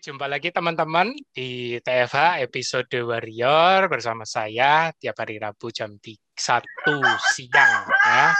Jumpa 0.00 0.32
lagi 0.32 0.48
teman-teman 0.48 1.12
di 1.28 1.76
TFH 1.76 2.40
episode 2.40 2.88
Warrior 2.88 3.84
bersama 3.84 4.24
saya 4.24 4.96
tiap 4.96 5.12
hari 5.20 5.36
Rabu 5.36 5.68
jam 5.68 5.92
1 5.92 6.08
siang 7.36 7.84
ya. 7.84 8.32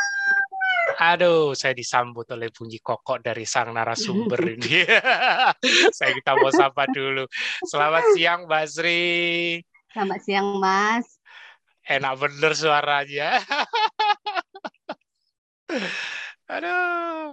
Aduh, 1.13 1.53
saya 1.53 1.77
disambut 1.77 2.25
oleh 2.33 2.49
bunyi 2.49 2.81
kokok 2.81 3.21
dari 3.21 3.45
sang 3.45 3.77
narasumber 3.77 4.41
ini. 4.57 4.89
saya 6.01 6.17
kita 6.17 6.33
mau 6.41 6.49
sapa 6.49 6.89
dulu. 6.89 7.29
Selamat 7.69 8.09
siang, 8.17 8.49
Mbak 8.49 8.65
Sri. 8.65 9.61
Selamat 9.93 10.21
siang, 10.25 10.57
Mas. 10.65 11.21
Enak 11.85 12.25
bener 12.25 12.57
suaranya. 12.57 13.37
Aduh. 16.57 17.29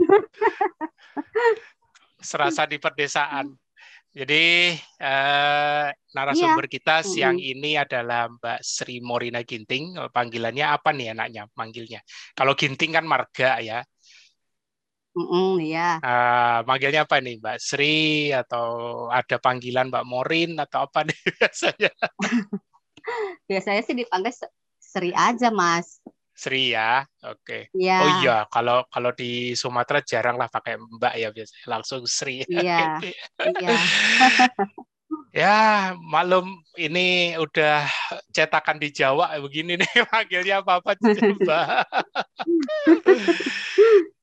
Serasa 2.27 2.67
di 2.67 2.75
perdesaan. 2.75 3.55
Jadi 4.17 4.73
eh, 4.81 5.87
narasumber 5.93 6.65
iya. 6.65 6.73
kita 6.73 6.95
siang 7.05 7.37
mm-hmm. 7.37 7.53
ini 7.53 7.71
adalah 7.77 8.25
Mbak 8.25 8.59
Sri 8.65 8.97
Morina 8.97 9.45
Ginting. 9.45 9.93
Panggilannya 10.09 10.65
apa 10.65 10.89
nih 10.89 11.13
enaknya 11.13 11.45
manggilnya? 11.53 12.01
Kalau 12.33 12.57
Ginting 12.57 12.97
kan 12.97 13.05
marga 13.05 13.61
ya. 13.61 13.85
Mm 15.13 15.61
iya. 15.61 16.01
Uh, 16.01 16.65
manggilnya 16.65 17.05
apa 17.05 17.21
nih 17.21 17.37
Mbak 17.37 17.57
Sri 17.61 18.33
atau 18.33 18.65
ada 19.13 19.37
panggilan 19.37 19.93
Mbak 19.93 20.05
Morin 20.09 20.57
atau 20.57 20.89
apa 20.89 21.05
nih 21.05 21.17
biasanya? 21.37 21.93
biasanya 23.49 23.81
sih 23.85 23.93
dipanggil 23.93 24.33
Sri 24.81 25.13
aja 25.13 25.53
Mas. 25.53 26.01
Sri 26.37 26.77
ya, 26.77 27.01
oke. 27.25 27.41
Okay. 27.41 27.61
Ya. 27.73 27.97
Oh 27.97 28.09
iya, 28.21 28.37
kalau 28.53 28.85
kalau 28.93 29.09
di 29.09 29.57
Sumatera 29.57 30.05
jarang 30.05 30.37
lah 30.37 30.45
pakai 30.45 30.77
Mbak 30.77 31.13
ya 31.17 31.29
biasanya 31.33 31.65
langsung 31.65 32.05
Sri. 32.05 32.45
Iya. 32.45 33.01
iya. 33.57 33.77
ya 35.33 35.57
malum 35.97 36.61
ini 36.77 37.33
udah 37.41 37.89
cetakan 38.29 38.77
di 38.77 38.93
Jawa 38.93 39.33
begini 39.41 39.81
nih 39.81 39.89
panggilnya 40.13 40.61
apa 40.61 40.77
apa 40.77 40.93
Mbak. 41.01 41.67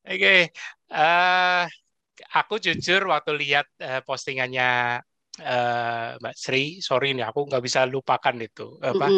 oke, 0.07 0.15
okay. 0.15 0.55
uh, 0.95 1.67
eh, 1.67 2.31
aku 2.31 2.63
jujur 2.63 3.11
waktu 3.11 3.35
lihat 3.35 3.67
uh, 3.83 4.07
postingannya 4.07 5.03
uh, 5.43 6.15
Mbak 6.21 6.37
Sri, 6.37 6.79
sorry 6.79 7.17
nih 7.17 7.27
aku 7.27 7.51
nggak 7.51 7.63
bisa 7.65 7.89
lupakan 7.89 8.37
itu 8.39 8.79
apa 8.79 9.11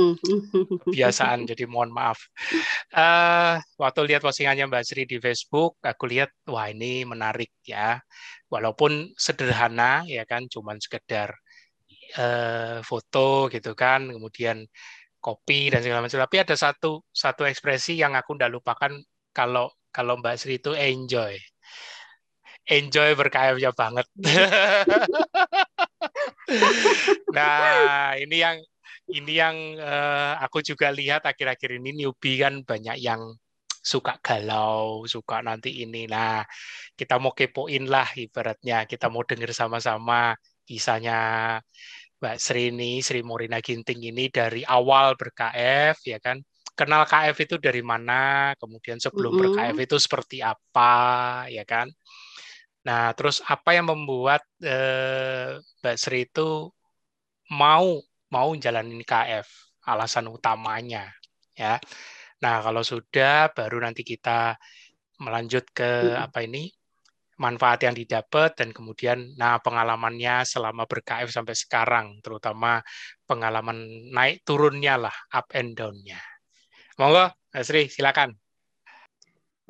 kebiasaan, 0.88 1.44
jadi 1.44 1.68
mohon 1.68 1.92
maaf. 1.92 2.16
Uh, 2.94 3.60
waktu 3.76 4.00
lihat 4.14 4.24
postingannya 4.24 4.70
Mbak 4.70 4.84
Sri 4.86 5.02
di 5.04 5.20
Facebook, 5.20 5.76
aku 5.84 6.08
lihat 6.08 6.32
wah 6.48 6.70
ini 6.72 7.04
menarik 7.04 7.52
ya, 7.66 8.00
walaupun 8.48 9.12
sederhana 9.18 10.06
ya 10.08 10.24
kan, 10.24 10.48
cuman 10.48 10.80
sekedar 10.80 11.36
uh, 12.16 12.80
foto 12.80 13.52
gitu 13.52 13.76
kan, 13.76 14.08
kemudian 14.08 14.64
kopi 15.20 15.68
dan 15.68 15.84
segala 15.84 16.06
macam. 16.06 16.22
Tapi 16.22 16.36
ada 16.40 16.56
satu 16.56 17.04
satu 17.12 17.44
ekspresi 17.44 17.98
yang 17.98 18.16
aku 18.16 18.38
nggak 18.38 18.52
lupakan 18.52 18.92
kalau 19.36 19.68
kalau 19.92 20.16
Mbak 20.20 20.36
Sri 20.40 20.56
itu 20.62 20.72
enjoy 20.72 21.36
enjoy 22.66 23.14
berkayanya 23.14 23.70
banget. 23.72 24.06
nah, 27.36 28.14
ini 28.18 28.36
yang 28.38 28.56
ini 29.06 29.32
yang 29.38 29.56
uh, 29.78 30.38
aku 30.42 30.62
juga 30.66 30.90
lihat 30.90 31.22
akhir-akhir 31.26 31.78
ini 31.78 32.04
newbie 32.04 32.42
kan 32.42 32.66
banyak 32.66 32.98
yang 32.98 33.22
suka 33.86 34.18
galau, 34.18 35.06
suka 35.06 35.38
nanti 35.46 35.86
ini. 35.86 36.10
Nah, 36.10 36.42
kita 36.98 37.22
mau 37.22 37.30
kepoin 37.30 37.86
lah 37.86 38.10
ibaratnya, 38.18 38.82
kita 38.90 39.06
mau 39.06 39.22
dengar 39.22 39.54
sama-sama 39.54 40.34
kisahnya 40.66 41.18
Mbak 42.18 42.36
Sri 42.42 42.74
ini, 42.74 42.98
Sri 42.98 43.22
Morina 43.22 43.62
Ginting 43.62 44.02
ini 44.10 44.26
dari 44.26 44.66
awal 44.66 45.14
ber-KF 45.14 46.02
ya 46.02 46.18
kan. 46.18 46.42
Kenal 46.76 47.08
KF 47.08 47.36
itu 47.40 47.56
dari 47.56 47.80
mana, 47.80 48.52
kemudian 48.60 49.00
sebelum 49.00 49.32
mm 49.32 49.38
-hmm. 49.38 49.54
ber-KF 49.54 49.78
itu 49.86 49.96
seperti 50.02 50.38
apa 50.42 50.92
ya 51.46 51.62
kan. 51.62 51.86
Nah, 52.86 53.10
terus 53.18 53.42
apa 53.42 53.74
yang 53.74 53.90
membuat 53.90 54.46
eh, 54.62 55.58
Mbak 55.82 55.96
Sri 55.98 56.30
itu 56.30 56.70
mau 57.50 57.98
mau 58.30 58.48
jalanin 58.54 59.02
KF? 59.02 59.46
Alasan 59.86 60.26
utamanya, 60.30 61.10
ya. 61.54 61.78
Nah, 62.42 62.58
kalau 62.58 62.82
sudah, 62.82 63.54
baru 63.54 63.82
nanti 63.86 64.02
kita 64.02 64.58
melanjut 65.22 65.62
ke 65.70 66.10
hmm. 66.10 66.26
apa 66.26 66.42
ini 66.42 66.66
manfaat 67.38 67.86
yang 67.86 67.94
didapat 67.94 68.56
dan 68.58 68.72
kemudian 68.74 69.36
nah 69.38 69.60
pengalamannya 69.60 70.42
selama 70.42 70.90
ber-KF 70.90 71.30
sampai 71.30 71.54
sekarang, 71.54 72.06
terutama 72.22 72.82
pengalaman 73.30 74.10
naik 74.10 74.42
turunnya 74.42 74.98
lah, 74.98 75.16
up 75.30 75.50
and 75.54 75.78
down-nya. 75.78 76.18
Monggo, 76.98 77.30
Mbak 77.50 77.62
Sri, 77.66 77.82
silakan. 77.86 78.34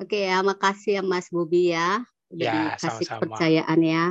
Oke 0.01 0.29
ya, 0.29 0.41
makasih 0.41 1.01
ya 1.01 1.03
Mas 1.05 1.29
Bobi 1.29 1.73
ya 1.73 2.05
ya, 2.31 2.75
dikasih 2.75 3.05
sama-sama. 3.05 3.19
kepercayaan 3.23 3.79
ya. 3.83 4.05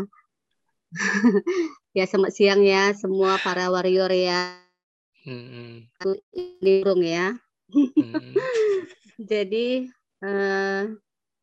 ya 1.98 2.04
selamat 2.06 2.32
siang 2.32 2.62
ya 2.62 2.92
semua 2.96 3.36
para 3.42 3.68
warrior 3.68 4.12
ya. 4.12 4.56
Hmm. 5.26 5.90
Lirung 6.62 7.02
ya. 7.02 7.34
Hmm. 7.72 8.34
Jadi 9.30 9.90
eh, 10.22 10.82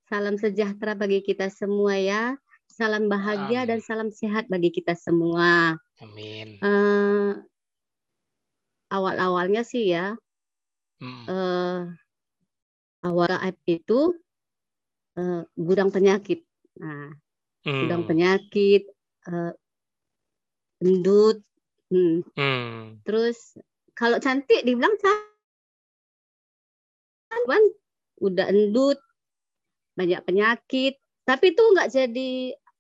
salam 0.08 0.36
sejahtera 0.40 0.96
bagi 0.96 1.20
kita 1.22 1.52
semua 1.52 2.00
ya. 2.00 2.24
Salam 2.74 3.06
bahagia 3.06 3.68
Amin. 3.68 3.70
dan 3.70 3.80
salam 3.86 4.10
sehat 4.10 4.50
bagi 4.50 4.74
kita 4.74 4.98
semua. 4.98 5.78
Amin. 6.02 6.58
Eh, 6.58 7.32
awal-awalnya 8.90 9.62
sih 9.62 9.94
ya. 9.94 10.18
Hmm. 10.98 11.26
Eh, 11.28 11.82
awal 13.04 13.36
itu 13.68 14.16
uh, 15.20 15.44
gudang 15.60 15.92
penyakit. 15.92 16.48
Nah, 16.82 17.14
hmm. 17.68 18.08
penyakit, 18.08 18.90
uh, 19.30 19.54
endut. 20.82 21.42
Hmm. 21.94 22.26
Hmm. 22.34 23.04
Terus 23.06 23.58
kalau 23.94 24.18
cantik 24.18 24.66
dibilang 24.66 24.98
cantik, 24.98 25.34
kan 27.30 27.64
udah 28.22 28.46
endut, 28.50 28.98
banyak 29.94 30.22
penyakit. 30.26 30.98
Tapi 31.24 31.56
itu 31.56 31.64
nggak 31.64 31.90
jadi 31.94 32.32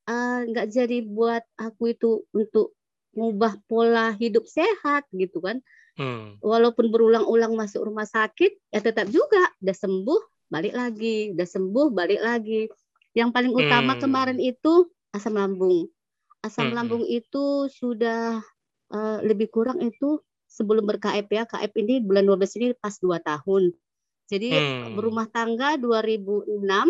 uh, 0.09 0.40
nggak 0.50 0.68
jadi 0.74 0.98
buat 1.06 1.44
aku 1.56 1.96
itu 1.96 2.28
untuk 2.36 2.76
ngubah 3.14 3.62
pola 3.70 4.12
hidup 4.18 4.44
sehat 4.50 5.06
gitu 5.14 5.40
kan. 5.40 5.62
Hmm. 5.94 6.42
Walaupun 6.42 6.90
berulang-ulang 6.90 7.53
masuk 7.53 7.86
rumah 7.86 8.09
sakit, 8.09 8.58
ya 8.74 8.82
tetap 8.82 9.14
juga 9.14 9.53
udah 9.62 9.78
sembuh 9.78 10.22
balik 10.50 10.74
lagi, 10.74 11.34
udah 11.38 11.48
sembuh 11.48 11.88
balik 11.94 12.22
lagi. 12.22 12.66
Yang 13.13 13.29
paling 13.29 13.53
utama 13.53 13.94
hmm. 13.97 14.01
kemarin 14.01 14.40
itu 14.41 14.90
asam 15.13 15.38
lambung. 15.38 15.90
Asam 16.41 16.69
hmm. 16.69 16.75
lambung 16.75 17.03
itu 17.06 17.69
sudah 17.69 18.41
uh, 18.90 19.18
lebih 19.22 19.53
kurang 19.53 19.79
itu 19.85 20.19
sebelum 20.50 20.85
ber-KF 20.90 21.28
ya. 21.29 21.44
KF 21.46 21.72
ini 21.78 22.02
bulan 22.02 22.25
12 22.25 22.57
ini 22.59 22.68
pas 22.78 22.94
2 22.97 23.22
tahun. 23.22 23.73
Jadi 24.28 24.50
hmm. 24.50 24.97
berumah 24.97 25.29
tangga 25.29 25.78
2006 25.78 26.57
uh, 26.57 26.85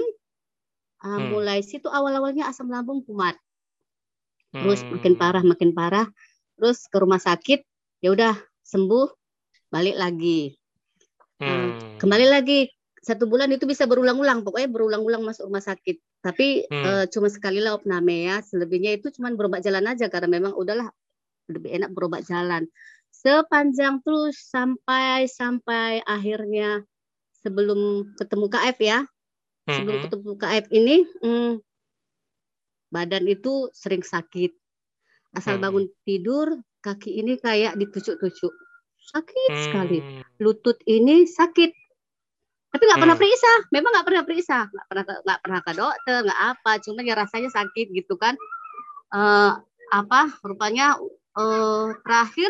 hmm. 1.04 1.24
mulai 1.30 1.60
situ 1.60 1.92
awal-awalnya 1.92 2.48
asam 2.48 2.72
lambung 2.72 3.04
kumat. 3.04 3.36
Terus 4.56 4.82
hmm. 4.82 5.00
makin 5.00 5.14
parah 5.20 5.44
makin 5.44 5.72
parah. 5.76 6.08
Terus 6.54 6.86
ke 6.88 6.98
rumah 7.02 7.18
sakit, 7.20 7.66
ya 8.00 8.14
udah 8.14 8.38
sembuh, 8.64 9.10
balik 9.74 9.98
lagi. 10.00 10.54
Hmm. 11.44 12.00
kembali 12.00 12.30
lagi 12.30 12.72
satu 13.04 13.28
bulan 13.28 13.52
itu 13.52 13.68
bisa 13.68 13.84
berulang-ulang 13.84 14.48
pokoknya 14.48 14.70
berulang-ulang 14.72 15.28
masuk 15.28 15.52
rumah 15.52 15.60
sakit 15.60 16.00
tapi 16.24 16.64
hmm. 16.72 16.84
uh, 16.88 17.06
cuma 17.12 17.28
sekali 17.28 17.60
lah 17.60 17.76
opname 17.76 18.32
ya 18.32 18.40
selebihnya 18.40 18.96
itu 18.96 19.12
cuma 19.12 19.28
berobat 19.36 19.60
jalan 19.60 19.84
aja 19.92 20.08
karena 20.08 20.32
memang 20.32 20.56
udahlah 20.56 20.88
lebih 21.52 21.76
enak 21.76 21.92
berobat 21.92 22.24
jalan 22.24 22.72
sepanjang 23.12 24.00
terus 24.08 24.40
sampai 24.40 25.28
sampai 25.28 26.00
akhirnya 26.08 26.88
sebelum 27.44 28.08
ketemu 28.16 28.46
KF 28.48 28.78
ya 28.80 29.00
hmm. 29.04 29.76
sebelum 29.76 29.98
ketemu 30.08 30.32
KF 30.40 30.66
ini 30.72 30.96
hmm, 31.20 31.52
badan 32.88 33.28
itu 33.28 33.68
sering 33.76 34.02
sakit 34.02 34.56
asal 35.36 35.60
hmm. 35.60 35.64
bangun 35.68 35.86
tidur 36.08 36.48
kaki 36.80 37.20
ini 37.20 37.36
kayak 37.36 37.76
ditusuk-tusuk 37.76 38.56
sakit 39.12 39.52
hmm. 39.52 39.64
sekali 39.68 40.00
lutut 40.40 40.80
ini 40.88 41.28
sakit 41.28 41.83
tapi 42.74 42.84
nggak 42.90 43.02
pernah 43.06 43.16
hmm. 43.16 43.24
periksa 43.24 43.54
memang 43.70 43.92
nggak 43.94 44.08
pernah 44.10 44.24
periksa 44.26 44.58
nggak 44.66 44.86
pernah 44.90 45.04
nggak 45.06 45.40
pernah 45.46 45.60
ke 45.62 45.72
dokter 45.78 46.16
nggak 46.26 46.42
apa 46.58 46.72
cuma 46.82 47.00
ya 47.06 47.14
rasanya 47.14 47.50
sakit 47.54 47.88
gitu 47.94 48.18
kan 48.18 48.34
uh, 49.14 49.62
apa 49.94 50.22
rupanya 50.42 50.98
uh, 51.38 51.94
terakhir 52.02 52.50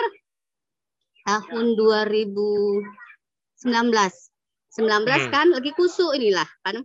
tahun 1.27 1.75
2019 1.75 2.87
19 3.67 3.67
hmm. 3.67 5.27
kan 5.29 5.47
lagi 5.51 5.71
kusuk 5.75 6.15
inilah 6.15 6.47
kan 6.63 6.81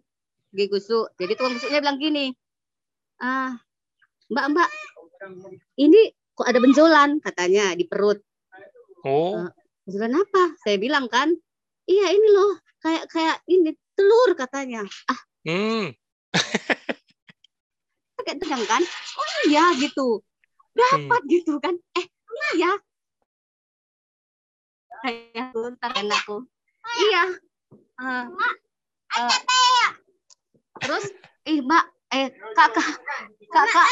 lagi 0.50 0.67
kusuk 0.67 1.14
jadi 1.14 1.38
tukang 1.38 1.55
kusuknya 1.55 1.79
bilang 1.79 2.02
gini 2.02 2.35
ah 3.23 3.55
mbak 4.29 4.46
mbak 4.50 4.69
ini 5.79 6.12
kok 6.38 6.46
ada 6.46 6.62
benjolan 6.62 7.19
katanya 7.19 7.75
di 7.75 7.82
perut. 7.82 8.23
Oh. 9.02 9.46
Uh, 9.46 9.50
benjolan 9.87 10.23
apa? 10.23 10.55
Saya 10.62 10.79
bilang 10.79 11.11
kan, 11.11 11.35
iya 11.90 12.14
ini 12.14 12.29
loh, 12.31 12.62
kayak 12.88 13.05
kayak 13.12 13.37
ini 13.44 13.76
telur 13.93 14.31
katanya. 14.32 14.82
Ah. 15.05 15.20
Hmm. 15.44 15.93
kayak 18.25 18.38
tenang 18.40 18.64
kan? 18.64 18.82
Oh 19.17 19.29
iya 19.44 19.76
gitu. 19.76 20.25
Dapat 20.73 21.23
hmm. 21.25 21.32
gitu 21.32 21.52
kan? 21.61 21.76
Eh 22.00 22.06
iya. 22.56 22.73
Kayak 25.05 25.52
ntar 25.76 25.93
enakku. 26.00 26.49
Iya. 26.88 27.25
Uh, 27.99 28.25
uh, 29.19 29.88
terus, 30.79 31.11
ih 31.44 31.58
mbak, 31.61 31.85
eh 32.14 32.31
kakak, 32.55 32.94
kakak, 33.50 33.87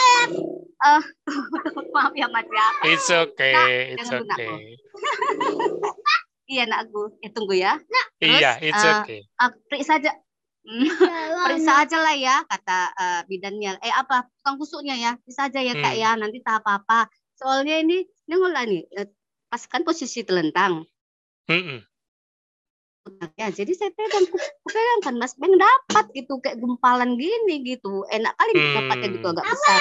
uh, 0.86 1.02
maaf 1.94 2.14
ya 2.14 2.30
mas 2.30 2.46
ya. 2.46 2.66
It's 2.86 3.10
okay, 3.10 3.98
it's 3.98 4.08
okay. 4.08 4.78
iya 6.46 6.64
nakku, 6.66 7.18
eh 7.22 7.30
tunggu 7.30 7.54
ya. 7.58 7.78
Terus, 8.16 8.40
iya, 8.40 8.52
it's 8.62 8.80
uh, 8.80 9.02
okay. 9.02 9.20
Uh, 9.36 9.52
saja, 9.84 10.10
periksa 11.46 11.72
aja 11.86 11.98
lah 12.02 12.16
ya 12.18 12.36
kata 12.42 12.80
uh, 12.94 13.20
bidannya 13.30 13.78
eh 13.78 13.94
apa? 13.94 14.26
Tukang 14.42 14.56
kusuknya 14.58 14.94
ya? 14.98 15.12
Bisa 15.22 15.46
aja 15.46 15.62
ya 15.62 15.74
kak 15.78 15.94
hmm. 15.94 16.02
ya. 16.02 16.10
Nanti 16.18 16.38
tak 16.42 16.62
apa 16.62 16.82
apa 16.82 16.98
soalnya 17.38 17.78
ini 17.78 18.02
ini 18.02 18.34
nih. 18.34 18.82
Pas 19.46 19.62
kan 19.70 19.86
posisi 19.86 20.26
telentang. 20.26 20.82
Hmm. 21.46 21.78
ya 23.38 23.54
jadi 23.54 23.70
saya 23.70 23.94
pegang 23.94 24.26
pegang 24.66 25.00
kan 25.06 25.14
mas. 25.14 25.38
Pengen 25.38 25.62
dapat 25.62 26.10
gitu 26.14 26.42
kayak 26.42 26.58
gumpalan 26.58 27.14
gini 27.14 27.62
gitu. 27.62 28.02
Enak 28.10 28.34
kali 28.34 28.52
hmm. 28.58 28.74
dapatnya 28.74 29.08
gitu 29.14 29.26
agak 29.30 29.46
besar. 29.46 29.80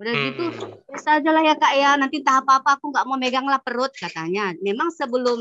Udah 0.00 0.12
hmm. 0.16 0.24
gitu 0.32 0.42
bisa 0.90 1.22
aja 1.22 1.30
lah 1.30 1.42
ya 1.46 1.54
kak 1.54 1.74
ya. 1.78 1.94
Nanti 1.94 2.26
tak 2.26 2.42
apa 2.42 2.64
apa 2.64 2.82
aku 2.82 2.90
nggak 2.90 3.06
mau 3.06 3.14
megang 3.14 3.46
lah 3.46 3.62
perut 3.62 3.94
katanya. 3.94 4.50
Memang 4.58 4.90
sebelum 4.90 5.38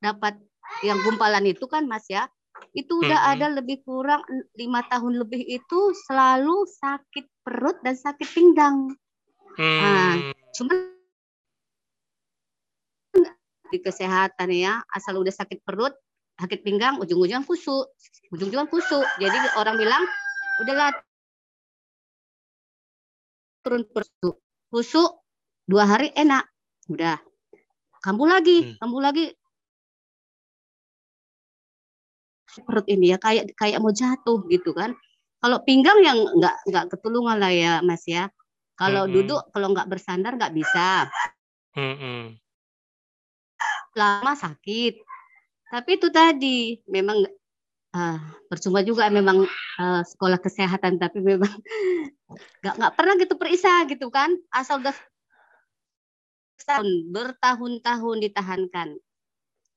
dapat 0.00 0.36
yang 0.82 0.98
gumpalan 1.04 1.44
itu 1.44 1.64
kan 1.68 1.84
mas 1.84 2.04
ya 2.08 2.28
itu 2.76 3.02
udah 3.02 3.18
hmm. 3.18 3.32
ada 3.36 3.46
lebih 3.60 3.82
kurang 3.82 4.22
lima 4.54 4.84
tahun 4.86 5.18
lebih 5.18 5.42
itu 5.42 5.80
selalu 6.06 6.68
sakit 6.68 7.26
perut 7.42 7.78
dan 7.82 7.96
sakit 7.98 8.28
pinggang. 8.30 8.94
Hmm. 9.58 9.80
Nah, 9.80 10.14
cuma 10.54 10.74
di 13.70 13.78
kesehatan 13.78 14.50
ya, 14.50 14.82
asal 14.90 15.18
udah 15.18 15.34
sakit 15.34 15.62
perut, 15.62 15.94
sakit 16.38 16.62
pinggang, 16.62 16.98
ujung-ujung 16.98 17.46
kusuk, 17.46 17.90
ujung-ujung 18.34 18.66
kusuk. 18.70 19.06
Jadi 19.18 19.36
orang 19.58 19.78
bilang, 19.78 20.02
udahlah 20.62 20.90
turun 23.62 23.82
kusuk, 23.90 24.36
kusuk 24.70 25.10
dua 25.66 25.86
hari 25.86 26.10
enak, 26.14 26.46
udah 26.90 27.18
kambuh 28.02 28.30
lagi, 28.30 28.74
hmm. 28.74 28.78
kambuh 28.78 29.02
lagi 29.02 29.34
perut 32.64 32.86
ini 32.86 33.12
ya 33.14 33.18
kayak 33.18 33.56
kayak 33.56 33.78
mau 33.80 33.92
jatuh 33.92 34.44
gitu 34.48 34.72
kan. 34.76 34.94
Kalau 35.40 35.64
pinggang 35.64 36.04
yang 36.04 36.18
nggak 36.36 36.56
nggak 36.68 36.84
ketulungan 36.92 37.40
lah 37.40 37.52
ya 37.52 37.72
Mas 37.80 38.04
ya. 38.04 38.28
Kalau 38.76 39.08
-hmm. 39.08 39.14
duduk 39.14 39.40
kalau 39.52 39.72
nggak 39.72 39.88
bersandar 39.88 40.36
nggak 40.36 40.54
bisa. 40.56 41.08
-hmm. 41.76 42.36
Lama 43.96 44.32
sakit. 44.36 45.00
Tapi 45.70 45.90
itu 45.96 46.08
tadi 46.10 46.76
memang 46.90 47.24
uh, 47.94 48.18
percuma 48.50 48.82
juga 48.82 49.10
memang 49.10 49.46
uh, 49.78 50.02
sekolah 50.02 50.38
kesehatan 50.38 50.98
tapi 50.98 51.22
memang 51.22 51.50
nggak 52.62 52.74
nggak 52.78 52.94
pernah 52.94 53.14
gitu 53.18 53.34
periksa 53.38 53.86
gitu 53.90 54.10
kan 54.10 54.30
asal 54.54 54.78
udah 54.82 54.94
bertahun-tahun 57.10 58.16
ditahankan 58.30 58.88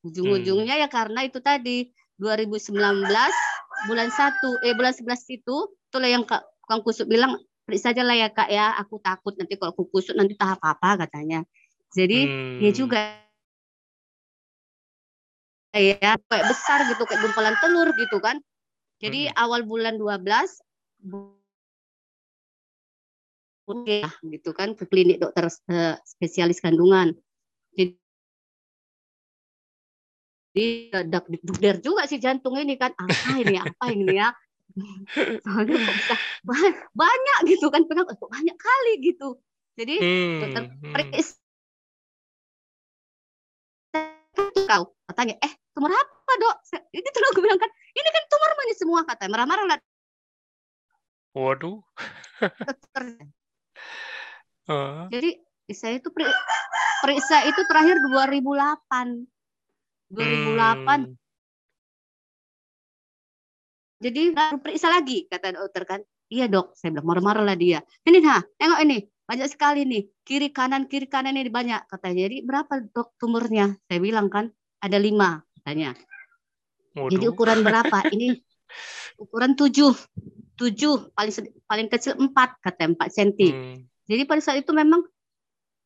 ujung-ujungnya 0.04 0.78
hmm. 0.78 0.82
ya 0.84 0.88
karena 0.92 1.26
itu 1.26 1.40
tadi 1.40 1.90
2019 2.18 2.74
bulan 3.90 4.08
1 4.08 4.66
eh 4.66 4.74
bulan 4.74 4.94
11 4.94 5.36
itu 5.36 5.56
itulah 5.90 6.10
yang 6.10 6.24
Kak 6.24 6.42
Kang 6.64 6.80
Kusuk 6.80 7.10
bilang 7.10 7.36
periksa 7.64 7.90
saja 7.90 8.04
lah 8.04 8.16
ya 8.16 8.28
Kak 8.30 8.48
ya 8.52 8.76
aku 8.78 9.00
takut 9.00 9.34
nanti 9.40 9.56
kalau 9.56 9.72
aku 9.72 9.88
kusuk 9.88 10.14
nanti 10.14 10.36
tahap 10.36 10.60
apa 10.60 11.08
katanya 11.08 11.42
jadi 11.96 12.28
hmm. 12.28 12.58
ya 12.60 12.70
juga 12.70 13.00
ya 15.74 16.12
kayak 16.30 16.46
besar 16.46 16.86
gitu 16.86 17.02
kayak 17.02 17.20
gumpalan 17.24 17.56
telur 17.58 17.88
gitu 17.96 18.20
kan 18.20 18.38
jadi 19.02 19.32
hmm. 19.32 19.40
awal 19.40 19.66
bulan 19.66 19.98
12 19.98 20.22
ya 23.88 24.08
gitu 24.28 24.52
kan 24.52 24.76
ke 24.76 24.84
klinik 24.84 25.24
dokter 25.24 25.48
uh, 25.48 25.96
spesialis 26.04 26.60
kandungan 26.60 27.16
jadi 27.72 27.96
dak 31.10 31.26
dukder 31.42 31.82
juga 31.82 32.06
si 32.06 32.22
jantung 32.22 32.54
ini 32.54 32.78
kan 32.78 32.94
apa 32.94 33.30
ini 33.42 33.58
apa 33.58 33.84
ini 33.90 34.06
ya? 34.14 34.30
Soalnya 35.44 35.78
bisa 35.78 36.14
banyak 36.86 37.38
gitu 37.50 37.66
kan 37.74 37.82
pegang 37.90 38.06
banyak 38.06 38.56
kali 38.58 38.92
gitu. 39.02 39.38
Jadi 39.74 39.94
hmm. 39.98 40.38
dokter 40.40 40.62
hmm. 40.70 40.92
periksa. 40.94 41.34
Kau 44.64 44.94
katanya 45.10 45.34
eh 45.42 45.52
tumor 45.74 45.90
apa 45.90 46.32
dok? 46.38 46.56
Ini 46.94 47.08
tuh 47.10 47.22
aku 47.34 47.40
bilang 47.42 47.58
kan 47.58 47.70
ini 47.94 48.08
kan 48.08 48.22
tumor 48.30 48.50
ini 48.62 48.74
semua 48.78 49.00
katanya 49.02 49.30
marah-marah 49.34 49.66
lah. 49.74 49.78
Waduh. 51.34 51.82
Uh. 54.70 55.06
jadi 55.14 55.42
saya 55.74 55.98
itu 55.98 56.08
periksa 57.02 57.42
itu 57.50 57.60
terakhir 57.66 57.98
2008 58.06 59.33
2008 60.12 60.84
hmm. 60.84 61.12
jadi 64.04 64.22
baru 64.36 64.56
periksa 64.60 64.88
lagi 64.92 65.24
kata 65.30 65.56
dokter 65.56 65.84
kan. 65.88 66.00
Iya 66.28 66.48
dok 66.48 66.72
saya 66.76 66.96
bilang 66.96 67.06
marah-marah 67.08 67.44
lah 67.44 67.56
dia. 67.56 67.80
Ini 68.04 68.18
nah 68.20 68.40
tengok 68.56 68.80
ini 68.84 69.04
banyak 69.24 69.48
sekali 69.48 69.88
nih 69.88 70.02
kiri 70.24 70.48
kanan 70.52 70.88
kiri 70.88 71.08
kanan 71.08 71.36
ini 71.36 71.48
banyak 71.48 71.88
katanya. 71.88 72.28
Jadi 72.28 72.36
berapa 72.44 72.72
dok 72.92 73.16
tumornya? 73.16 73.72
Saya 73.88 73.98
bilang 74.00 74.28
kan 74.28 74.48
ada 74.80 74.98
lima 75.00 75.40
katanya. 75.60 75.96
Waduh. 76.94 77.10
jadi 77.16 77.24
ukuran 77.32 77.60
berapa? 77.66 77.98
Ini 78.12 78.40
ukuran 79.20 79.56
tujuh 79.56 79.92
tujuh 80.54 81.10
paling 81.14 81.34
paling 81.66 81.88
kecil 81.90 82.14
empat 82.18 82.60
kata 82.62 82.94
empat 82.94 83.08
senti. 83.10 83.50
Hmm. 83.50 83.78
jadi 84.06 84.22
pada 84.28 84.40
saat 84.44 84.62
itu 84.62 84.70
memang 84.70 85.02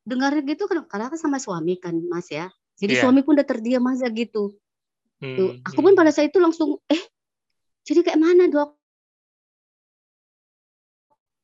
dengar 0.05 0.33
gitu 0.41 0.65
kan 0.65 0.85
karena 0.89 1.13
sama 1.17 1.37
suami 1.37 1.77
kan 1.77 1.93
mas 2.09 2.29
ya 2.33 2.49
jadi 2.79 2.93
yeah. 2.95 3.03
suami 3.03 3.21
pun 3.27 3.35
udah 3.35 3.47
terdiam 3.47 3.83
aja 3.91 4.07
gitu. 4.07 4.55
Hmm. 5.19 5.35
Tuh. 5.35 5.51
Aku 5.67 5.79
pun 5.83 5.91
hmm. 5.91 5.99
pada 5.99 6.11
saat 6.15 6.31
itu 6.31 6.39
langsung, 6.39 6.79
eh, 6.87 7.03
jadi 7.83 8.07
kayak 8.07 8.19
mana 8.19 8.47
dok? 8.47 8.79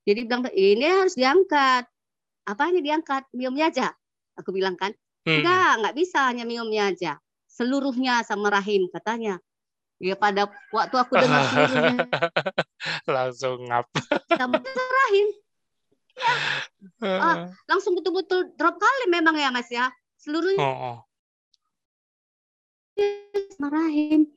Jadi 0.07 0.19
bilang, 0.23 0.47
ini 0.55 0.85
harus 0.87 1.19
diangkat. 1.19 1.83
Apa 2.47 2.71
ini 2.71 2.79
diangkat? 2.79 3.27
Miumnya 3.35 3.67
aja. 3.67 3.91
Aku 4.39 4.55
bilang 4.55 4.79
kan, 4.79 4.95
hmm. 5.27 5.43
enggak, 5.43 5.71
enggak 5.81 5.95
bisa 5.97 6.19
hanya 6.31 6.47
miumnya 6.47 6.93
aja. 6.93 7.19
Seluruhnya 7.51 8.23
sama 8.23 8.47
rahim 8.47 8.87
katanya. 8.91 9.39
Ya 9.95 10.15
pada 10.19 10.51
waktu 10.71 10.95
aku 10.95 11.19
dengar 11.19 11.43
seluruhnya. 11.51 12.07
langsung 13.07 13.59
ngap. 13.67 13.91
Sama 14.31 14.63
rahim. 14.63 15.27
Ya. 17.03 17.19
Ah, 17.19 17.35
langsung 17.67 17.91
betul-betul 17.91 18.55
drop 18.55 18.79
kali 18.79 19.11
memang 19.11 19.35
ya 19.35 19.51
mas 19.51 19.67
ya. 19.67 19.91
Seluruhnya. 20.15 20.63
Oh, 20.63 20.79
oh 20.95 20.97
marahin. 23.59 24.27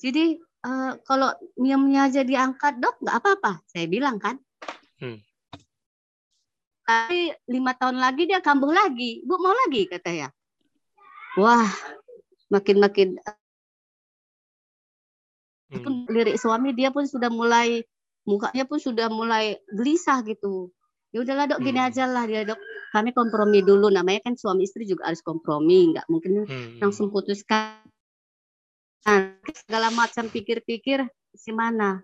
Jadi 0.00 0.36
uh, 0.64 1.00
kalau 1.04 1.32
miumnya 1.56 2.08
aja 2.08 2.20
diangkat 2.24 2.80
dok 2.80 3.00
nggak 3.00 3.16
apa-apa, 3.20 3.64
saya 3.68 3.88
bilang 3.88 4.20
kan. 4.20 4.36
Hmm. 5.00 5.20
Tapi 6.84 7.32
lima 7.48 7.72
tahun 7.72 7.96
lagi 7.96 8.28
dia 8.28 8.44
kambuh 8.44 8.68
lagi, 8.68 9.24
bu 9.24 9.40
mau 9.40 9.56
lagi 9.66 9.88
kata 9.88 10.10
ya. 10.12 10.28
Wah, 11.40 11.66
makin-makin 12.52 13.16
hmm. 15.72 15.80
pun 15.80 15.94
lirik 16.12 16.36
suami 16.36 16.76
dia 16.76 16.92
pun 16.92 17.08
sudah 17.08 17.32
mulai 17.32 17.80
mukanya 18.28 18.68
pun 18.68 18.76
sudah 18.76 19.08
mulai 19.08 19.56
gelisah 19.72 20.20
gitu. 20.28 20.68
Ya 21.14 21.22
udahlah 21.22 21.46
dok, 21.46 21.62
gini 21.62 21.80
hmm. 21.80 21.88
aja 21.88 22.04
lah 22.10 22.24
dia 22.28 22.44
dok 22.44 22.60
kami 22.94 23.10
kompromi 23.10 23.66
dulu. 23.66 23.90
Namanya 23.90 24.30
kan 24.30 24.38
suami 24.38 24.70
istri 24.70 24.86
juga 24.86 25.10
harus 25.10 25.18
kompromi. 25.18 25.90
Nggak 25.90 26.06
mungkin 26.06 26.46
hmm. 26.46 26.78
langsung 26.78 27.10
putuskan. 27.10 27.82
Segala 29.50 29.90
macam 29.90 30.30
pikir-pikir 30.30 31.02
si 31.34 31.50
mana? 31.50 31.98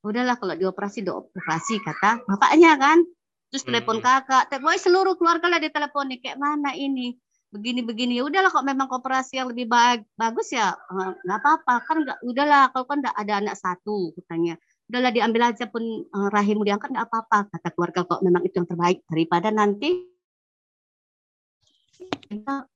Udahlah 0.00 0.38
kalau 0.38 0.54
dioperasi 0.54 1.02
dioperasi 1.02 1.82
kata 1.82 2.22
bapaknya 2.24 2.78
kan. 2.78 3.02
Terus 3.50 3.66
telepon 3.66 3.98
hmm. 3.98 4.06
kakak. 4.06 4.42
Telepon 4.48 4.78
seluruh 4.78 5.14
keluarga 5.18 5.50
lah 5.50 5.58
telepon 5.58 6.06
nih 6.06 6.22
kayak 6.22 6.38
mana 6.38 6.72
ini? 6.78 7.18
Begini 7.50 7.82
begini 7.82 8.14
ya 8.14 8.22
udahlah 8.22 8.46
kok 8.46 8.62
memang 8.62 8.86
kooperasi 8.86 9.42
yang 9.42 9.50
lebih 9.50 9.66
baik 9.66 10.06
bagus 10.14 10.54
ya 10.54 10.70
eh, 10.70 11.10
nggak 11.26 11.38
apa-apa. 11.42 11.74
Kan 11.82 11.96
nggak 12.06 12.18
udahlah 12.22 12.70
kalau 12.70 12.86
kan 12.86 13.02
nggak 13.02 13.16
ada 13.18 13.32
anak 13.42 13.56
satu 13.58 14.14
katanya. 14.14 14.54
Udahlah 14.86 15.10
diambil 15.10 15.54
aja 15.54 15.66
pun 15.70 15.82
uh, 15.86 16.28
rahimmu 16.30 16.62
diangkat 16.62 16.94
nggak 16.94 17.10
apa-apa 17.10 17.50
kata 17.50 17.68
keluarga. 17.74 18.00
Kok 18.06 18.22
memang 18.22 18.42
itu 18.46 18.54
yang 18.54 18.70
terbaik 18.70 19.02
daripada 19.10 19.50
nanti 19.50 20.09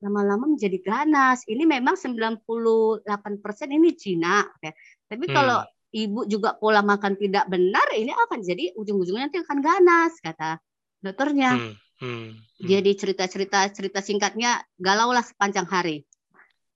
lama-lama 0.02 0.50
menjadi 0.50 0.78
ganas. 0.82 1.46
Ini 1.46 1.64
memang 1.64 1.94
98% 1.94 3.04
ini 3.70 3.90
Cina. 3.94 4.42
Ya. 4.58 4.72
Tapi 5.06 5.24
hmm. 5.30 5.34
kalau 5.34 5.58
ibu 5.94 6.26
juga 6.26 6.58
pola 6.58 6.82
makan 6.82 7.14
tidak 7.14 7.46
benar, 7.46 7.86
ini 7.94 8.10
akan 8.10 8.42
jadi 8.42 8.74
ujung-ujungnya 8.74 9.30
nanti 9.30 9.38
akan 9.40 9.58
ganas, 9.62 10.18
kata 10.18 10.58
dokternya. 10.98 11.50
Hmm. 11.54 11.74
Hmm. 12.02 12.30
Hmm. 12.34 12.66
Jadi 12.66 12.90
cerita-cerita 12.98 13.70
cerita 13.70 14.02
singkatnya 14.02 14.64
galau 14.76 15.14
lah 15.14 15.22
sepanjang 15.22 15.68
hari. 15.70 16.02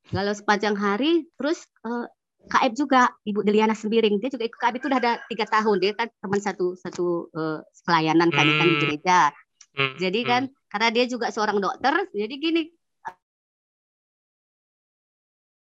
Galau 0.09 0.33
sepanjang 0.33 0.78
hari, 0.78 1.28
terus 1.37 1.69
uh, 1.85 2.09
Kaib 2.49 2.73
juga 2.75 3.12
Ibu 3.28 3.45
Deliana 3.45 3.76
Sembiring 3.76 4.17
dia 4.23 4.33
juga 4.33 4.49
ikut 4.49 4.59
Kaib 4.59 4.75
itu 4.81 4.88
udah 4.88 4.99
ada 4.99 5.12
tiga 5.28 5.45
tahun 5.45 5.76
dia 5.85 5.93
kan 5.93 6.09
teman 6.23 6.40
satu 6.40 6.78
satu 6.81 7.28
uh, 7.37 7.61
pelayanan 7.85 8.33
kami 8.33 8.57
hmm. 8.57 8.59
kan 8.59 8.67
di 8.67 8.75
hmm. 8.75 8.83
gereja 8.83 9.19
hmm. 9.76 9.95
jadi 10.00 10.21
kan 10.25 10.43
hmm. 10.49 10.58
Karena 10.68 10.88
dia 10.92 11.04
juga 11.08 11.32
seorang 11.32 11.58
dokter 11.60 12.08
jadi 12.12 12.34
gini 12.37 12.62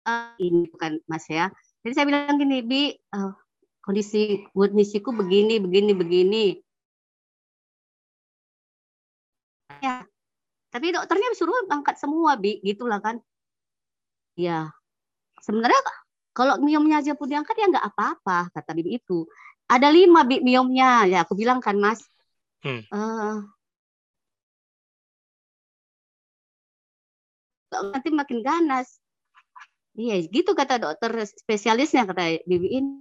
uh, 0.08 0.36
ini 0.40 0.68
bukan 0.72 1.00
Mas 1.08 1.28
ya 1.28 1.52
jadi 1.84 1.94
saya 1.96 2.06
bilang 2.08 2.38
gini 2.40 2.64
Bi 2.64 2.96
uh, 3.16 3.32
kondisi 3.84 4.44
kondisiku 4.52 5.16
begini 5.16 5.60
begini 5.64 5.92
begini 5.96 6.46
ya 9.84 10.04
tapi 10.72 10.92
dokternya 10.92 11.34
suruh 11.36 11.68
angkat 11.72 11.96
semua 11.98 12.36
Bi 12.36 12.60
gitulah 12.64 13.00
kan 13.00 13.24
ya 14.38 14.70
sebenarnya 15.42 15.80
kalau 16.38 16.62
miomnya 16.62 17.02
aja 17.02 17.18
pun 17.18 17.26
diangkat 17.26 17.58
ya 17.58 17.66
nggak 17.66 17.88
apa-apa 17.90 18.54
kata 18.54 18.78
bibi 18.78 19.02
itu. 19.02 19.26
Ada 19.66 19.90
lima 19.90 20.22
bi 20.22 20.38
miomnya 20.46 21.10
ya 21.10 21.26
aku 21.26 21.34
bilang 21.34 21.58
kan 21.58 21.74
mas. 21.82 22.06
Hmm. 22.62 22.86
Uh, 22.94 23.42
nanti 27.92 28.10
makin 28.14 28.40
ganas. 28.42 29.02
Iya 29.98 30.22
gitu 30.30 30.54
kata 30.54 30.78
dokter 30.78 31.12
spesialisnya 31.26 32.06
kata 32.06 32.46
bibi 32.46 32.82
ini. 32.82 32.94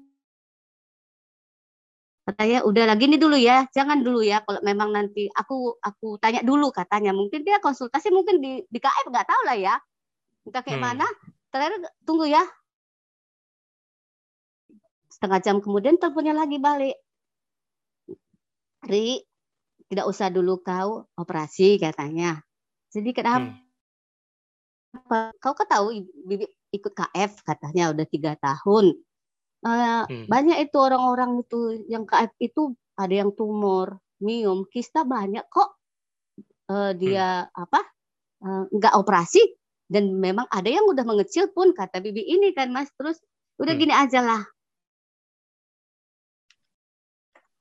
Katanya 2.27 2.67
udah 2.67 2.85
lagi 2.91 3.07
nih 3.07 3.21
dulu 3.23 3.39
ya, 3.39 3.71
jangan 3.71 4.03
dulu 4.03 4.19
ya. 4.19 4.43
Kalau 4.43 4.59
memang 4.67 4.91
nanti 4.91 5.31
aku 5.31 5.79
aku 5.79 6.19
tanya 6.19 6.43
dulu 6.43 6.75
katanya, 6.75 7.15
mungkin 7.15 7.47
dia 7.47 7.63
konsultasi 7.63 8.11
mungkin 8.11 8.43
di 8.43 8.67
di 8.67 8.79
KF 8.83 9.07
nggak 9.07 9.29
tahu 9.31 9.43
lah 9.47 9.55
ya, 9.55 9.75
entah 10.43 10.63
kayak 10.65 10.81
hmm. 10.83 10.89
mana. 10.91 11.07
Terakhir 11.55 11.87
tunggu 12.03 12.27
ya, 12.27 12.43
Setengah 15.17 15.41
jam 15.41 15.57
kemudian 15.65 15.97
teleponnya 15.97 16.37
lagi 16.37 16.61
balik. 16.61 16.97
Ri, 18.85 19.25
tidak 19.89 20.05
usah 20.13 20.29
dulu 20.29 20.61
kau 20.61 21.09
operasi 21.17 21.81
katanya. 21.81 22.45
Jadi 22.93 23.17
kenapa? 23.17 23.49
Hmm. 23.49 23.66
Kau 25.43 25.53
kan 25.55 25.67
tahu 25.69 26.05
Bibi 26.27 26.47
ikut 26.73 26.93
KF 26.93 27.43
katanya 27.45 27.93
udah 27.93 28.07
tiga 28.09 28.33
tahun. 28.41 28.97
Uh, 29.67 30.05
hmm. 30.07 30.27
Banyak 30.31 30.69
itu 30.69 30.77
orang-orang 30.79 31.43
itu 31.43 31.85
yang 31.91 32.05
KF 32.07 32.33
itu 32.39 32.77
ada 32.97 33.13
yang 33.13 33.35
tumor, 33.35 33.99
miom, 34.23 34.65
kista 34.69 35.03
banyak 35.03 35.45
kok. 35.49 35.77
Uh, 36.67 36.93
dia 36.97 37.47
hmm. 37.47 37.63
apa? 37.63 37.81
Uh, 38.43 38.65
nggak 38.73 38.95
operasi 39.01 39.41
dan 39.89 40.13
memang 40.19 40.45
ada 40.53 40.69
yang 40.69 40.85
udah 40.85 41.07
mengecil 41.07 41.49
pun 41.55 41.73
kata 41.73 42.05
bibi 42.05 42.21
ini 42.27 42.53
kan 42.53 42.69
mas 42.69 42.91
terus 42.99 43.17
udah 43.57 43.73
hmm. 43.73 43.81
gini 43.81 43.95
aja 43.97 44.21
lah 44.21 44.43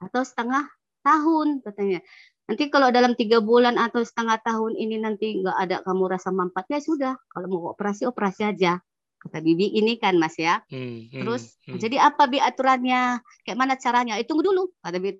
atau 0.06 0.22
setengah 0.22 0.66
tahun 1.02 1.62
katanya. 1.66 2.00
Nanti 2.46 2.70
kalau 2.70 2.94
dalam 2.94 3.18
tiga 3.18 3.42
bulan 3.42 3.82
atau 3.82 4.06
setengah 4.06 4.38
tahun 4.46 4.78
ini 4.78 5.02
nanti 5.02 5.42
nggak 5.42 5.58
ada 5.58 5.76
kamu 5.82 6.04
rasa 6.14 6.30
manfaatnya 6.30 6.78
sudah. 6.78 7.14
Kalau 7.30 7.48
mau 7.50 7.74
operasi 7.74 8.06
operasi 8.06 8.46
aja. 8.46 8.78
Kata 9.18 9.42
Bibi 9.42 9.74
ini 9.74 9.98
kan 9.98 10.22
Mas 10.22 10.38
ya. 10.38 10.62
Hmm, 10.70 11.10
hmm, 11.10 11.22
Terus 11.26 11.58
hmm. 11.66 11.82
jadi 11.82 11.98
apa 12.06 12.30
Bi 12.30 12.38
aturannya? 12.38 13.18
Kayak 13.42 13.58
mana 13.58 13.74
caranya? 13.82 14.22
Eh, 14.22 14.26
tunggu 14.30 14.46
dulu. 14.46 14.70
Kata 14.78 15.02
Bibi 15.02 15.18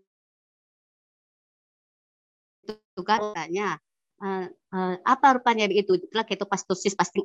itu 2.66 3.02
kan 3.04 3.20
katanya 3.22 3.78
uh, 4.24 4.48
uh, 4.74 4.96
apa 5.04 5.38
rupanya 5.38 5.68
itu 5.68 6.00
itulah 6.00 6.24
ketopastosis 6.24 6.96
pasti 6.96 7.22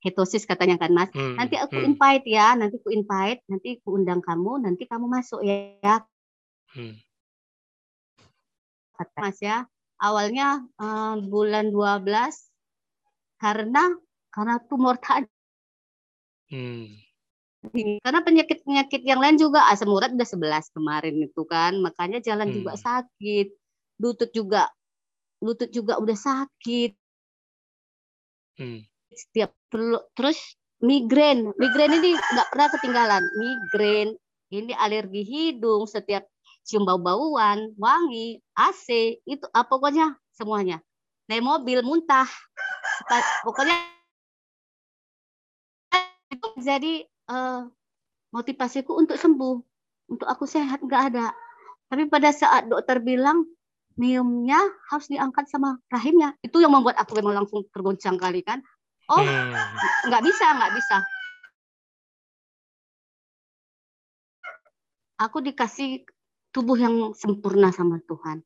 ketosis 0.00 0.48
katanya 0.48 0.80
kan 0.80 0.90
mas 0.90 1.12
hmm, 1.12 1.36
nanti 1.36 1.60
aku 1.60 1.76
hmm. 1.78 1.94
invite 1.94 2.26
ya 2.26 2.56
nanti 2.56 2.80
aku 2.80 2.90
invite 2.90 3.44
nanti 3.46 3.78
aku 3.78 4.00
undang 4.00 4.24
kamu 4.24 4.64
nanti 4.64 4.88
kamu 4.88 5.06
masuk 5.06 5.44
ya 5.44 6.02
Hmm. 6.68 7.00
Mas 9.18 9.38
ya, 9.38 9.62
awalnya 10.02 10.62
uh, 10.78 11.14
bulan 11.22 11.70
12 11.70 12.02
karena 13.38 13.82
karena 14.34 14.54
tumor 14.66 14.98
tadi. 14.98 15.30
Hmm. 16.48 16.90
Karena 18.02 18.22
penyakit-penyakit 18.22 19.02
yang 19.02 19.18
lain 19.18 19.36
juga 19.36 19.66
asam 19.68 19.90
urat 19.90 20.14
udah 20.14 20.26
11 20.26 20.74
kemarin 20.74 21.14
itu 21.18 21.42
kan, 21.44 21.78
makanya 21.82 22.22
jalan 22.22 22.48
hmm. 22.50 22.56
juga 22.62 22.72
sakit, 22.78 23.46
lutut 23.98 24.30
juga 24.30 24.70
lutut 25.42 25.70
juga 25.70 25.98
udah 25.98 26.18
sakit. 26.18 26.94
Hmm. 28.58 28.82
Setiap 29.14 29.54
terus 30.14 30.58
migrain, 30.82 31.50
migrain 31.58 31.92
ini 31.98 32.14
nggak 32.14 32.48
pernah 32.54 32.68
ketinggalan, 32.74 33.24
migrain 33.38 34.08
ini 34.48 34.72
alergi 34.72 35.22
hidung 35.26 35.84
setiap 35.84 36.24
cium 36.68 36.84
bau-bauan, 36.84 37.72
wangi, 37.80 38.44
AC, 38.52 39.16
itu 39.24 39.46
apa 39.56 39.64
ah, 39.64 39.64
pokoknya 39.64 40.06
semuanya. 40.36 40.84
Naik 41.32 41.40
mobil 41.40 41.80
muntah. 41.80 42.28
Pokoknya 43.40 43.88
itu 46.28 46.48
jadi 46.60 47.08
uh, 47.32 47.64
motivasiku 48.36 49.00
untuk 49.00 49.16
sembuh, 49.16 49.56
untuk 50.12 50.28
aku 50.28 50.44
sehat 50.44 50.84
nggak 50.84 51.02
ada. 51.16 51.32
Tapi 51.88 52.04
pada 52.12 52.36
saat 52.36 52.68
dokter 52.68 53.00
bilang 53.00 53.48
miumnya 53.96 54.60
harus 54.92 55.08
diangkat 55.08 55.48
sama 55.48 55.80
rahimnya, 55.88 56.36
itu 56.44 56.60
yang 56.60 56.76
membuat 56.76 57.00
aku 57.00 57.16
memang 57.16 57.42
langsung 57.42 57.64
tergoncang 57.72 58.20
kali 58.20 58.44
kan. 58.44 58.60
Oh, 59.08 59.24
hmm. 59.24 59.56
nggak 60.12 60.20
bisa, 60.20 60.46
nggak 60.52 60.72
bisa. 60.76 60.96
Aku 65.18 65.40
dikasih 65.40 66.04
tubuh 66.52 66.76
yang 66.78 67.12
sempurna 67.12 67.70
sama 67.74 68.00
Tuhan. 68.08 68.42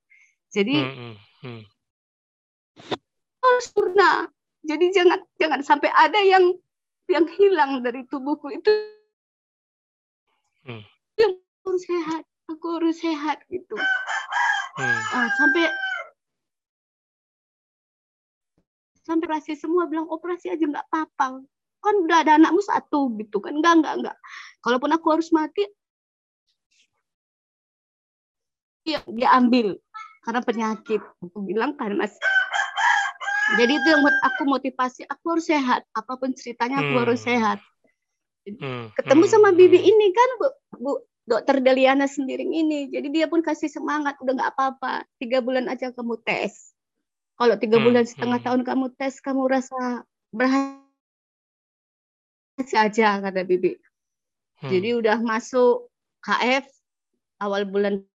Jadi 0.53 0.77
hmm, 0.77 0.95
hmm, 0.97 1.15
hmm. 1.47 1.63
harus 3.41 3.65
sempurna. 3.71 4.29
Jadi 4.63 4.85
jangan 4.95 5.19
jangan 5.41 5.61
sampai 5.65 5.91
ada 5.91 6.21
yang 6.23 6.55
yang 7.11 7.27
hilang 7.39 7.83
dari 7.83 8.07
tubuhku 8.07 8.53
itu. 8.53 8.71
Hmm. 10.63 10.83
Yang 11.19 11.33
harus 11.67 11.83
sehat, 11.83 12.23
aku 12.47 12.67
harus 12.79 12.97
sehat 13.01 13.43
gitu. 13.51 13.75
Hmm. 14.79 15.01
Uh, 15.13 15.29
sampai 15.37 15.67
sampai 19.03 19.27
operasi 19.27 19.59
semua 19.59 19.91
bilang 19.91 20.07
operasi 20.07 20.55
aja 20.55 20.63
nggak 20.63 20.87
apa-apa 20.89 21.43
kan 21.83 21.95
udah 22.07 22.23
ada 22.23 22.39
anakmu 22.39 22.63
satu 22.63 23.11
gitu 23.19 23.43
kan 23.43 23.59
enggak 23.59 23.83
enggak 23.83 23.95
enggak 23.99 24.17
kalaupun 24.63 24.91
aku 24.95 25.07
harus 25.19 25.29
mati 25.35 25.67
dia, 28.83 28.99
dia 29.07 29.29
ambil 29.35 29.79
karena 30.23 30.41
penyakit. 30.43 31.01
Aku 31.23 31.43
bilang 31.43 31.75
kan 31.79 31.95
mas. 31.99 32.15
Jadi 33.59 33.73
itu 33.75 33.87
yang 33.91 34.01
buat 34.07 34.17
aku 34.33 34.43
motivasi. 34.49 35.03
Aku 35.11 35.37
harus 35.37 35.47
sehat. 35.51 35.83
Apa 35.93 36.17
pun 36.17 36.33
ceritanya 36.33 36.81
aku 36.81 36.95
hmm. 36.95 37.03
harus 37.05 37.21
sehat. 37.21 37.59
Hmm. 38.47 38.89
Ketemu 38.97 39.25
sama 39.29 39.51
hmm. 39.51 39.59
Bibi 39.59 39.79
ini 39.83 40.07
kan 40.15 40.29
bu, 40.39 40.47
bu 40.79 40.93
dokter 41.27 41.59
Deliana 41.61 42.07
sendiri 42.07 42.47
ini. 42.47 42.89
Jadi 42.89 43.11
dia 43.13 43.27
pun 43.27 43.43
kasih 43.43 43.69
semangat. 43.69 44.17
Udah 44.23 44.33
nggak 44.39 44.53
apa-apa. 44.57 45.05
Tiga 45.19 45.43
bulan 45.43 45.69
aja 45.69 45.91
kamu 45.93 46.23
tes. 46.23 46.73
Kalau 47.37 47.59
tiga 47.59 47.83
hmm. 47.83 47.87
bulan 47.91 48.05
setengah 48.07 48.39
hmm. 48.41 48.47
tahun 48.47 48.63
kamu 48.63 48.87
tes, 48.95 49.19
kamu 49.19 49.43
rasa 49.51 50.07
berhasil 50.31 50.79
aja 52.79 53.19
kata 53.21 53.43
Bibi. 53.43 53.77
Hmm. 54.63 54.71
Jadi 54.71 54.89
udah 54.97 55.19
masuk 55.19 55.91
KF 56.23 56.65
awal 57.43 57.67
bulan 57.67 58.07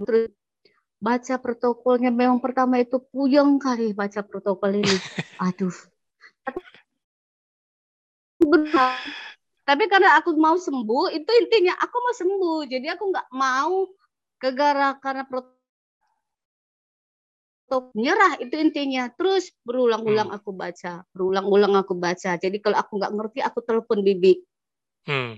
terus 0.00 0.32
baca 1.02 1.34
protokolnya 1.42 2.14
memang 2.14 2.38
pertama 2.38 2.78
itu 2.78 3.02
puyeng 3.10 3.58
kali 3.58 3.90
baca 3.90 4.22
protokol 4.22 4.78
ini. 4.78 4.96
Aduh. 5.50 5.74
Tapi 9.62 9.84
karena 9.90 10.18
aku 10.22 10.38
mau 10.38 10.54
sembuh 10.54 11.10
itu 11.10 11.30
intinya 11.42 11.74
aku 11.74 11.96
mau 11.98 12.14
sembuh. 12.14 12.58
Jadi 12.70 12.86
aku 12.86 13.04
nggak 13.10 13.28
mau 13.34 13.90
kegara 14.38 14.94
karena 15.02 15.26
protokol 15.26 15.58
nyerah 17.98 18.38
itu 18.38 18.54
intinya. 18.62 19.10
Terus 19.10 19.50
berulang-ulang 19.66 20.30
hmm. 20.30 20.38
aku 20.38 20.54
baca 20.54 21.02
berulang-ulang 21.10 21.74
aku 21.82 21.98
baca. 21.98 22.38
Jadi 22.38 22.62
kalau 22.62 22.78
aku 22.78 23.02
nggak 23.02 23.10
ngerti 23.10 23.42
aku 23.42 23.58
telepon 23.66 24.06
bibi. 24.06 24.38
Hmm. 25.02 25.34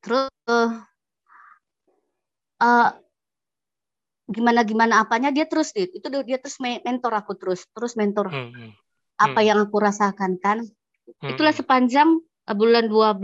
terus 0.00 0.32
uh, 0.48 0.80
gimana 4.30 4.62
gimana 4.62 5.02
apanya 5.02 5.34
dia 5.34 5.44
terus 5.50 5.74
itu 5.74 6.06
dia 6.22 6.38
terus 6.38 6.62
mentor 6.62 7.12
aku 7.18 7.34
terus 7.34 7.66
terus 7.74 7.98
mentor 7.98 8.30
hmm. 8.30 8.50
hmm. 8.54 8.70
apa 9.18 9.40
hmm. 9.42 9.46
yang 9.50 9.58
aku 9.58 9.76
rasakan 9.82 10.38
kan 10.38 10.62
hmm. 10.62 11.30
itulah 11.34 11.50
sepanjang 11.50 12.22
eh, 12.46 12.54
bulan 12.54 12.86
12 12.86 13.18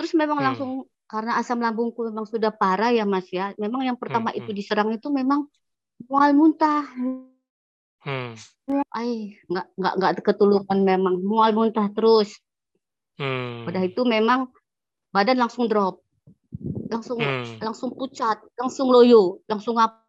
terus 0.00 0.12
memang 0.16 0.40
hmm. 0.40 0.46
langsung 0.48 0.70
karena 1.06 1.38
asam 1.38 1.60
lambungku 1.60 2.08
memang 2.08 2.26
sudah 2.26 2.50
parah 2.50 2.90
ya 2.90 3.04
mas 3.04 3.28
ya 3.28 3.52
memang 3.60 3.84
yang 3.84 3.98
pertama 4.00 4.32
hmm. 4.32 4.40
itu 4.40 4.50
hmm. 4.50 4.58
diserang 4.58 4.90
itu 4.96 5.12
memang 5.12 5.44
mual 6.08 6.32
muntah 6.32 6.88
hmm. 6.96 8.32
ay 8.96 9.36
nggak 9.52 9.66
nggak 9.76 9.94
nggak 10.00 10.12
ketulungan 10.24 10.80
memang 10.80 11.20
mual 11.20 11.52
muntah 11.52 11.92
terus 11.92 12.40
hmm. 13.20 13.68
udah 13.68 13.82
itu 13.84 14.00
memang 14.08 14.48
badan 15.12 15.44
langsung 15.44 15.68
drop 15.68 16.05
langsung 16.86 17.18
hmm. 17.18 17.58
langsung 17.62 17.90
pucat 17.92 18.38
langsung 18.56 18.88
loyo 18.90 19.38
langsung 19.50 19.78
apa 19.78 20.02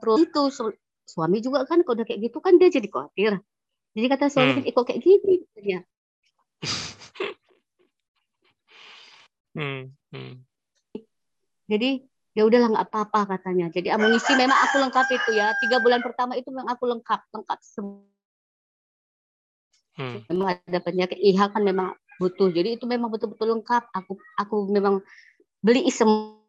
terus 0.00 0.20
itu 0.24 0.42
su 0.50 0.64
suami 1.04 1.44
juga 1.44 1.68
kan 1.68 1.84
kalau 1.84 2.00
udah 2.00 2.06
kayak 2.08 2.20
gitu 2.30 2.40
kan 2.40 2.56
dia 2.56 2.72
jadi 2.72 2.88
khawatir 2.88 3.32
jadi 3.92 4.06
kata 4.08 4.32
suami 4.32 4.64
hmm. 4.64 4.72
kok 4.72 4.84
kayak 4.88 5.00
gini 5.04 5.44
ya 5.60 5.80
hmm. 9.56 9.92
Hmm. 10.10 10.34
jadi 11.68 12.08
ya 12.34 12.42
udahlah 12.42 12.68
nggak 12.74 12.86
apa-apa 12.90 13.38
katanya 13.38 13.70
jadi 13.70 13.94
amunisi 13.94 14.34
memang 14.34 14.58
aku 14.58 14.82
lengkap 14.82 15.06
itu 15.12 15.30
ya 15.38 15.54
tiga 15.62 15.78
bulan 15.78 16.02
pertama 16.02 16.34
itu 16.34 16.50
memang 16.50 16.74
aku 16.74 16.90
lengkap 16.90 17.20
lengkap 17.30 17.58
semua 17.62 18.14
hmm. 19.98 20.18
memang 20.30 20.58
ada 20.58 20.78
penyakit 20.82 21.18
IH 21.18 21.40
kan 21.54 21.62
memang 21.62 21.94
butuh 22.20 22.48
jadi 22.54 22.78
itu 22.78 22.86
memang 22.86 23.10
betul-betul 23.10 23.58
lengkap 23.58 23.90
aku 23.90 24.14
aku 24.38 24.70
memang 24.70 25.02
beli 25.64 25.88
semua 25.90 26.44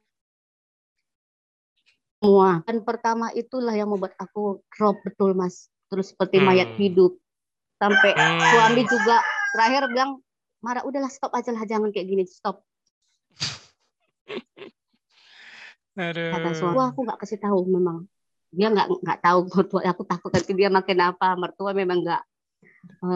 semua. 2.26 2.66
Dan 2.66 2.82
pertama 2.82 3.30
itulah 3.38 3.78
yang 3.78 3.94
membuat 3.94 4.18
aku 4.18 4.66
drop 4.74 4.98
betul 5.06 5.38
mas. 5.38 5.70
Terus 5.94 6.10
seperti 6.10 6.42
hmm. 6.42 6.46
mayat 6.50 6.70
hidup. 6.82 7.14
Sampai 7.78 8.18
hmm. 8.18 8.42
suami 8.42 8.82
juga 8.90 9.22
terakhir 9.54 9.94
bilang, 9.94 10.18
marah 10.66 10.82
udahlah 10.82 11.12
stop 11.14 11.30
aja 11.38 11.54
lah 11.54 11.62
jangan 11.70 11.94
kayak 11.94 12.10
gini 12.10 12.26
stop. 12.26 12.66
Aduh. 16.02 16.32
Kata 16.34 16.50
suami, 16.58 16.82
aku 16.82 17.00
nggak 17.06 17.20
kasih 17.22 17.38
tahu 17.38 17.60
memang. 17.70 18.10
Dia 18.50 18.74
nggak 18.74 18.88
nggak 19.06 19.20
tahu 19.22 19.40
mertua 19.52 19.82
aku 19.86 20.04
takut 20.08 20.32
nanti 20.34 20.52
dia 20.58 20.70
makin 20.74 20.98
apa. 21.06 21.38
Mertua 21.38 21.72
memang 21.78 22.02
nggak 22.02 22.22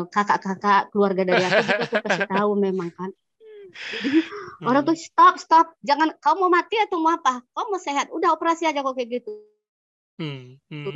kakak-kakak 0.09 0.89
keluarga 0.93 1.21
dari 1.25 1.43
aku 1.45 1.59
juga 1.61 1.77
aku 1.85 1.95
kasih 2.05 2.29
tahu 2.39 2.51
memang 2.57 2.89
kan 2.93 3.09
hmm. 3.11 4.67
orang 4.67 4.81
tuh 4.85 4.97
stop 4.97 5.37
stop 5.37 5.73
jangan 5.81 6.13
kau 6.21 6.37
mau 6.37 6.49
mati 6.49 6.77
atau 6.81 7.01
mau 7.01 7.13
apa 7.13 7.41
kau 7.53 7.69
mau 7.69 7.81
sehat 7.81 8.09
udah 8.13 8.33
operasi 8.33 8.69
aja 8.69 8.81
kok 8.81 8.95
kayak 8.97 9.21
gitu 9.21 9.33
Hmm. 10.19 10.59
Hmm. 10.67 10.91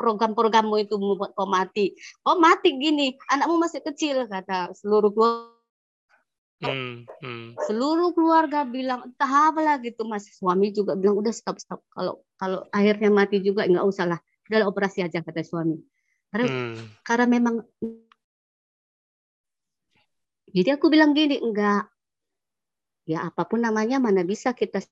program-programmu 0.00 0.80
itu 0.80 0.96
membuat 0.96 1.36
kau 1.36 1.44
mati. 1.44 1.92
Kau 2.24 2.40
mati 2.40 2.72
gini, 2.80 3.12
anakmu 3.28 3.60
masih 3.60 3.84
kecil 3.84 4.24
kata 4.24 4.72
seluruh 4.72 5.12
keluarga. 5.12 5.52
Hmm. 6.64 7.04
Hmm. 7.20 7.52
Seluruh 7.68 8.16
keluarga 8.16 8.64
bilang 8.64 9.12
entah 9.12 9.52
apa 9.52 9.60
lah 9.60 9.76
gitu 9.84 10.08
mas. 10.08 10.24
Suami 10.24 10.72
juga 10.72 10.96
bilang 10.96 11.20
udah 11.20 11.36
stop 11.36 11.60
stop. 11.60 11.84
Kalau 11.92 12.24
kalau 12.40 12.64
akhirnya 12.72 13.12
mati 13.12 13.44
juga 13.44 13.68
nggak 13.68 13.84
usah 13.84 14.08
lah. 14.08 14.20
Udah 14.48 14.64
operasi 14.64 15.04
aja 15.04 15.20
kata 15.20 15.44
suami. 15.44 15.76
Karena 16.32 16.48
hmm. 16.48 17.04
karena 17.04 17.26
memang 17.28 17.60
jadi 20.52 20.76
aku 20.76 20.92
bilang 20.92 21.16
gini 21.16 21.40
enggak. 21.40 21.88
Ya 23.08 23.26
apa 23.26 23.42
pun 23.48 23.64
namanya 23.64 23.98
mana 23.98 24.22
bisa 24.22 24.52
kita 24.52 24.84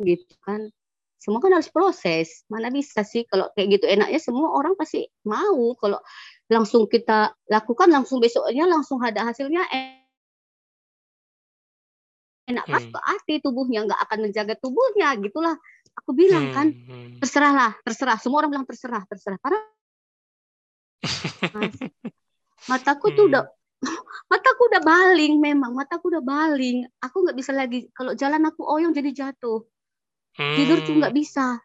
gitu 0.00 0.34
kan. 0.40 0.72
Semua 1.20 1.38
kan 1.38 1.54
harus 1.54 1.70
proses. 1.70 2.42
Mana 2.50 2.72
bisa 2.72 3.06
sih 3.06 3.22
kalau 3.28 3.46
kayak 3.54 3.78
gitu? 3.78 3.86
Enaknya 3.86 4.18
semua 4.18 4.50
orang 4.56 4.74
pasti 4.74 5.06
mau. 5.28 5.76
Kalau 5.78 6.00
langsung 6.50 6.90
kita 6.90 7.36
lakukan 7.46 7.92
langsung 7.92 8.18
besoknya 8.18 8.66
langsung 8.66 8.98
ada 8.98 9.30
hasilnya 9.30 9.62
enak 12.50 12.66
pas 12.66 12.82
hmm. 12.82 12.98
hati 12.98 13.38
tubuhnya. 13.38 13.86
Nggak 13.86 14.00
akan 14.10 14.18
menjaga 14.26 14.54
tubuhnya. 14.58 15.14
Gitulah. 15.20 15.54
Aku 16.02 16.16
bilang 16.16 16.50
kan 16.56 16.72
hmm. 16.72 16.88
hmm. 16.88 17.20
terserahlah 17.22 17.76
terserah. 17.84 18.16
Semua 18.18 18.42
orang 18.42 18.50
bilang 18.50 18.66
terserah 18.66 19.04
terserah. 19.06 19.38
Karena 19.38 19.60
mataku 22.70 23.14
tuh 23.14 23.26
hmm. 23.26 23.30
udah 23.32 23.44
mataku 24.30 24.62
udah 24.70 24.82
baling 24.82 25.42
memang 25.42 25.74
mataku 25.74 26.12
udah 26.12 26.22
baling 26.22 26.86
aku 27.02 27.16
nggak 27.26 27.36
bisa 27.38 27.50
lagi 27.50 27.90
kalau 27.94 28.14
jalan 28.14 28.42
aku 28.46 28.62
oyong 28.62 28.94
jadi 28.94 29.10
jatuh 29.10 29.62
hmm. 30.38 30.56
tidur 30.58 30.78
tuh 30.86 30.94
nggak 30.98 31.14
bisa 31.14 31.58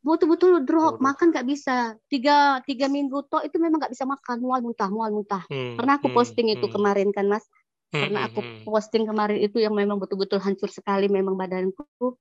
betul-betul 0.00 0.64
drop 0.64 0.96
makan 0.96 1.28
nggak 1.28 1.44
bisa 1.44 1.92
tiga 2.08 2.64
tiga 2.64 2.88
minggu 2.88 3.20
toh 3.28 3.44
itu 3.44 3.60
memang 3.60 3.84
nggak 3.84 3.92
bisa 3.92 4.08
makan 4.08 4.40
mual 4.40 4.60
muntah 4.64 4.88
mual 4.88 5.12
muntah 5.12 5.44
hmm. 5.52 5.76
pernah 5.76 6.00
aku 6.00 6.08
hmm. 6.08 6.16
posting 6.16 6.48
hmm. 6.48 6.56
itu 6.56 6.66
kemarin 6.72 7.12
kan 7.12 7.28
mas 7.28 7.44
hmm. 7.92 8.00
karena 8.00 8.18
aku 8.30 8.40
hmm. 8.40 8.64
posting 8.64 9.04
kemarin 9.04 9.38
itu 9.44 9.60
yang 9.60 9.76
memang 9.76 10.00
betul-betul 10.00 10.40
hancur 10.40 10.72
sekali 10.72 11.12
memang 11.12 11.36
badanku 11.36 12.16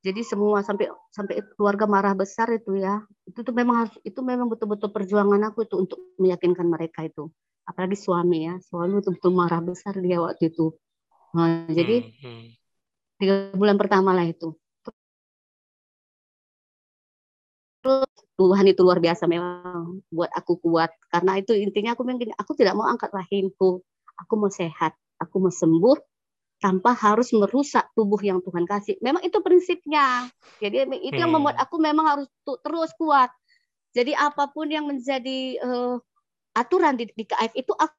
jadi 0.00 0.24
semua 0.24 0.64
sampai 0.64 0.88
sampai 1.12 1.44
keluarga 1.56 1.84
marah 1.84 2.16
besar 2.16 2.48
itu 2.56 2.80
ya. 2.80 3.04
Itu 3.28 3.44
tuh 3.44 3.52
memang 3.52 3.84
harus 3.84 3.94
itu 4.00 4.20
memang 4.24 4.48
betul-betul 4.48 4.88
perjuangan 4.88 5.52
aku 5.52 5.68
itu 5.68 5.76
untuk 5.76 6.00
meyakinkan 6.16 6.64
mereka 6.64 7.04
itu. 7.04 7.28
Apalagi 7.68 8.00
suami 8.00 8.48
ya 8.48 8.56
suami 8.64 8.96
betul-betul 8.96 9.32
marah 9.36 9.60
besar 9.60 9.92
dia 10.00 10.18
waktu 10.24 10.48
itu. 10.48 10.72
Nah, 11.36 11.68
jadi 11.68 12.08
hmm, 12.08 12.16
hmm. 12.24 12.46
tiga 13.20 13.34
bulan 13.52 13.76
pertama 13.76 14.16
lah 14.16 14.24
itu. 14.24 14.56
Terus 17.84 18.08
Tuhan 18.40 18.64
itu 18.72 18.80
luar 18.80 19.04
biasa 19.04 19.28
memang 19.28 20.00
buat 20.08 20.32
aku 20.32 20.64
kuat. 20.64 20.90
Karena 21.12 21.36
itu 21.36 21.52
intinya 21.52 21.92
aku 21.92 22.08
mungkin 22.08 22.32
aku 22.40 22.56
tidak 22.56 22.72
mau 22.72 22.88
angkat 22.88 23.12
rahimku. 23.12 23.84
Aku 24.16 24.32
mau 24.36 24.48
sehat 24.48 24.96
aku 25.20 25.36
mau 25.36 25.52
sembuh 25.52 25.96
tanpa 26.60 26.92
harus 26.92 27.32
merusak 27.32 27.88
tubuh 27.96 28.20
yang 28.20 28.44
Tuhan 28.44 28.68
kasih. 28.68 29.00
Memang 29.00 29.24
itu 29.24 29.40
prinsipnya. 29.40 30.28
Jadi 30.60 30.84
itu 31.00 31.16
hmm. 31.16 31.24
yang 31.24 31.32
membuat 31.32 31.56
aku 31.56 31.80
memang 31.80 32.06
harus 32.06 32.28
terus 32.44 32.92
kuat. 33.00 33.32
Jadi 33.96 34.14
apa 34.14 34.46
pun 34.52 34.70
yang 34.70 34.86
menjadi 34.86 35.58
uh, 35.64 35.96
aturan 36.54 37.00
di, 37.00 37.08
di 37.10 37.24
KF 37.26 37.52
itu 37.56 37.72
aku 37.74 37.96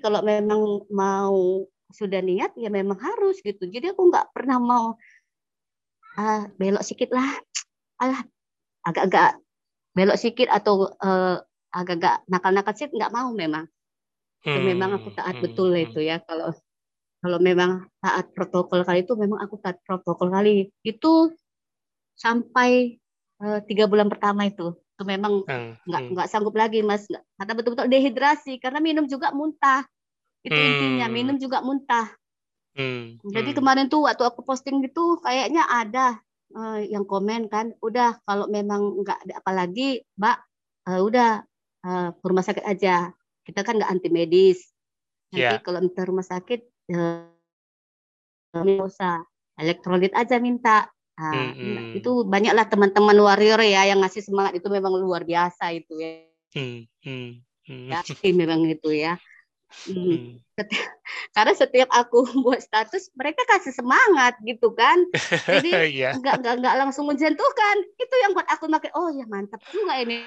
kalau 0.00 0.24
memang 0.24 0.88
mau 0.88 1.68
sudah 1.92 2.24
niat 2.24 2.56
ya 2.56 2.72
memang 2.72 2.96
harus 2.96 3.38
gitu. 3.44 3.68
Jadi 3.68 3.92
aku 3.92 4.08
nggak 4.08 4.32
pernah 4.32 4.56
mau 4.56 4.96
uh, 6.16 6.42
belok 6.56 6.80
sedikit 6.82 7.12
lah, 7.12 7.28
alah 8.00 8.24
agak-agak 8.88 9.36
belok 9.92 10.16
sedikit 10.16 10.48
atau 10.48 10.88
uh, 11.04 11.36
agak-agak 11.68 12.24
nakal-nakal 12.32 12.72
sedikit 12.72 12.96
nggak 12.96 13.12
mau 13.12 13.28
memang. 13.36 13.68
Hmm, 14.46 14.62
memang 14.62 15.02
aku 15.02 15.10
taat 15.18 15.34
hmm, 15.38 15.44
betul 15.44 15.74
hmm. 15.74 15.84
itu 15.90 15.98
ya 16.06 16.22
kalau 16.22 16.54
kalau 17.18 17.38
memang 17.42 17.90
taat 17.98 18.30
protokol 18.30 18.86
kali 18.86 19.02
itu 19.02 19.18
memang 19.18 19.42
aku 19.42 19.58
taat 19.58 19.82
protokol 19.82 20.30
kali 20.30 20.70
itu 20.86 21.34
sampai 22.14 23.02
uh, 23.42 23.58
tiga 23.66 23.90
bulan 23.90 24.06
pertama 24.06 24.46
itu 24.46 24.78
itu 24.98 25.02
memang 25.02 25.42
hmm, 25.42 25.86
nggak 25.86 26.02
hmm. 26.06 26.10
nggak 26.14 26.28
sanggup 26.30 26.54
lagi 26.54 26.82
mas 26.86 27.06
karena 27.38 27.52
betul-betul 27.54 27.86
dehidrasi 27.90 28.62
karena 28.62 28.78
minum 28.78 29.06
juga 29.10 29.34
muntah 29.34 29.86
itu 30.46 30.54
hmm. 30.54 30.70
intinya 30.70 31.06
minum 31.10 31.36
juga 31.38 31.58
muntah 31.62 32.14
hmm. 32.78 33.22
jadi 33.30 33.50
hmm. 33.54 33.58
kemarin 33.58 33.86
tuh 33.90 34.06
waktu 34.06 34.22
aku 34.22 34.46
posting 34.46 34.82
gitu 34.86 35.18
kayaknya 35.22 35.66
ada 35.66 36.18
uh, 36.54 36.78
yang 36.82 37.02
komen 37.06 37.50
kan 37.50 37.74
udah 37.82 38.22
kalau 38.22 38.46
memang 38.46 39.02
nggak 39.02 39.18
ada 39.26 39.34
apa 39.42 39.50
lagi 39.54 40.02
mbak 40.18 40.38
uh, 40.90 41.00
udah 41.02 41.42
uh, 41.86 42.08
ke 42.14 42.24
rumah 42.26 42.46
sakit 42.46 42.62
aja 42.66 43.10
kita 43.48 43.64
kan 43.64 43.80
nggak 43.80 43.88
anti 43.88 44.12
medis 44.12 44.68
nanti 45.32 45.56
yeah. 45.56 45.64
kalau 45.64 45.80
minta 45.80 46.04
rumah 46.04 46.24
sakit 46.24 46.60
uh, 46.92 47.24
usah 48.84 49.24
elektrolit 49.56 50.12
aja 50.12 50.36
minta 50.36 50.92
Nah, 51.18 51.50
hmm. 51.50 51.98
itu 51.98 52.22
banyaklah 52.22 52.70
teman-teman 52.70 53.18
warrior 53.18 53.58
ya 53.58 53.90
yang 53.90 53.98
ngasih 54.06 54.22
semangat 54.22 54.62
itu 54.62 54.70
memang 54.70 54.94
luar 54.94 55.26
biasa 55.26 55.74
itu 55.74 55.98
ya. 55.98 56.22
Hmm. 56.54 56.86
Hmm. 57.02 57.42
Hmm. 57.66 57.90
Ya, 57.90 58.00
memang 58.30 58.62
itu 58.70 58.94
ya. 58.94 59.18
Hmm. 59.90 60.38
Karena 61.34 61.52
setiap 61.58 61.90
aku 61.90 62.22
buat 62.46 62.62
status 62.62 63.10
mereka 63.18 63.42
kasih 63.50 63.74
semangat 63.74 64.38
gitu 64.46 64.70
kan. 64.78 65.10
Jadi 65.42 65.70
yeah. 66.06 66.14
nggak 66.14 66.38
nggak 66.38 66.54
nggak 66.62 66.74
langsung 66.86 67.10
menjatuhkan. 67.10 67.76
Itu 67.98 68.14
yang 68.22 68.38
buat 68.38 68.46
aku 68.46 68.70
makin 68.70 68.94
oh 68.94 69.10
ya 69.10 69.26
mantap 69.26 69.58
juga 69.74 69.98
ini. 69.98 70.22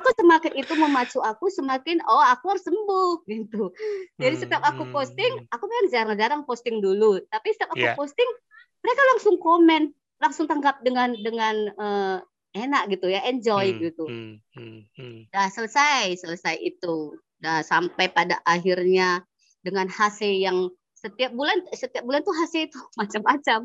Aku 0.00 0.08
semakin 0.16 0.52
itu 0.56 0.72
memacu 0.80 1.18
aku 1.20 1.52
semakin 1.52 2.00
oh 2.08 2.24
aku 2.24 2.56
harus 2.56 2.64
sembuh 2.64 3.22
gitu. 3.32 3.70
Jadi 4.16 4.34
setiap 4.40 4.64
aku 4.64 4.88
posting, 4.88 5.44
aku 5.52 5.64
memang 5.68 5.88
jarang-jarang 5.92 6.42
posting 6.48 6.80
dulu. 6.80 7.20
Tapi 7.28 7.52
setiap 7.52 7.76
aku 7.76 7.84
yeah. 7.84 7.94
posting 7.94 8.26
mereka 8.80 9.02
langsung 9.12 9.36
komen 9.36 9.92
langsung 10.20 10.44
tanggap 10.48 10.80
dengan 10.84 11.16
dengan 11.16 11.56
uh, 11.80 12.16
enak 12.52 12.92
gitu 12.92 13.08
ya 13.08 13.24
enjoy 13.24 13.72
hmm, 13.72 13.78
gitu 13.80 14.04
hmm, 14.04 14.34
hmm, 14.56 14.80
hmm. 14.96 15.18
Dah 15.32 15.48
selesai 15.48 16.18
selesai 16.20 16.60
itu 16.60 17.16
dah 17.40 17.64
sampai 17.64 18.12
pada 18.12 18.36
akhirnya 18.44 19.24
dengan 19.64 19.88
hasil 19.88 20.28
yang 20.28 20.68
setiap 20.92 21.32
bulan 21.32 21.56
setiap 21.72 22.04
bulan 22.04 22.20
tuh 22.20 22.36
hasil 22.36 22.68
itu 22.68 22.80
macam-macam 23.00 23.58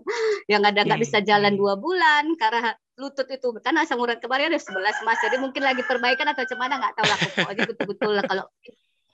yang 0.47 0.63
ada 0.63 0.87
nggak 0.87 1.01
bisa 1.01 1.19
jalan 1.19 1.55
Hmm. 1.55 1.61
dua 1.61 1.75
bulan 1.75 2.23
karena 2.39 2.71
lutut 2.95 3.27
itu 3.27 3.47
karena 3.59 3.83
asam 3.83 3.99
urat 3.99 4.23
kemarin 4.23 4.51
ada 4.51 4.59
11 4.59 5.03
mas 5.03 5.19
jadi 5.19 5.35
mungkin 5.35 5.61
lagi 5.67 5.83
perbaikan 5.83 6.31
atau 6.31 6.47
cuman 6.47 6.79
nggak 6.79 6.95
tahu 6.95 7.05
lah 7.07 7.17
pokoknya 7.19 7.63
betul-betul 7.67 8.11
lah 8.15 8.23
kalau 8.23 8.45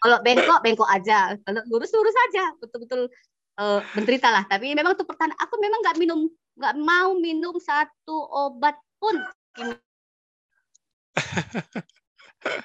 kalau 0.01 0.17
bengkok 0.21 0.59
bengkok 0.61 0.89
aja 0.89 1.33
kalau 1.41 1.61
lurus 1.65 1.89
lurus 1.93 2.15
aja 2.29 2.53
betul-betul 2.61 3.09
eh, 3.57 3.79
menderita 3.97 4.29
lah 4.29 4.45
tapi 4.45 4.77
memang 4.77 4.93
tuh 4.93 5.09
pertanyaan 5.09 5.37
aku 5.41 5.57
memang 5.57 5.81
nggak 5.81 5.97
minum 5.97 6.29
nggak 6.61 6.75
mau 6.77 7.17
minum 7.17 7.57
satu 7.57 8.17
obat 8.29 8.77
pun 9.01 9.17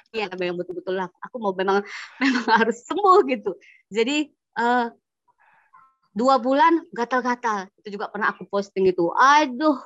Iya, 0.09 0.33
memang 0.33 0.57
betul-betul 0.57 0.97
lah. 0.97 1.05
Aku 1.29 1.37
mau 1.37 1.53
memang 1.53 1.85
memang 2.17 2.45
harus 2.65 2.81
sembuh 2.81 3.21
gitu. 3.29 3.53
Jadi 3.93 4.25
eh, 4.33 4.87
dua 6.17 6.41
bulan 6.41 6.81
gatal-gatal. 6.89 7.69
Itu 7.77 7.93
juga 7.93 8.09
pernah 8.09 8.33
aku 8.33 8.49
posting 8.49 8.89
itu. 8.89 9.13
Aduh, 9.13 9.77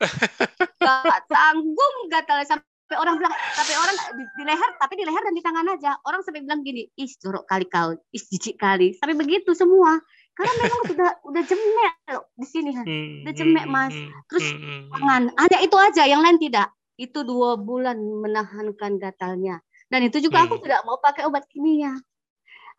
gak 0.84 1.20
sanggup 1.28 1.94
gatal 2.08 2.40
sampai 2.46 2.96
orang 2.98 3.22
bilang, 3.22 3.34
sampai 3.54 3.74
orang 3.78 3.96
di, 4.18 4.24
di 4.26 4.42
leher, 4.42 4.70
tapi 4.82 4.94
di 4.98 5.04
leher 5.06 5.22
dan 5.22 5.34
di 5.36 5.42
tangan 5.44 5.66
aja. 5.70 5.94
Orang 6.02 6.20
sampai 6.26 6.42
bilang 6.42 6.66
gini, 6.66 6.90
ih 6.98 7.10
jorok 7.22 7.46
kali 7.46 7.66
kau, 7.70 7.94
ih 7.94 8.22
jijik 8.34 8.58
kali. 8.58 8.96
Sampai 8.98 9.14
begitu 9.14 9.54
semua. 9.54 10.00
Karena 10.34 10.52
memang 10.56 10.82
sudah 10.88 11.10
udah 11.26 11.42
jemek 11.44 11.94
loh 12.10 12.24
di 12.32 12.46
sini. 12.48 12.70
Hmm, 12.72 13.22
Udah 13.28 13.34
cemek, 13.36 13.64
hmm, 13.68 13.74
Mas. 13.76 13.94
hmm, 13.94 14.10
Terus 14.32 14.46
tangan. 14.88 15.22
Hanya 15.36 15.58
itu 15.60 15.76
aja, 15.76 16.02
yang 16.08 16.24
lain 16.24 16.38
tidak. 16.40 16.72
Itu 16.96 17.22
dua 17.28 17.60
bulan 17.60 18.00
menahankan 18.00 18.96
gatalnya. 18.96 19.60
Dan 19.90 20.06
itu 20.06 20.22
juga 20.22 20.46
aku 20.46 20.62
tidak 20.62 20.80
mau 20.86 20.96
pakai 21.02 21.28
obat 21.28 21.44
kimia. 21.50 21.92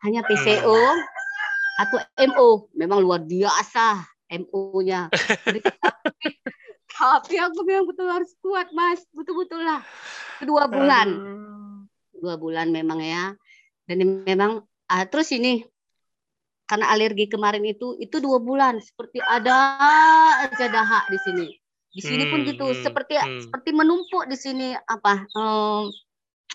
Hanya 0.02 0.26
PCO 0.26 0.80
atau 1.78 1.98
MO. 2.34 2.48
Memang 2.74 2.98
luar 2.98 3.22
biasa 3.22 4.02
MO-nya. 4.32 5.12
Tapi, 6.92 7.34
aku 7.40 7.60
memang 7.64 7.88
betul 7.88 8.08
harus 8.08 8.32
kuat, 8.44 8.68
Mas. 8.76 9.02
Betul-betul 9.10 9.64
lah. 9.64 9.80
Dua 10.44 10.68
bulan. 10.68 11.08
Dua 12.12 12.34
bulan 12.36 12.68
memang 12.68 13.00
ya. 13.00 13.32
Dan 13.88 14.22
memang, 14.22 14.62
ah, 14.86 15.04
terus 15.08 15.32
ini, 15.34 15.64
karena 16.68 16.92
alergi 16.92 17.26
kemarin 17.26 17.64
itu, 17.66 17.96
itu 17.98 18.20
dua 18.22 18.38
bulan. 18.38 18.78
Seperti 18.78 19.18
ada 19.24 19.56
aja 20.46 20.66
dahak 20.68 21.10
di 21.10 21.18
sini. 21.20 21.46
Di 21.92 22.00
sini 22.00 22.24
pun 22.24 22.40
Hmm, 22.40 22.48
gitu, 22.48 22.66
hmm, 22.72 22.80
seperti 22.80 23.14
hmm. 23.20 23.40
seperti 23.44 23.70
menumpuk 23.76 24.24
di 24.24 24.32
sini 24.32 24.72
apa 24.72 25.28
em, 25.28 25.92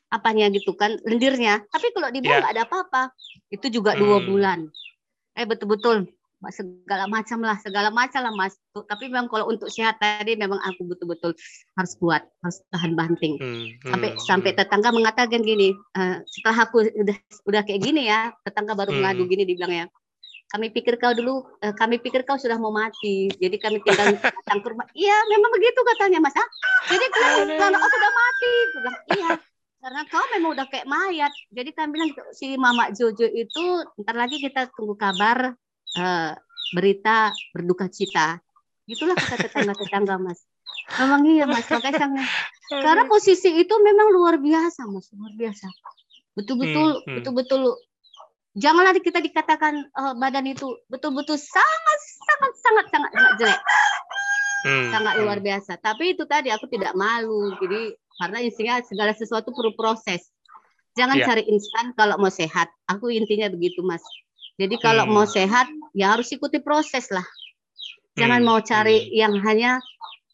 apanya 0.09 0.49
gitu 0.49 0.73
kan 0.73 0.97
lendirnya. 1.05 1.61
Tapi 1.69 1.93
kalau 1.93 2.09
di 2.09 2.25
bawah 2.25 2.41
nggak 2.41 2.53
ada 2.57 2.63
apa-apa. 2.65 3.03
Itu 3.53 3.69
juga 3.69 3.93
dua 3.93 4.17
Hmm. 4.17 4.25
bulan. 4.25 4.59
Eh 5.37 5.45
betul-betul 5.45 6.09
segala 6.53 7.09
macam 7.09 7.41
lah, 7.41 7.57
segala 7.57 7.89
macam 7.89 8.21
lah 8.21 8.33
mas. 8.33 8.53
Tapi 8.73 9.09
memang 9.09 9.25
kalau 9.25 9.49
untuk 9.49 9.73
sehat 9.73 9.97
tadi 9.97 10.37
memang 10.37 10.61
aku 10.61 10.85
betul-betul 10.85 11.33
harus 11.73 11.93
kuat, 11.97 12.29
harus 12.45 12.61
tahan 12.69 12.93
banting. 12.93 13.41
Hmm, 13.41 13.65
Sampai 13.89 14.09
hmm, 14.13 14.21
sampai 14.21 14.51
hmm. 14.53 14.59
tetangga 14.61 14.89
mengatakan 14.93 15.41
gini, 15.41 15.73
eh, 15.73 16.15
setelah 16.29 16.69
aku 16.69 16.85
udah 16.93 17.17
udah 17.49 17.61
kayak 17.65 17.81
gini 17.81 18.05
ya, 18.05 18.29
tetangga 18.45 18.77
baru 18.77 18.93
Hmm. 18.93 19.01
mengadu 19.01 19.25
gini 19.25 19.43
dibilang 19.49 19.73
ya. 19.73 19.85
Kami 20.47 20.71
pikir 20.71 20.95
kau 20.95 21.11
dulu, 21.11 21.43
eh, 21.59 21.75
kami 21.75 21.99
pikir 21.99 22.23
kau 22.23 22.39
sudah 22.39 22.55
mau 22.55 22.71
mati. 22.71 23.27
Jadi 23.35 23.57
kami 23.59 23.83
tinggal 23.83 24.15
datang 24.15 24.63
ke 24.63 24.67
rumah. 24.71 24.87
Iya, 24.95 25.17
memang 25.27 25.51
begitu 25.51 25.79
katanya 25.83 26.23
Mas. 26.23 26.37
Ah, 26.39 26.47
jadi 26.87 27.05
bilang 27.51 27.75
aku 27.75 27.87
sudah 27.91 28.11
mati. 28.15 28.53
Aku 28.55 28.77
bilang, 28.79 28.99
iya. 29.11 29.31
Karena 29.77 30.01
kau 30.07 30.25
memang 30.33 30.49
udah 30.55 30.65
kayak 30.71 30.87
mayat. 30.87 31.33
Jadi 31.51 31.69
kami 31.75 31.89
bilang 31.99 32.09
si 32.31 32.55
Mama 32.55 32.89
Jojo 32.95 33.27
itu 33.27 33.65
ntar 34.01 34.15
lagi 34.15 34.39
kita 34.39 34.71
tunggu 34.73 34.95
kabar 34.95 35.53
eh, 35.97 36.33
berita 36.71 37.33
berduka 37.51 37.89
cita. 37.89 38.37
Itulah 38.87 39.17
kata 39.17 39.49
tetangga-tetangga 39.49 40.15
Mas. 40.21 40.45
Memang 40.95 41.25
iya 41.27 41.43
Mas, 41.43 41.67
makanya 41.67 42.07
sangat 42.07 42.27
karena 42.85 43.03
posisi 43.09 43.49
itu 43.59 43.75
memang 43.83 44.13
luar 44.13 44.39
biasa, 44.39 44.87
Mas, 44.87 45.11
luar 45.11 45.33
biasa. 45.35 45.67
Betul-betul, 46.37 47.01
Hmm, 47.01 47.03
hmm. 47.03 47.15
betul-betul. 47.19 47.61
Janganlah 48.57 48.97
kita 48.97 49.19
dikatakan 49.21 49.73
eh, 49.85 50.13
badan 50.17 50.45
itu 50.47 50.65
betul-betul 50.87 51.35
sangat, 51.35 51.99
sangat, 52.25 52.51
sangat, 52.61 52.85
sangat, 52.93 53.11
sangat 53.11 53.33
jelek, 53.41 53.61
Hmm, 54.65 54.89
sangat 54.91 55.13
hmm. 55.15 55.23
luar 55.23 55.39
biasa. 55.39 55.77
Tapi 55.79 56.17
itu 56.17 56.23
tadi 56.25 56.49
aku 56.49 56.65
tidak 56.67 56.91
malu, 56.97 57.53
jadi 57.61 57.93
karena 58.17 58.37
intinya 58.41 58.75
segala 58.81 59.13
sesuatu 59.13 59.53
perlu 59.53 59.77
proses. 59.77 60.33
Jangan 60.97 61.21
Iya. 61.21 61.25
cari 61.29 61.43
instan 61.53 61.93
kalau 61.93 62.17
mau 62.17 62.33
sehat. 62.33 62.73
Aku 62.89 63.13
intinya 63.13 63.45
begitu, 63.53 63.85
Mas. 63.85 64.01
Jadi 64.57 64.75
kalau 64.81 65.05
Hmm. 65.05 65.13
mau 65.13 65.25
sehat, 65.29 65.69
ya 65.93 66.17
harus 66.17 66.29
ikuti 66.33 66.57
proses 66.61 67.07
lah. 67.13 67.25
Jangan 68.17 68.41
Hmm, 68.41 68.47
mau 68.49 68.59
cari 68.61 68.97
yang 69.13 69.37
hanya 69.45 69.77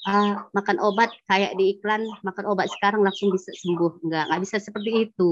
ah, 0.07 0.47
makan 0.55 0.79
obat 0.79 1.11
kayak 1.27 1.55
di 1.59 1.75
iklan, 1.79 2.07
makan 2.23 2.45
obat 2.47 2.71
sekarang 2.71 3.03
langsung 3.03 3.31
bisa 3.31 3.51
sembuh. 3.51 4.03
Enggak, 4.03 4.31
nggak 4.31 4.41
bisa 4.43 4.57
seperti 4.59 4.91
itu. 5.11 5.31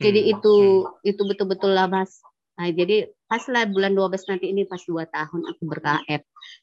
Jadi 0.00 0.20
Hmm, 0.28 0.32
itu 0.36 0.56
itu 1.04 1.22
betul-betul 1.24 1.72
lah 1.72 1.88
Mas. 1.88 2.20
Nah, 2.56 2.68
jadi 2.72 3.08
pas 3.28 3.44
lah 3.52 3.64
bulan 3.68 3.92
12 3.96 4.24
nanti 4.28 4.48
ini 4.52 4.64
pas 4.68 4.80
dua 4.84 5.04
tahun 5.08 5.40
aku 5.44 5.62
ber-KF. 5.68 6.22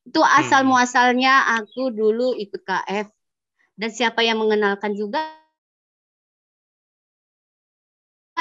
Itu 0.10 0.22
asal 0.26 0.66
Hmm. 0.66 0.70
muasalnya 0.70 1.34
aku 1.62 1.90
dulu 1.94 2.34
ikut 2.38 2.62
KF 2.66 3.08
dan 3.78 3.90
siapa 3.90 4.22
yang 4.26 4.38
mengenalkan 4.42 4.94
juga 4.94 5.22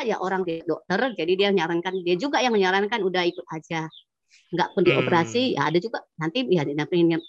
ya 0.00 0.16
orang 0.16 0.48
di 0.48 0.64
dokter 0.64 1.12
jadi 1.12 1.32
dia 1.36 1.48
menyarankan 1.52 1.92
dia 2.00 2.16
juga 2.16 2.40
yang 2.40 2.56
menyarankan 2.56 3.04
udah 3.04 3.22
ikut 3.28 3.44
aja. 3.52 3.92
Nggak 4.48 4.68
pun 4.72 4.82
dioperasi 4.88 5.56
ya 5.60 5.68
ada 5.68 5.76
juga 5.76 6.00
nanti 6.16 6.48
ya 6.48 6.64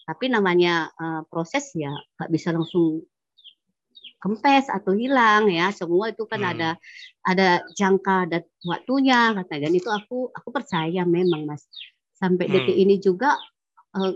tapi 0.07 0.25
namanya 0.31 0.87
eh, 0.95 1.21
proses 1.27 1.75
ya 1.75 1.91
nggak 1.91 2.29
bisa 2.31 2.55
langsung 2.55 3.03
kempes 4.23 4.71
atau 4.71 4.95
hilang 4.95 5.51
ya. 5.51 5.67
Semua 5.75 6.15
itu 6.15 6.23
kan 6.23 6.39
Hmm. 6.39 6.51
ada 6.55 6.69
ada 7.27 7.47
jangka 7.75 8.31
dan 8.31 8.41
waktunya 8.63 9.35
kata 9.35 9.59
dan 9.59 9.71
itu 9.75 9.91
aku 9.91 10.31
aku 10.31 10.49
percaya 10.55 11.03
memang 11.03 11.43
mas. 11.43 11.67
Sampai 12.15 12.47
Hmm. 12.47 12.55
detik 12.55 12.77
ini 12.79 12.95
juga 13.03 13.35
eh, 13.99 14.15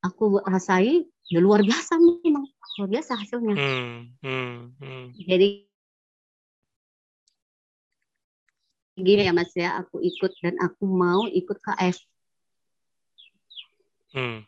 aku 0.00 0.40
rasai 0.40 1.04
ya 1.28 1.40
luar 1.44 1.60
biasa 1.60 2.00
memang. 2.00 2.48
Luar 2.80 2.88
biasa 2.90 3.12
hasilnya. 3.20 3.54
Hmm, 3.60 4.16
hmm, 4.24 4.56
hmm. 4.80 5.04
jadi 5.30 5.68
gini 8.94 9.26
ya 9.26 9.34
mas 9.34 9.50
ya 9.58 9.82
aku 9.82 9.98
ikut 9.98 10.30
dan 10.38 10.54
aku 10.62 10.86
mau 10.86 11.26
ikut 11.26 11.58
KF 11.58 11.98
Hmm. 14.14 14.46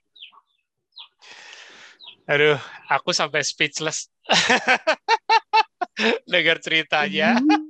Aduh, 2.31 2.55
aku 2.87 3.11
sampai 3.11 3.43
speechless 3.43 4.07
dengar 6.31 6.63
ceritanya. 6.63 7.35
Hmm, 7.35 7.67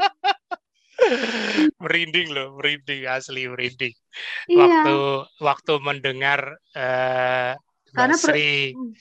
merinding 1.80 2.36
loh, 2.36 2.52
merinding 2.60 3.08
asli 3.08 3.48
merinding. 3.48 3.96
iya 4.44 4.60
Waktu 4.60 4.96
waktu 5.40 5.72
mendengar 5.80 6.60
eh, 6.76 7.56
Mbak 7.56 7.96
Karena 7.96 8.16
per- 8.20 8.36
Sri, 8.36 8.76
Hmm. 8.76 8.92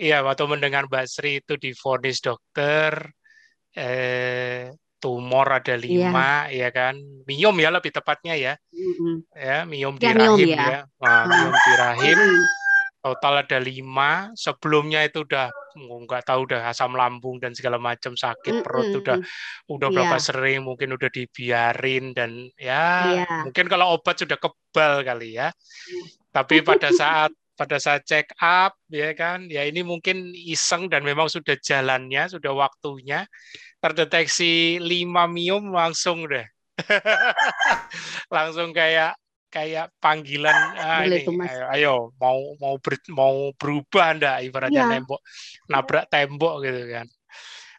iya 0.00 0.24
waktu 0.24 0.48
mendengar 0.48 0.88
Mbak 0.88 1.04
Sri 1.04 1.44
itu 1.44 1.60
divonis 1.60 2.24
dokter 2.24 3.12
eh, 3.76 4.72
tumor 4.98 5.46
ada 5.48 5.74
lima, 5.78 6.50
ya 6.50 6.68
kan, 6.74 6.94
miom 7.26 7.56
ya 7.58 7.70
lebih 7.70 7.90
tepatnya 7.94 8.34
ya, 8.34 8.54
Mm-mm. 8.74 9.22
ya 9.34 9.62
miom 9.64 9.94
di 9.96 10.06
Ya, 10.10 10.14
rahim 10.14 10.48
ya. 10.50 10.66
ya, 10.68 10.80
Wah, 10.98 11.24
Hmm. 11.24 11.32
miom 11.38 11.54
di 11.54 11.72
rahim. 11.78 12.18
Mm. 12.18 12.44
total 12.98 13.46
ada 13.46 13.62
lima 13.62 14.34
sebelumnya 14.34 15.06
itu 15.06 15.22
udah 15.22 15.54
oh, 15.86 16.02
nggak 16.02 16.26
tahu 16.26 16.50
udah 16.50 16.66
asam 16.66 16.98
lambung 16.98 17.38
dan 17.38 17.54
segala 17.54 17.78
macam 17.78 18.18
sakit 18.18 18.66
perut 18.66 18.90
Mm-mm. 18.90 19.00
udah 19.00 19.16
udah 19.70 19.88
Iya. 19.88 19.94
berapa 19.94 20.16
sering 20.18 20.66
mungkin 20.66 20.98
udah 20.98 21.06
dibiarin 21.06 22.10
dan 22.10 22.50
ya 22.58 22.84
Iya. 23.22 23.46
mungkin 23.46 23.70
kalau 23.70 23.94
obat 23.94 24.18
sudah 24.18 24.34
kebal 24.34 25.06
kali 25.06 25.38
ya 25.38 25.54
tapi 26.34 26.58
pada 26.60 26.90
saat 26.90 27.30
pada 27.58 27.82
saat 27.82 28.06
check 28.06 28.30
up 28.38 28.78
ya 28.86 29.10
kan? 29.18 29.50
Ya 29.50 29.66
ini 29.66 29.82
mungkin 29.82 30.30
iseng 30.32 30.86
dan 30.86 31.02
memang 31.02 31.26
sudah 31.26 31.58
jalannya 31.58 32.30
sudah 32.30 32.54
waktunya. 32.54 33.26
Terdeteksi 33.82 34.78
lima 34.78 35.26
miom 35.26 35.74
langsung 35.74 36.30
deh. 36.30 36.46
Langsung 38.34 38.70
kayak 38.70 39.18
kayak 39.50 39.90
panggilan 39.98 40.54
ah, 40.78 41.02
Boleh 41.02 41.18
ini. 41.18 41.26
tuh, 41.26 41.34
ayo, 41.42 41.64
ayo 41.74 41.94
mau 42.20 42.38
mau 42.62 42.74
ber- 42.78 43.10
mau 43.10 43.50
berubah 43.58 44.14
ndak? 44.14 44.36
Ibaratnya 44.46 44.84
Iya. 44.86 44.90
nembok 44.94 45.20
nabrak 45.66 46.04
tembok 46.12 46.54
gitu 46.62 46.82
kan. 46.94 47.06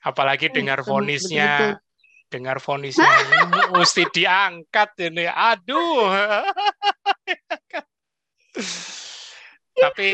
Apalagi 0.04 0.50
Hmm, 0.50 0.56
dengar 0.60 0.80
vonisnya 0.84 1.52
betul-betul. 1.56 2.28
dengar 2.30 2.58
vonisnya 2.60 3.08
ini 3.08 3.40
mesti 3.80 4.04
diangkat 4.12 4.90
ini. 5.08 5.26
Aduh 5.30 6.12
tapi 9.82 10.10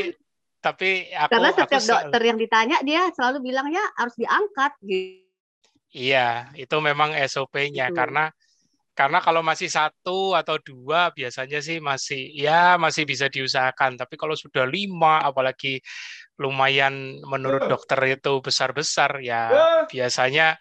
tapi 0.62 0.90
aku 1.14 1.32
Karena 1.34 1.50
aku 1.54 1.60
setiap 1.62 1.82
sel- 1.82 1.94
dokter 2.10 2.22
yang 2.26 2.38
ditanya 2.42 2.78
dia 2.82 3.02
selalu 3.14 3.38
bilangnya 3.46 3.84
harus 3.98 4.16
diangkat 4.18 4.72
gitu. 4.82 5.26
Iya, 5.96 6.52
itu 6.60 6.76
memang 6.84 7.16
SOP-nya 7.16 7.88
Gitu. 7.88 7.96
karena 7.96 8.28
karena 8.96 9.20
kalau 9.20 9.44
masih 9.44 9.68
satu 9.68 10.36
atau 10.36 10.56
dua 10.60 11.12
biasanya 11.12 11.60
sih 11.64 11.80
masih 11.84 12.32
ya 12.36 12.76
masih 12.80 13.04
bisa 13.08 13.28
diusahakan. 13.32 13.96
Tapi 14.00 14.16
kalau 14.20 14.36
sudah 14.36 14.68
lima, 14.68 15.24
apalagi 15.24 15.80
lumayan 16.40 17.20
menurut 17.24 17.64
dokter 17.72 18.20
itu 18.20 18.40
besar-besar, 18.44 19.24
ya 19.24 19.52
biasanya 19.88 20.60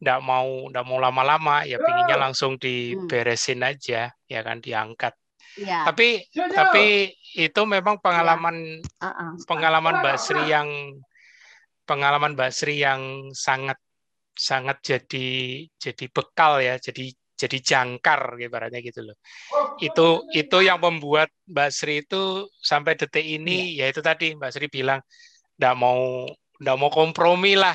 nggak 0.00 0.20
mau 0.20 0.68
nggak 0.68 0.84
mau 0.84 0.98
lama-lama, 1.00 1.64
ya 1.64 1.80
pinginnya 1.80 2.16
langsung 2.20 2.60
diberesin 2.60 3.64
aja, 3.64 4.12
ya 4.28 4.40
kan 4.44 4.60
diangkat. 4.60 5.16
Ya. 5.58 5.86
Tapi 5.86 6.26
tapi 6.32 7.14
itu 7.34 7.62
memang 7.66 7.98
pengalaman 8.02 8.82
ya. 8.82 9.06
uh 9.06 9.06
-uh. 9.06 9.30
pengalaman 9.46 10.02
Mbak 10.02 10.16
Sri 10.18 10.42
yang 10.50 10.68
pengalaman 11.86 12.34
Mbak 12.34 12.50
Sri 12.50 12.82
yang 12.82 13.30
sangat 13.34 13.78
sangat 14.34 14.82
jadi 14.82 15.62
jadi 15.78 16.04
bekal 16.10 16.58
ya, 16.58 16.74
jadi 16.82 17.14
jadi 17.34 17.58
jangkar 17.62 18.38
ibaratnya 18.38 18.82
gitu 18.82 19.06
loh. 19.06 19.16
Itu 19.78 20.26
itu 20.34 20.58
yang 20.62 20.82
membuat 20.82 21.30
Mbak 21.46 21.70
Sri 21.70 22.02
itu 22.02 22.50
sampai 22.62 22.98
detik 22.98 23.22
ini 23.22 23.78
ya. 23.78 23.86
yaitu 23.86 24.02
tadi 24.02 24.34
Mbak 24.34 24.50
Sri 24.54 24.66
bilang 24.70 25.02
nggak 25.58 25.74
mau 25.78 26.26
nggak 26.58 26.76
mau 26.78 26.90
kompromi 26.90 27.58
lah, 27.58 27.74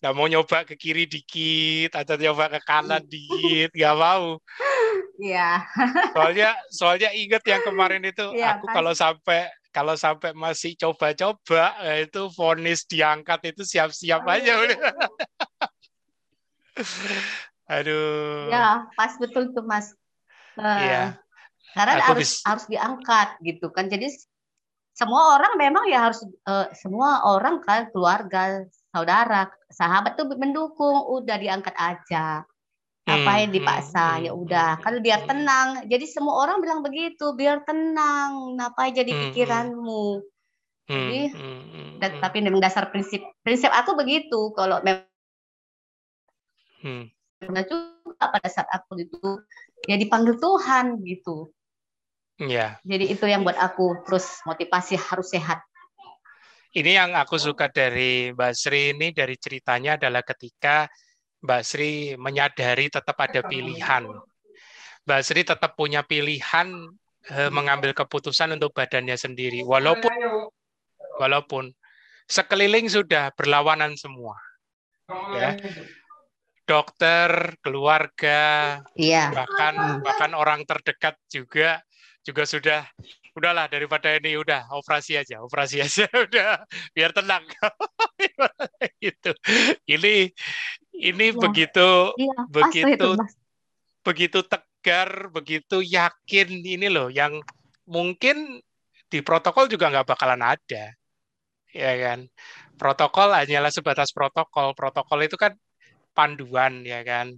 nggak 0.00 0.14
mau 0.16 0.26
nyoba 0.28 0.64
ke 0.68 0.76
kiri 0.76 1.04
dikit 1.08 1.96
atau 1.96 2.16
nyoba 2.16 2.52
ke 2.52 2.60
kanan 2.64 3.04
dikit, 3.04 3.72
nggak 3.72 3.96
mau. 3.96 4.36
Iya. 5.14 5.62
soalnya 6.10 6.58
soalnya 6.74 7.14
inget 7.14 7.46
yang 7.46 7.62
kemarin 7.62 8.02
itu 8.02 8.34
ya, 8.34 8.58
aku 8.58 8.66
kalau 8.66 8.90
sampai 8.90 9.46
kalau 9.74 9.98
sampai 9.98 10.30
masih 10.34 10.78
coba-coba 10.78 11.74
ya 11.82 12.06
itu 12.06 12.30
vonis 12.30 12.86
diangkat 12.86 13.54
itu 13.54 13.66
siap-siap 13.66 14.22
aja 14.22 14.52
udah. 14.58 14.78
Aduh. 17.74 18.54
Ya, 18.54 18.86
pas 18.94 19.18
betul 19.18 19.50
tuh 19.50 19.66
Mas. 19.66 19.90
Uh, 20.54 20.78
iya. 20.78 21.02
Karena 21.74 21.98
Aku 21.98 22.14
harus 22.14 22.38
bis... 22.38 22.46
harus 22.46 22.64
diangkat 22.70 23.34
gitu 23.42 23.66
kan. 23.74 23.90
Jadi 23.90 24.14
semua 24.94 25.34
orang 25.34 25.58
memang 25.58 25.90
ya 25.90 26.06
harus 26.06 26.22
uh, 26.46 26.70
semua 26.70 27.26
orang 27.26 27.58
kan 27.66 27.90
keluarga, 27.90 28.62
saudara, 28.94 29.50
sahabat 29.74 30.14
tuh 30.14 30.30
mendukung, 30.38 31.02
udah 31.18 31.34
diangkat 31.34 31.74
aja. 31.74 32.46
Ngapain 33.04 33.52
hmm, 33.52 33.56
dipaksa? 33.60 34.16
Hmm, 34.16 34.24
ya 34.24 34.32
udah, 34.32 34.70
hmm, 34.76 34.82
kalau 34.82 34.98
biar 35.04 35.20
tenang. 35.28 35.68
Jadi 35.92 36.04
semua 36.08 36.40
orang 36.40 36.64
bilang 36.64 36.80
begitu, 36.80 37.36
biar 37.36 37.60
tenang. 37.68 38.56
Ngapain 38.56 38.96
jadi 38.96 39.12
pikiranmu? 39.12 40.24
Jadi, 40.88 41.20
hmm, 41.36 42.00
tapi 42.20 42.40
memang 42.40 42.60
dasar 42.60 42.88
prinsip 42.88 43.20
prinsip 43.44 43.72
aku 43.72 43.96
begitu. 43.96 44.52
Kalau 44.56 44.80
memang 44.80 45.04
hmm 46.84 47.12
juga 47.44 48.24
pada 48.30 48.48
saat 48.48 48.68
aku 48.72 48.96
itu 49.00 49.20
ya 49.84 50.00
dipanggil 50.00 50.40
Tuhan 50.40 51.02
gitu. 51.04 51.52
Iya. 52.40 52.80
Jadi 52.82 53.14
itu 53.14 53.24
yang 53.28 53.46
buat 53.46 53.58
aku 53.58 54.02
terus 54.08 54.42
motivasi 54.48 54.98
harus 54.98 55.30
sehat. 55.30 55.62
Ini 56.74 56.98
yang 56.98 57.10
aku 57.14 57.38
suka 57.38 57.70
dari 57.70 58.34
Mbak 58.34 58.52
Sri 58.58 58.90
ini 58.90 59.14
dari 59.14 59.38
ceritanya 59.38 59.94
adalah 59.94 60.26
ketika 60.26 60.90
Mbak 61.44 61.62
Sri 61.62 62.16
menyadari 62.16 62.88
tetap 62.88 63.16
ada 63.20 63.44
pilihan. 63.44 64.08
Mbak 65.04 65.20
Sri 65.20 65.44
tetap 65.44 65.76
punya 65.76 66.00
pilihan 66.00 66.68
eh, 67.28 67.50
mengambil 67.52 67.92
keputusan 67.92 68.56
untuk 68.56 68.72
badannya 68.72 69.14
sendiri, 69.14 69.60
walaupun 69.60 70.12
walaupun 71.20 71.68
sekeliling 72.24 72.88
sudah 72.88 73.28
berlawanan 73.36 73.92
semua. 74.00 74.40
Ya 75.36 75.52
dokter, 76.64 77.60
keluarga, 77.60 78.80
iya. 78.96 79.28
bahkan 79.28 80.00
bahkan 80.00 80.32
orang 80.32 80.64
terdekat 80.64 81.16
juga 81.28 81.84
juga 82.24 82.48
sudah 82.48 82.80
udahlah 83.36 83.68
daripada 83.68 84.16
ini 84.16 84.40
udah 84.40 84.72
operasi 84.72 85.20
aja, 85.20 85.44
operasi 85.44 85.82
aja 85.86 86.08
udah 86.08 86.64
biar 86.96 87.12
tenang. 87.12 87.44
gitu. 89.04 89.36
Ini 89.84 90.32
ini 90.94 91.34
ya. 91.34 91.38
begitu 91.38 91.88
ya, 92.14 92.36
begitu 92.46 92.94
itu, 92.94 93.10
begitu 94.06 94.38
tegar, 94.46 95.28
begitu 95.34 95.82
yakin 95.82 96.48
ini 96.62 96.86
loh 96.86 97.10
yang 97.10 97.42
mungkin 97.88 98.62
di 99.10 99.20
protokol 99.22 99.70
juga 99.70 99.90
nggak 99.90 100.08
bakalan 100.10 100.42
ada. 100.42 100.84
Ya 101.74 101.92
kan? 101.98 102.30
Protokol 102.78 103.34
hanyalah 103.34 103.70
sebatas 103.70 104.10
protokol. 104.14 104.74
Protokol 104.74 105.26
itu 105.26 105.34
kan 105.38 105.54
panduan 106.14 106.82
ya 106.86 107.02
kan. 107.02 107.34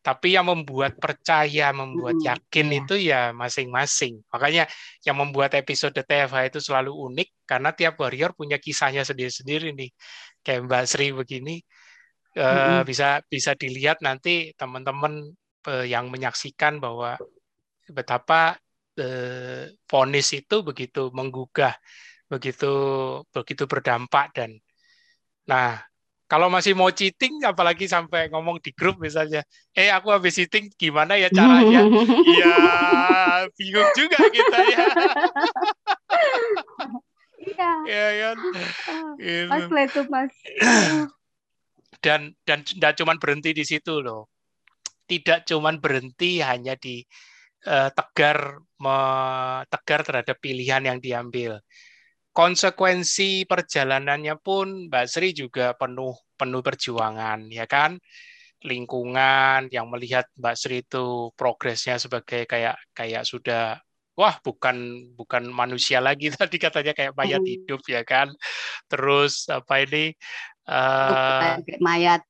Tapi 0.00 0.32
yang 0.32 0.48
membuat 0.48 0.96
percaya, 0.96 1.76
membuat 1.76 2.16
yakin 2.24 2.66
yeah. 2.72 2.78
itu 2.80 2.94
ya 2.96 3.20
masing-masing. 3.36 4.24
Makanya 4.32 4.64
yang 5.04 5.16
membuat 5.20 5.52
episode 5.60 5.92
TFH 5.92 6.56
itu 6.56 6.58
selalu 6.64 6.94
unik 6.94 7.28
karena 7.44 7.70
tiap 7.76 8.00
warrior 8.00 8.32
punya 8.32 8.56
kisahnya 8.56 9.04
sendiri-sendiri 9.04 9.76
nih. 9.76 9.90
Kayak 10.40 10.60
Mbak 10.66 10.84
Sri 10.88 11.12
begini 11.12 11.60
mm 12.34 12.40
-hmm. 12.40 12.70
uh, 12.80 12.82
bisa 12.86 13.22
bisa 13.26 13.52
dilihat 13.58 13.98
nanti 14.00 14.54
teman-teman 14.54 15.34
uh, 15.66 15.86
yang 15.86 16.08
menyaksikan 16.08 16.78
bahwa 16.78 17.18
betapa 17.90 18.56
uh, 18.98 19.64
vonis 19.90 20.28
itu 20.34 20.62
begitu 20.62 21.10
menggugah, 21.10 21.74
begitu 22.30 22.72
begitu 23.34 23.64
berdampak 23.66 24.30
dan 24.36 24.60
nah 25.48 25.82
kalau 26.30 26.46
masih 26.46 26.78
mau 26.78 26.94
cheating, 26.94 27.42
apalagi 27.42 27.90
sampai 27.90 28.30
ngomong 28.30 28.62
di 28.62 28.70
grup 28.70 29.02
misalnya, 29.02 29.42
eh 29.74 29.90
aku 29.90 30.14
habis 30.14 30.38
cheating, 30.38 30.70
gimana 30.78 31.18
ya 31.18 31.26
caranya? 31.26 31.82
Iya, 32.38 32.54
bingung 33.58 33.90
juga 33.98 34.18
kita 34.30 34.58
ya. 34.70 34.86
Iya. 37.40 37.70
Iya 37.82 38.08
kan. 38.14 38.36
Gitu. 39.18 39.50
Mas 39.50 39.90
itu 39.90 40.00
mas. 40.06 40.32
Dan 42.00 42.32
dan 42.42 42.64
tidak 42.64 42.96
cuma 42.96 43.14
berhenti 43.20 43.52
di 43.52 43.64
situ 43.64 44.00
loh. 44.00 44.28
Tidak 45.04 45.44
cuma 45.44 45.74
berhenti 45.76 46.40
hanya 46.40 46.74
di 46.78 47.04
uh, 47.68 47.90
tegar 47.92 48.62
me, 48.80 48.98
tegar 49.68 50.00
terhadap 50.06 50.36
pilihan 50.40 50.82
yang 50.86 50.98
diambil 50.98 51.60
konsekuensi 52.30 53.44
perjalanannya 53.44 54.38
pun 54.38 54.86
Mbak 54.86 55.06
Sri 55.10 55.34
juga 55.34 55.74
penuh 55.74 56.14
penuh 56.38 56.62
perjuangan 56.62 57.50
ya 57.50 57.66
kan 57.66 57.98
lingkungan 58.62 59.68
yang 59.72 59.90
melihat 59.90 60.28
Mbak 60.38 60.56
Sri 60.56 60.76
itu 60.84 61.34
progresnya 61.34 61.98
sebagai 61.98 62.46
kayak 62.46 62.78
kayak 62.94 63.26
sudah 63.26 63.82
wah 64.14 64.36
bukan 64.44 65.10
bukan 65.16 65.48
manusia 65.50 65.98
lagi 65.98 66.30
tadi 66.38 66.56
katanya 66.60 66.92
kayak 66.94 67.16
mayat 67.18 67.42
hmm. 67.42 67.50
hidup 67.50 67.82
ya 67.90 68.02
kan 68.06 68.30
terus 68.86 69.48
apa 69.50 69.82
ini 69.82 70.14
uh, 70.68 71.56
mayat 71.80 72.24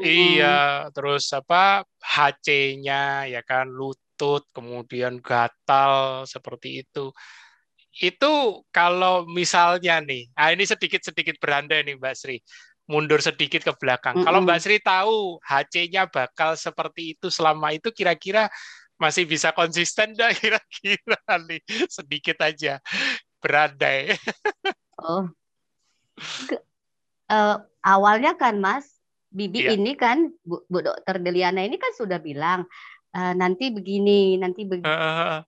iya 0.00 0.88
terus 0.94 1.28
apa 1.34 1.84
HC-nya 2.00 3.28
ya 3.28 3.42
kan 3.44 3.68
lutut 3.68 4.46
kemudian 4.54 5.20
gatal 5.20 6.24
seperti 6.24 6.86
itu 6.86 7.12
itu 8.02 8.32
kalau 8.74 9.22
misalnya 9.30 10.02
nih, 10.02 10.26
ah 10.34 10.50
ini 10.50 10.66
sedikit-sedikit 10.66 11.38
berandai 11.38 11.86
nih 11.86 11.94
Mbak 11.94 12.14
Sri, 12.18 12.42
mundur 12.90 13.22
sedikit 13.22 13.62
ke 13.62 13.72
belakang. 13.78 14.18
Mm 14.18 14.20
-hmm. 14.22 14.26
Kalau 14.26 14.40
Mbak 14.42 14.58
Sri 14.58 14.76
tahu 14.82 15.38
HC-nya 15.46 16.10
bakal 16.10 16.58
seperti 16.58 17.14
itu 17.14 17.30
selama 17.30 17.70
itu 17.70 17.94
kira-kira 17.94 18.50
masih 18.98 19.26
bisa 19.26 19.54
konsisten 19.54 20.14
dah 20.14 20.30
kira-kira 20.42 21.18
nih 21.46 21.62
sedikit 21.86 22.42
aja 22.42 22.82
berandai. 23.38 24.18
oh. 24.98 25.30
uh, 27.30 27.56
awalnya 27.84 28.34
kan 28.34 28.56
Mas, 28.58 28.88
Bibi 29.28 29.68
yeah. 29.68 29.76
ini 29.76 29.92
kan 29.94 30.32
Bu, 30.40 30.64
Bu 30.66 30.80
Dokter 30.80 31.20
Deliana 31.20 31.60
ini 31.60 31.76
kan 31.76 31.92
sudah 31.92 32.18
bilang 32.18 32.64
uh, 33.12 33.34
nanti 33.36 33.70
begini, 33.70 34.40
nanti 34.40 34.64
begini. 34.64 34.88
Uh, 34.88 35.44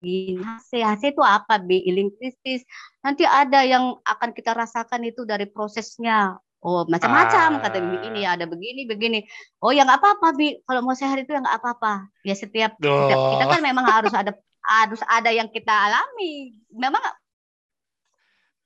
HC, 0.00 0.80
HC 0.80 1.02
itu 1.12 1.20
apa? 1.20 1.60
Bi 1.60 1.84
healing 1.84 2.08
krisis. 2.16 2.64
Nanti 3.04 3.28
ada 3.28 3.60
yang 3.68 4.00
akan 4.00 4.32
kita 4.32 4.56
rasakan 4.56 5.04
itu 5.04 5.28
dari 5.28 5.44
prosesnya. 5.44 6.40
Oh, 6.60 6.84
macam-macam 6.84 7.56
ah. 7.56 7.60
kata 7.64 7.78
Bibi 7.80 7.98
ini 8.12 8.22
ada 8.24 8.44
begini 8.44 8.84
begini. 8.84 9.24
Oh, 9.60 9.72
ya 9.72 9.84
nggak 9.84 10.00
apa-apa 10.00 10.36
Bi. 10.36 10.60
Kalau 10.64 10.80
mau 10.84 10.96
sehat 10.96 11.20
itu 11.20 11.32
ya 11.36 11.40
nggak 11.44 11.56
apa-apa. 11.60 12.08
Ya 12.24 12.36
setiap, 12.36 12.76
setiap 12.80 13.20
kita 13.36 13.44
kan 13.48 13.60
memang 13.60 13.84
harus 13.88 14.12
ada 14.12 14.32
harus 14.64 15.00
ada 15.04 15.32
yang 15.32 15.48
kita 15.52 15.72
alami. 15.72 16.56
Memang 16.72 17.00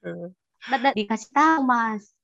uh. 0.06 0.30
dikasih 0.94 1.30
tahu 1.34 1.66
Mas. 1.66 2.14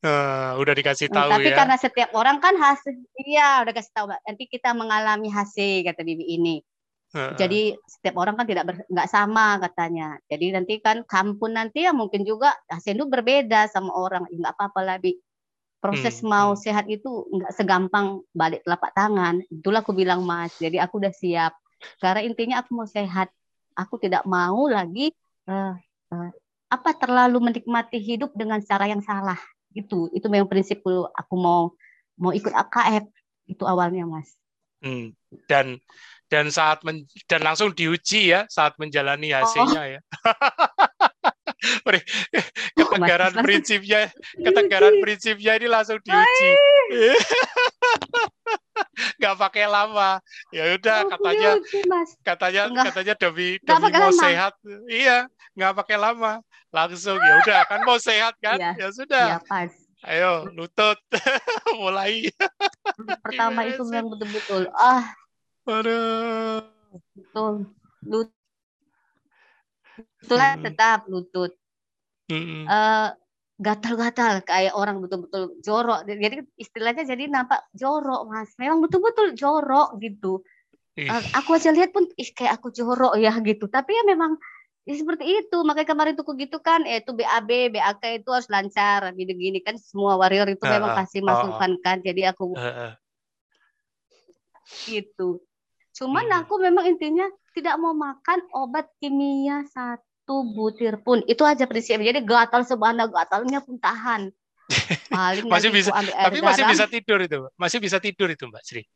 Uh, 0.00 0.56
udah 0.56 0.72
dikasih 0.72 1.12
tahu 1.12 1.28
Tapi 1.28 1.52
ya. 1.52 1.60
karena 1.60 1.76
setiap 1.76 2.10
orang 2.16 2.40
kan 2.40 2.56
hasil, 2.56 2.96
iya 3.20 3.60
udah 3.60 3.72
kasih 3.76 3.92
tahu. 3.92 4.06
Nanti 4.08 4.48
kita 4.48 4.72
mengalami 4.72 5.28
hasil 5.28 5.84
kata 5.84 6.00
Bibi 6.00 6.24
ini. 6.40 6.56
Jadi 7.10 7.74
setiap 7.90 8.22
orang 8.22 8.38
kan 8.38 8.46
tidak 8.46 8.70
nggak 8.86 9.08
sama 9.10 9.58
katanya. 9.58 10.14
Jadi 10.30 10.54
nanti 10.54 10.78
kan 10.78 11.02
kampun 11.02 11.58
nanti 11.58 11.82
ya 11.82 11.90
mungkin 11.90 12.22
juga 12.22 12.54
hasil 12.70 12.94
itu 12.94 13.06
berbeda 13.10 13.66
sama 13.66 13.90
orang. 13.90 14.30
Nggak 14.30 14.54
apa-apa 14.54 14.80
lah, 14.82 14.96
Bi. 15.02 15.18
proses 15.80 16.20
Hmm, 16.20 16.28
mau 16.28 16.50
hmm. 16.52 16.60
sehat 16.60 16.84
itu 16.92 17.24
nggak 17.32 17.56
segampang 17.56 18.22
balik 18.30 18.62
telapak 18.62 18.92
tangan. 18.94 19.42
Itulah 19.48 19.82
aku 19.82 19.96
bilang 19.96 20.22
Mas. 20.22 20.54
Jadi 20.60 20.78
aku 20.78 21.02
udah 21.02 21.10
siap. 21.10 21.56
Karena 21.98 22.20
intinya 22.22 22.56
aku 22.62 22.70
mau 22.78 22.86
sehat. 22.86 23.32
Aku 23.74 23.96
tidak 23.96 24.22
mau 24.28 24.68
lagi 24.68 25.10
eh, 25.48 25.74
eh, 26.12 26.30
apa 26.68 26.90
terlalu 26.94 27.42
menikmati 27.42 27.98
hidup 27.98 28.30
dengan 28.36 28.60
cara 28.62 28.86
yang 28.86 29.00
salah. 29.02 29.40
Itu 29.74 30.10
itu 30.10 30.26
memang 30.26 30.50
prinsipku. 30.50 31.06
Aku 31.14 31.34
mau 31.38 31.72
mau 32.18 32.32
ikut 32.34 32.50
AKF 32.52 33.04
itu 33.46 33.64
awalnya 33.66 34.06
Mas. 34.06 34.34
Hmm. 34.80 35.12
Dan 35.46 35.78
dan 36.30 36.46
saat 36.48 36.80
men, 36.86 37.04
dan 37.26 37.42
langsung 37.42 37.74
diuji 37.74 38.30
ya 38.30 38.46
saat 38.46 38.78
menjalani 38.78 39.34
hasilnya 39.34 39.98
ya. 39.98 40.00
Pri- 41.84 42.06
ketegaran 42.78 43.36
Mas. 43.36 43.44
prinsipnya, 43.44 44.08
ketegaran 44.38 44.96
prinsipnya 45.04 45.60
ini 45.60 45.68
langsung 45.68 46.00
diuji. 46.00 46.50
Nggak 49.20 49.36
pakai 49.36 49.64
lama. 49.68 50.20
Ya 50.54 50.72
udah 50.76 51.04
Oh, 51.04 51.08
katanya 51.12 51.50
Mas. 51.84 52.10
katanya 52.24 52.62
Enggak. 52.72 52.84
katanya 52.90 53.14
demi 53.20 53.48
demi 53.60 53.88
mau 53.92 54.08
lama. 54.08 54.22
sehat. 54.24 54.52
Iya, 54.88 55.28
nggak 55.52 55.72
pakai 55.84 55.96
lama. 56.00 56.32
Langsung 56.70 57.18
ya 57.18 57.34
udah 57.42 57.60
kan 57.66 57.80
mau 57.82 57.98
sehat 57.98 58.34
kan? 58.38 58.58
Iya. 58.58 58.70
Ya 58.78 58.88
sudah. 58.94 59.26
Ya 59.34 59.38
pas. 59.42 59.72
Ayo 60.06 60.48
lutut 60.56 60.96
mulai. 61.80 62.30
Pertama 63.20 63.60
itu 63.68 63.82
memang 63.84 64.16
betul-betul 64.16 64.62
ah 64.78 65.04
Aduh. 65.68 66.64
betul 67.14 67.54
lutut 68.06 68.32
Betulan 70.22 70.56
Hmm. 70.56 70.64
tetap 70.64 70.98
lutut 71.10 71.52
Mm-mm. 72.30 72.64
eh 72.70 73.08
gatal-gatal 73.60 74.40
kayak 74.46 74.72
orang 74.72 75.04
betul-betul 75.04 75.60
jorok. 75.60 76.08
Jadi 76.08 76.48
istilahnya 76.56 77.04
jadi 77.04 77.28
nampak 77.28 77.60
jorok, 77.76 78.24
Mas. 78.30 78.56
Memang 78.56 78.80
betul-betul 78.80 79.36
jorok 79.36 80.00
gitu. 80.00 80.40
Ih, 80.96 81.12
Eh, 81.12 81.22
aku 81.36 81.60
aja 81.60 81.68
lihat 81.68 81.92
pun 81.92 82.08
ih 82.16 82.30
kayak 82.32 82.56
aku 82.56 82.72
jorok 82.72 83.20
ya 83.20 83.36
gitu. 83.44 83.68
Tapi 83.68 83.90
ya 83.92 84.02
memang 84.08 84.32
ya 84.84 84.94
seperti 84.96 85.24
itu. 85.26 85.56
Makanya 85.60 85.88
kemarin 85.88 86.12
tuh 86.14 86.24
gitu 86.34 86.58
kan, 86.58 86.82
eh, 86.84 87.00
itu 87.00 87.12
BAB, 87.12 87.50
BAK 87.72 88.02
itu 88.20 88.30
harus 88.30 88.48
lancar, 88.48 89.10
gini-gini 89.12 89.60
kan 89.60 89.76
semua 89.76 90.16
warrior 90.16 90.48
itu 90.48 90.64
Ah, 90.64 90.72
memang 90.76 90.90
kasih 91.04 91.20
ah, 91.22 91.26
masukan 91.32 91.72
kan. 91.80 91.96
Jadi 92.00 92.22
aku 92.24 92.54
eh, 92.56 92.66
eh. 92.90 92.92
gitu. 94.86 95.42
Cuman 95.90 96.24
Hmm. 96.26 96.38
aku 96.44 96.54
memang 96.62 96.86
intinya 96.86 97.26
tidak 97.52 97.76
mau 97.76 97.92
makan 97.92 98.40
obat 98.54 98.86
kimia 99.02 99.66
satu 99.68 100.46
butir 100.46 101.02
pun. 101.02 101.20
Itu 101.26 101.42
aja 101.42 101.66
prinsipnya. 101.66 102.14
Jadi 102.14 102.22
gatal 102.22 102.62
sebana 102.62 103.10
gatalnya 103.10 103.58
pun 103.60 103.76
tahan. 103.76 104.30
Paling 105.10 105.50
Masih 105.50 105.70
bisa- 105.74 105.90
Tapi 105.90 106.38
masih 106.38 106.62
bisa 106.70 106.86
tidur 106.86 107.18
itu, 107.18 107.38
masih 107.58 107.78
bisa 107.82 107.98
tidur 107.98 108.30
itu 108.30 108.46
Mbak 108.46 108.62
Sri. 108.62 108.86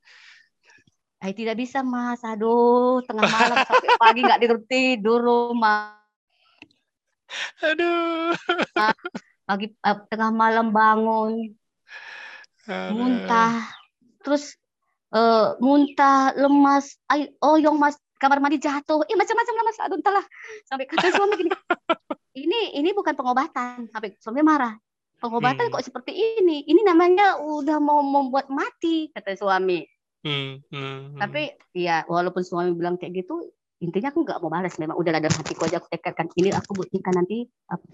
Eh, 1.24 1.32
tidak 1.32 1.56
bisa 1.56 1.80
mas. 1.80 2.20
Aduh, 2.20 3.00
tengah 3.08 3.24
malam 3.24 3.56
sampai 3.64 3.90
pagi 3.96 4.20
nggak 4.20 4.40
tidur 4.44 4.60
tidur 4.68 5.20
rumah. 5.24 5.96
Aduh. 7.64 8.36
Pagi 9.44 9.72
eh, 9.72 9.96
tengah 10.12 10.30
malam 10.32 10.68
bangun, 10.72 11.52
Aduh. 12.68 12.92
muntah, 12.92 13.56
terus 14.20 14.56
eh, 15.12 15.48
muntah, 15.60 16.32
lemas, 16.36 16.96
ay, 17.08 17.32
oyong 17.40 17.76
mas 17.76 17.96
kamar 18.20 18.40
mandi 18.40 18.56
jatuh, 18.56 19.04
eh 19.04 19.16
macam-macam 19.16 19.54
lah 19.56 19.64
mas. 19.64 19.78
Aduh 19.80 19.96
entahlah. 20.00 20.24
Sampai 20.68 20.84
kata 20.88 21.08
suami 21.12 21.40
gini, 21.40 21.50
ini 22.36 22.60
ini 22.76 22.92
bukan 22.92 23.16
pengobatan. 23.16 23.88
Sampai 23.88 24.12
suami 24.20 24.44
marah. 24.44 24.76
Pengobatan 25.24 25.72
Hmm. 25.72 25.80
kok 25.80 25.84
seperti 25.88 26.12
ini? 26.40 26.68
Ini 26.68 26.84
namanya 26.84 27.40
udah 27.40 27.80
mau 27.80 28.04
membuat 28.04 28.52
mati 28.52 29.08
kata 29.08 29.40
suami. 29.40 29.88
Hmm, 30.24 30.64
hmm, 30.72 31.20
hmm. 31.20 31.20
Tapi 31.20 31.42
ya 31.76 32.02
walaupun 32.08 32.40
suami 32.40 32.72
bilang 32.72 32.96
kayak 32.96 33.12
gitu, 33.24 33.52
intinya 33.84 34.08
aku 34.08 34.24
nggak 34.24 34.40
mau 34.40 34.48
balas. 34.48 34.74
Memang 34.80 34.96
udah 34.96 35.10
dalam 35.20 35.28
hatiku 35.36 35.68
aja 35.68 35.76
aku 35.84 35.88
tekadkan 35.92 36.28
ini 36.40 36.48
aku 36.50 36.72
buktikan 36.72 37.12
nanti 37.12 37.44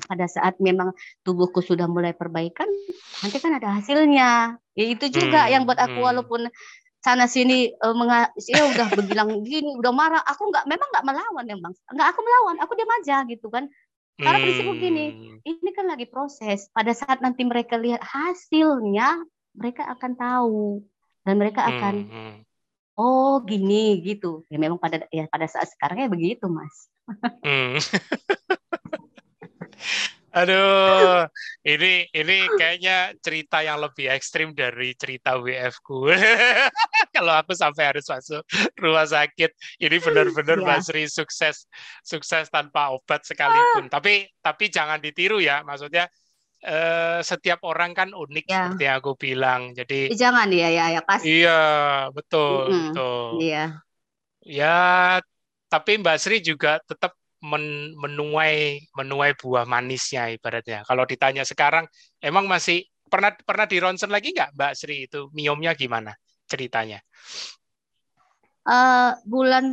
pada 0.07 0.27
saat 0.31 0.55
memang 0.63 0.95
tubuhku 1.27 1.59
sudah 1.59 1.91
mulai 1.91 2.15
perbaikan, 2.15 2.71
nanti 3.23 3.37
kan 3.43 3.53
ada 3.59 3.69
hasilnya. 3.83 4.57
Ya 4.79 4.85
itu 4.87 5.11
juga 5.11 5.51
Hmm, 5.51 5.53
yang 5.53 5.63
buat 5.67 5.79
aku 5.83 5.99
hmm. 5.99 6.07
walaupun 6.07 6.41
sana 7.01 7.25
sini 7.27 7.73
uh, 7.81 7.97
menga- 7.97 8.31
ya 8.47 8.63
udah 8.69 8.87
berbilang 8.93 9.43
gini, 9.43 9.73
udah 9.75 9.93
marah, 9.93 10.23
aku 10.23 10.53
nggak 10.53 10.69
memang 10.69 10.89
nggak 10.93 11.07
melawan 11.09 11.45
memang, 11.49 11.73
nggak 11.97 12.09
aku 12.13 12.21
melawan, 12.23 12.57
aku 12.63 12.73
diam 12.77 12.93
aja 13.01 13.17
gitu 13.27 13.49
kan. 13.51 13.65
Karena 14.21 14.39
prinsipku 14.39 14.77
gini, 14.77 15.17
Hmm, 15.17 15.41
Ini 15.41 15.73
kan 15.73 15.89
lagi 15.89 16.05
proses. 16.05 16.69
Pada 16.77 16.93
saat 16.93 17.25
nanti 17.25 17.41
mereka 17.49 17.81
lihat 17.81 18.05
hasilnya, 18.05 19.25
mereka 19.57 19.89
akan 19.89 20.13
tahu 20.13 20.85
dan 21.25 21.35
mereka 21.37 21.69
akan 21.69 21.95
hmm, 22.07 22.13
hmm. 22.13 22.37
Oh 23.01 23.41
gini 23.41 23.97
gitu. 24.05 24.45
Ya 24.53 24.61
memang 24.61 24.77
pada 24.77 25.09
ya 25.09 25.25
pada 25.25 25.49
saat 25.49 25.73
sekarang 25.73 26.05
ya 26.05 26.09
begitu 26.13 26.45
mas. 26.53 26.93
Hmm. 27.41 27.81
Aduh, 30.31 31.27
ini 31.67 32.07
ini 32.15 32.47
kayaknya 32.55 33.19
cerita 33.19 33.67
yang 33.67 33.83
lebih 33.83 34.07
ekstrim 34.15 34.55
dari 34.55 34.95
cerita 34.95 35.35
WF 35.35 35.75
ku. 35.83 36.07
Kalau 37.17 37.35
aku 37.35 37.51
sampai 37.51 37.91
harus 37.91 38.07
masuk 38.07 38.47
rumah 38.79 39.11
sakit, 39.11 39.51
ini 39.83 39.97
benar-benar 39.99 40.79
Sri 40.87 41.11
sukses 41.11 41.67
sukses 42.07 42.47
tanpa 42.47 42.95
obat 42.95 43.27
sekalipun. 43.27 43.91
Tapi 43.91 44.31
tapi 44.39 44.71
jangan 44.71 45.03
ditiru 45.03 45.43
ya, 45.43 45.67
maksudnya 45.67 46.07
eh, 46.65 47.19
setiap 47.31 47.61
orang 47.71 47.91
kan 47.99 48.09
unik 48.13 48.45
Ya. 48.49 48.57
seperti 48.57 48.83
yang 48.87 48.97
aku 49.01 49.13
bilang. 49.25 49.61
Jadi 49.79 49.95
Eh, 50.13 50.17
Jangan 50.23 50.49
ya 50.53 50.69
ya 50.77 50.85
ya 50.95 51.01
pas. 51.09 51.23
iya 51.27 51.51
betul 52.17 52.61
Mm-mm. 52.69 52.83
betul. 52.83 53.41
Iya. 53.41 53.83
Ya, 54.59 55.21
tapi 55.73 55.91
Mbak 56.01 56.17
Sri 56.21 56.37
juga 56.41 56.81
tetap 56.89 57.13
men- 57.45 57.93
menuai 57.97 58.81
menuai 58.99 59.33
buah 59.41 59.65
manisnya 59.69 60.33
ibaratnya. 60.37 60.83
Kalau 60.89 61.05
ditanya 61.09 61.43
sekarang, 61.47 61.85
emang 62.21 62.45
masih 62.49 62.85
pernah 63.11 63.35
pernah 63.49 63.67
di 63.67 63.77
ronsen 63.83 64.11
lagi 64.13 64.31
nggak 64.37 64.55
Mbak 64.57 64.73
Sri 64.79 64.97
itu 65.11 65.29
miomnya 65.37 65.73
gimana 65.77 66.13
ceritanya? 66.51 66.99
Eh, 68.77 69.11
bulan 69.31 69.65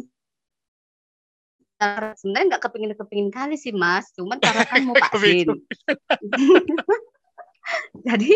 sebenarnya 2.18 2.46
nggak 2.58 2.64
kepingin 2.70 2.94
kepingin 2.98 3.30
kali 3.30 3.56
sih 3.58 3.74
mas. 3.74 4.10
Cuman 4.18 4.42
karena 4.42 4.66
kan 4.66 4.82
mau 4.86 4.98
vaksin. 5.06 5.48
Jadi 8.08 8.32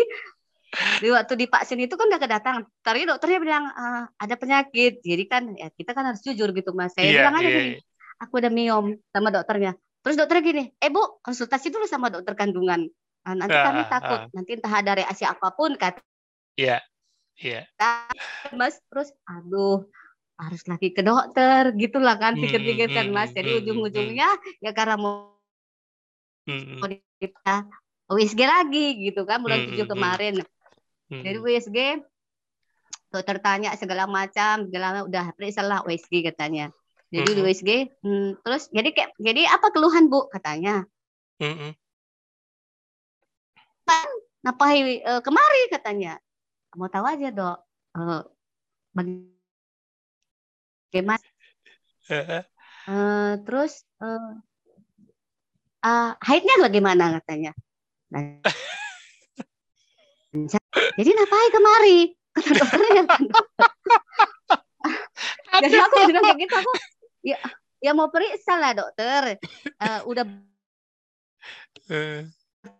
di 1.02 1.08
waktu 1.12 1.34
divaksin 1.36 1.78
itu 1.84 1.94
kan 1.98 2.06
udah 2.08 2.20
kedatangan. 2.20 2.62
Tadi 2.82 3.04
dokternya 3.06 3.38
bilang 3.42 3.64
"Ah, 3.74 4.04
ada 4.18 4.34
penyakit. 4.38 5.02
Jadi 5.02 5.24
kan 5.28 5.42
ya 5.56 5.68
kita 5.72 5.92
kan 5.94 6.12
harus 6.12 6.22
jujur 6.24 6.50
gitu 6.54 6.70
mas. 6.74 6.94
Saya 6.94 7.10
Iya, 7.10 7.18
bilang 7.22 7.34
aja 7.38 7.48
iya, 7.48 7.58
gini, 7.60 7.72
aku 8.22 8.34
ada 8.40 8.50
miom 8.50 8.86
sama 9.12 9.28
dokternya. 9.30 9.72
Terus 10.02 10.16
dokternya 10.18 10.42
gini, 10.42 10.62
eh 10.82 10.90
bu 10.90 11.22
konsultasi 11.22 11.70
dulu 11.70 11.86
sama 11.86 12.10
dokter 12.10 12.34
kandungan. 12.34 12.86
Ah, 13.22 13.34
nanti 13.38 13.54
Ah, 13.54 13.64
kami 13.70 13.82
ah, 13.86 13.88
takut, 13.88 14.20
nanti 14.34 14.50
entah 14.58 14.72
ada 14.74 14.92
reaksi 14.98 15.22
apa 15.22 15.48
pun 15.54 15.78
kata 15.78 16.02
Iya, 16.58 16.82
iya. 17.38 17.60
mas. 18.52 18.78
Terus 18.90 19.14
aduh 19.26 19.86
harus 20.42 20.62
lagi 20.66 20.90
ke 20.90 21.02
dokter 21.06 21.70
gitulah 21.78 22.18
kan 22.18 22.34
Hmm, 22.34 22.42
pikir-pikir 22.42 22.88
kan 22.90 23.06
hmm, 23.08 23.14
mas. 23.14 23.30
Jadi 23.30 23.50
hmm, 23.54 23.60
ujung-ujungnya 23.62 24.28
ya 24.58 24.70
karena 24.74 24.98
mau 24.98 25.38
mau 26.82 26.88
kita 27.22 27.70
USG 28.10 28.40
lagi 28.42 28.86
gitu 28.98 29.22
kan 29.22 29.40
bulan 29.40 29.70
tujuh 29.70 29.86
kemarin. 29.86 30.42
Jadi 31.06 31.38
USG 31.38 31.78
dokter 33.12 33.36
tanya 33.44 33.76
segala 33.76 34.08
macam, 34.08 34.66
segala 34.66 35.04
udah 35.04 35.36
periksa 35.36 35.62
lah 35.62 35.84
USG 35.86 36.24
katanya. 36.26 36.72
Jadi 37.12 37.30
di. 37.36 37.40
USG, 37.44 37.70
hmm, 38.00 38.40
terus 38.40 38.72
jadi 38.72 38.88
kayak 38.96 39.10
jadi 39.20 39.42
apa 39.52 39.68
keluhan 39.68 40.08
bu 40.08 40.32
katanya? 40.32 40.88
hmm, 41.38 41.54
hmm. 41.60 41.72
Napai 44.42 45.04
eh, 45.04 45.20
kemari 45.20 45.62
katanya. 45.68 46.16
Mau 46.72 46.88
tahu 46.88 47.04
aja 47.04 47.28
dok. 47.28 47.58
Bagaimana? 48.96 49.41
Eh. 52.12 52.44
Eh, 52.84 53.32
terus 53.48 53.80
eh, 54.04 54.32
ah, 55.86 56.12
haidnya 56.20 56.60
bagaimana 56.60 57.16
katanya? 57.20 57.56
Nah, 58.12 58.44
jadi 61.00 61.10
napai 61.16 61.48
kemari? 61.54 61.98
Kata 62.32 62.50
dokternya. 62.56 63.04
Jadi 65.62 65.76
aku 65.78 65.94
bilang 66.10 66.24
kayak 66.26 66.38
gitu 66.42 66.54
aku 66.58 66.72
ya 67.22 67.38
ya 67.78 67.92
mau 67.94 68.10
periksa 68.10 68.58
lah 68.58 68.74
dokter. 68.74 69.38
Eh, 69.78 70.00
udah 70.08 70.24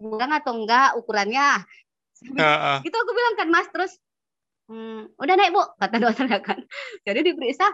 kurang 0.01 0.33
atau 0.35 0.53
enggak 0.57 0.97
ukurannya? 0.99 1.63
ah. 2.41 2.81
Gitu 2.81 2.97
aku 2.97 3.13
bilang 3.13 3.35
kan 3.39 3.49
Mas 3.53 3.69
terus 3.71 3.93
"Hmm, 4.67 5.13
udah 5.21 5.35
naik 5.37 5.53
Bu 5.53 5.63
kata 5.79 6.01
dokternya 6.01 6.41
kan. 6.41 6.65
Jadi 7.05 7.21
diperiksa 7.29 7.69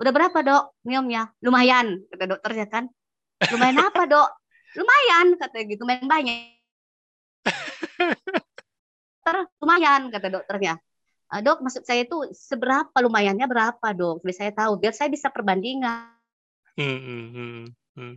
udah 0.00 0.12
berapa 0.12 0.38
dok 0.42 0.64
miomnya? 0.86 1.30
Lumayan 1.42 2.02
kata 2.10 2.24
dokternya 2.26 2.66
kan. 2.70 2.84
Lumayan 3.50 3.78
apa 3.82 4.02
dok? 4.08 4.28
Lumayan 4.74 5.26
kata 5.38 5.58
gitu 5.66 5.82
main 5.86 6.06
banyak. 6.06 6.54
dokter 9.24 9.48
lumayan 9.56 10.12
kata 10.12 10.28
dokternya 10.28 10.74
"Eh, 11.32 11.40
dok 11.40 11.64
maksud 11.64 11.88
saya 11.88 12.04
itu 12.04 12.28
seberapa 12.36 12.92
lumayannya 13.00 13.48
berapa 13.48 13.86
dok 13.96 14.20
biar 14.20 14.36
saya 14.36 14.52
tahu 14.52 14.76
biar 14.76 14.92
saya 14.92 15.08
bisa 15.08 15.32
perbandingan 15.32 16.12
hmm, 16.76 17.00
hmm, 17.00 17.64
hmm. 17.96 18.14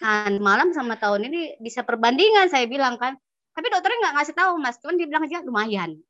Nah, 0.00 0.32
malam 0.40 0.72
sama 0.72 0.96
tahun 0.96 1.28
ini 1.28 1.60
bisa 1.60 1.84
perbandingan 1.84 2.48
saya 2.48 2.64
bilang 2.64 2.96
kan. 2.96 3.12
Tapi 3.52 3.68
dokternya 3.68 4.08
nggak 4.08 4.14
ngasih 4.16 4.32
tahu 4.32 4.56
mas, 4.56 4.80
cuman 4.80 4.96
dia 4.96 5.04
bilang 5.04 5.28
aja 5.28 5.44
lumayan. 5.44 6.00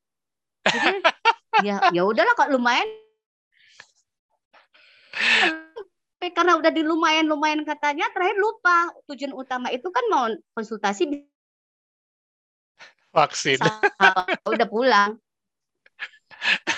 Jadi 0.62 1.02
ya 1.66 1.82
ya 1.90 2.06
udahlah 2.06 2.30
kok 2.38 2.46
lumayan. 2.54 2.86
Karena 6.20 6.56
udah 6.60 6.68
di 6.68 6.84
lumayan 6.84 7.26
lumayan 7.28 7.64
katanya, 7.64 8.04
terakhir 8.12 8.36
lupa 8.36 8.92
tujuan 9.08 9.32
utama 9.32 9.72
itu 9.72 9.88
kan 9.88 10.04
mau 10.12 10.28
konsultasi 10.52 11.26
Vaksin. 13.10 13.58
udah 14.54 14.68
pulang. 14.70 15.18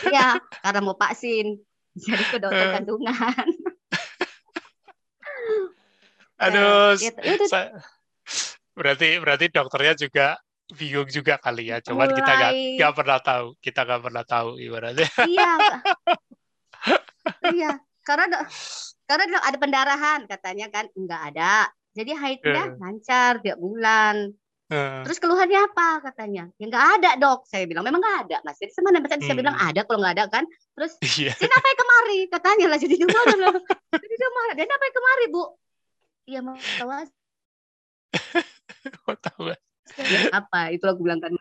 Ya 0.08 0.40
karena 0.64 0.80
mau 0.80 0.96
vaksin. 0.96 1.60
Jadi 1.92 2.24
ke 2.32 2.38
dokter 2.40 2.72
Eh. 2.72 2.72
kandungan. 2.72 3.46
Aduh, 6.42 6.96
Ya, 6.98 7.12
itu 7.22 7.44
berarti 8.72 9.20
berarti 9.20 9.46
dokternya 9.52 9.94
juga 9.94 10.26
bingung 10.72 11.06
juga 11.12 11.36
kali 11.36 11.68
ya. 11.70 11.78
Cuman 11.84 12.10
kita 12.16 12.30
nggak 12.32 12.52
Mulai. 12.56 12.76
nggak 12.80 12.94
pernah 12.96 13.18
tahu. 13.20 13.46
Kita 13.60 13.80
nggak 13.84 14.02
pernah 14.02 14.24
tahu 14.24 14.56
ibaratnya. 14.58 15.08
Iya. 15.28 15.52
iya, 17.54 17.70
karena 18.02 18.26
karena 19.06 19.38
ada 19.40 19.58
pendarahan 19.58 20.20
katanya 20.26 20.66
kan 20.68 20.86
enggak 20.94 21.22
ada. 21.34 21.70
Jadi 21.92 22.16
haidnya 22.16 22.72
Eh. 22.72 22.76
lancar 22.80 23.44
tiap 23.44 23.60
bulan. 23.60 24.32
Heeh. 24.72 25.04
Terus 25.04 25.20
keluhannya 25.20 25.68
apa 25.68 26.00
katanya? 26.00 26.48
Ya 26.56 26.64
enggak 26.64 26.86
ada, 26.96 27.10
Dok. 27.20 27.44
Saya 27.44 27.68
bilang 27.68 27.84
memang 27.84 28.00
enggak 28.00 28.18
ada, 28.24 28.36
Mas. 28.48 28.56
Jadi 28.56 28.72
semana 28.72 29.04
saya 29.04 29.20
Hmm. 29.20 29.36
bilang 29.36 29.56
ada 29.60 29.80
kalau 29.84 30.00
enggak 30.00 30.16
ada 30.16 30.24
kan. 30.32 30.44
Terus 30.72 30.96
Iya. 31.20 31.36
dia 31.36 31.48
ngapain 31.52 31.76
kemari? 31.76 32.18
Katanya 32.32 32.66
lah 32.72 32.78
jadi 32.80 32.94
dia 32.96 33.08
marah. 33.08 33.52
Jadi 33.92 34.14
dia 34.16 34.30
marah. 34.32 34.54
Dia 34.56 34.64
ngapain 34.64 34.94
kemari, 34.96 35.24
Bu? 35.28 35.44
Iya, 36.22 36.38
mau 36.40 36.56
tahu 39.26 39.42
apa. 40.32 40.60
Itu 40.72 40.84
aku 40.88 41.00
bilang 41.04 41.20
kan. 41.20 41.36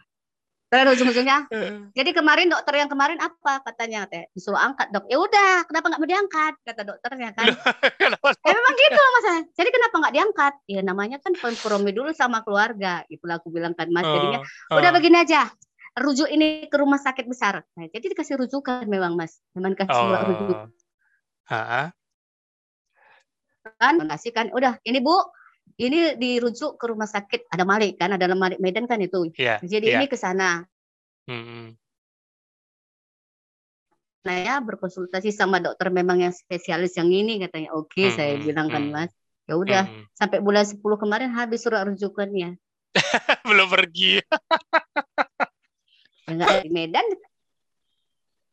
Terus 0.71 0.95
ujung-ujungnya 0.95 1.51
Jadi 1.99 2.09
kemarin 2.15 2.47
dokter 2.47 2.79
yang 2.79 2.87
kemarin 2.87 3.19
apa 3.19 3.59
katanya 3.67 4.07
teh 4.07 4.31
disuruh 4.31 4.55
angkat 4.55 4.87
dok. 4.95 5.03
Ya 5.11 5.19
udah, 5.19 5.67
kenapa 5.67 5.91
nggak 5.91 5.99
mau 5.99 6.07
diangkat 6.07 6.53
kata 6.63 6.81
dokternya 6.87 7.29
kan? 7.35 7.51
Ya 8.41 8.53
memang 8.55 8.75
gitu 8.75 9.01
mas. 9.01 9.27
Jadi 9.53 9.69
kenapa 9.69 9.95
nggak 9.99 10.13
diangkat? 10.15 10.53
Ya 10.71 10.81
namanya 10.81 11.17
kan 11.19 11.35
kompromi 11.35 11.91
dulu 11.91 12.15
sama 12.15 12.39
keluarga. 12.47 13.03
Itulah 13.11 13.43
aku 13.43 13.51
bilang 13.51 13.75
kan 13.75 13.91
mas. 13.91 14.07
Jadinya 14.07 14.39
Oh, 14.71 14.79
udah 14.79 14.89
oh. 14.89 14.95
begini 14.95 15.21
aja. 15.21 15.51
Rujuk 15.99 16.31
ini 16.31 16.71
ke 16.71 16.75
rumah 16.79 16.97
sakit 16.97 17.27
besar. 17.27 17.59
Nah, 17.75 17.85
jadi 17.91 18.15
dikasih 18.15 18.39
rujukan 18.39 18.87
memang 18.87 19.19
mas. 19.19 19.43
Memang 19.51 19.75
kasih. 19.75 19.91
Oh. 19.91 20.67
Ha-ha. 21.51 21.91
kan 23.77 23.93
kasih 24.09 24.31
kan 24.33 24.49
udah 24.49 24.81
ini 24.87 25.03
bu 25.03 25.13
ini 25.81 26.13
dirujuk 26.15 26.77
ke 26.77 26.85
rumah 26.85 27.09
sakit 27.09 27.49
ada 27.49 27.65
Malik 27.65 27.97
kan 27.97 28.13
ada 28.13 28.29
Malik 28.37 28.61
Medan 28.61 28.85
kan 28.85 29.01
itu 29.01 29.33
Iya. 29.33 29.57
jadi 29.65 29.85
iya. 29.85 29.97
ini 29.97 30.05
ke 30.05 30.17
sana 30.17 30.65
Hmm, 31.29 31.77
nah 34.25 34.35
ya 34.41 34.55
berkonsultasi 34.61 35.29
sama 35.29 35.61
dokter 35.61 35.93
memang 35.93 36.17
yang 36.21 36.33
spesialis 36.33 36.97
yang 36.97 37.09
ini 37.13 37.37
katanya 37.41 37.73
oke 37.77 38.01
saya 38.13 38.37
Hmm, 38.37 38.45
bilang 38.45 38.67
kan 38.73 38.83
hmm. 38.89 38.93
mas 38.93 39.11
ya 39.45 39.53
udah 39.57 39.85
hmm. 39.85 40.05
sampai 40.17 40.41
bulan 40.41 40.65
10 40.65 40.81
kemarin 40.81 41.29
habis 41.33 41.61
surat 41.61 41.85
rujukannya 41.85 42.57
Belum 43.47 43.71
pergi. 43.71 44.19
ya, 46.27 46.31
nggak 46.35 46.67
di 46.67 46.71
Medan 46.73 47.05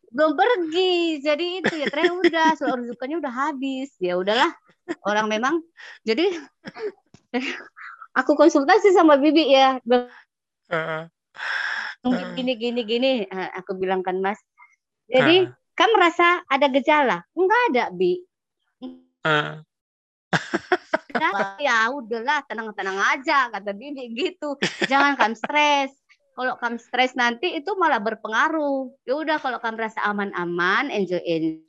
belum 0.08 0.40
pergi 0.40 1.20
jadi 1.20 1.46
itu 1.60 1.74
ya 1.84 1.86
ternyata 1.92 2.16
udah 2.16 2.48
surat 2.56 2.76
rujukannya 2.80 3.16
udah 3.20 3.32
habis 3.32 3.92
ya 4.00 4.16
udahlah 4.16 4.48
orang 5.04 5.28
memang 5.28 5.60
jadi 6.00 6.32
aku 8.18 8.32
konsultasi 8.34 8.92
sama 8.92 9.20
bibi 9.20 9.52
ya. 9.52 9.78
Gini 12.34 12.52
gini 12.56 12.80
gini. 12.84 13.12
Eh, 13.26 13.50
aku 13.56 13.76
bilang 13.76 14.00
kan 14.00 14.18
mas 14.22 14.38
jadi 15.08 15.48
Heeh. 15.48 15.72
kan 15.72 15.88
merasa 15.96 16.44
ada 16.44 16.68
gejala? 16.68 17.24
Enggak 17.32 17.60
ada 17.72 17.84
bi. 17.90 18.20
Heeh. 19.24 19.64
ya 21.58 21.88
udahlah 21.90 22.44
tenang-tenang 22.46 23.00
aja 23.16 23.48
kata 23.48 23.72
bibi 23.72 24.12
gitu. 24.14 24.60
Jangan 24.84 25.16
kamu 25.16 25.34
stres. 25.34 25.90
Kalau 26.36 26.54
kamu 26.60 26.78
stres 26.78 27.18
nanti 27.18 27.58
itu 27.58 27.72
malah 27.74 27.98
berpengaruh. 27.98 28.92
Ya 29.08 29.16
udah 29.16 29.40
kalau 29.40 29.58
kamu 29.58 29.80
merasa 29.80 30.04
aman-aman 30.04 30.92
enjoy 30.92 31.18
enjoy. 31.24 31.64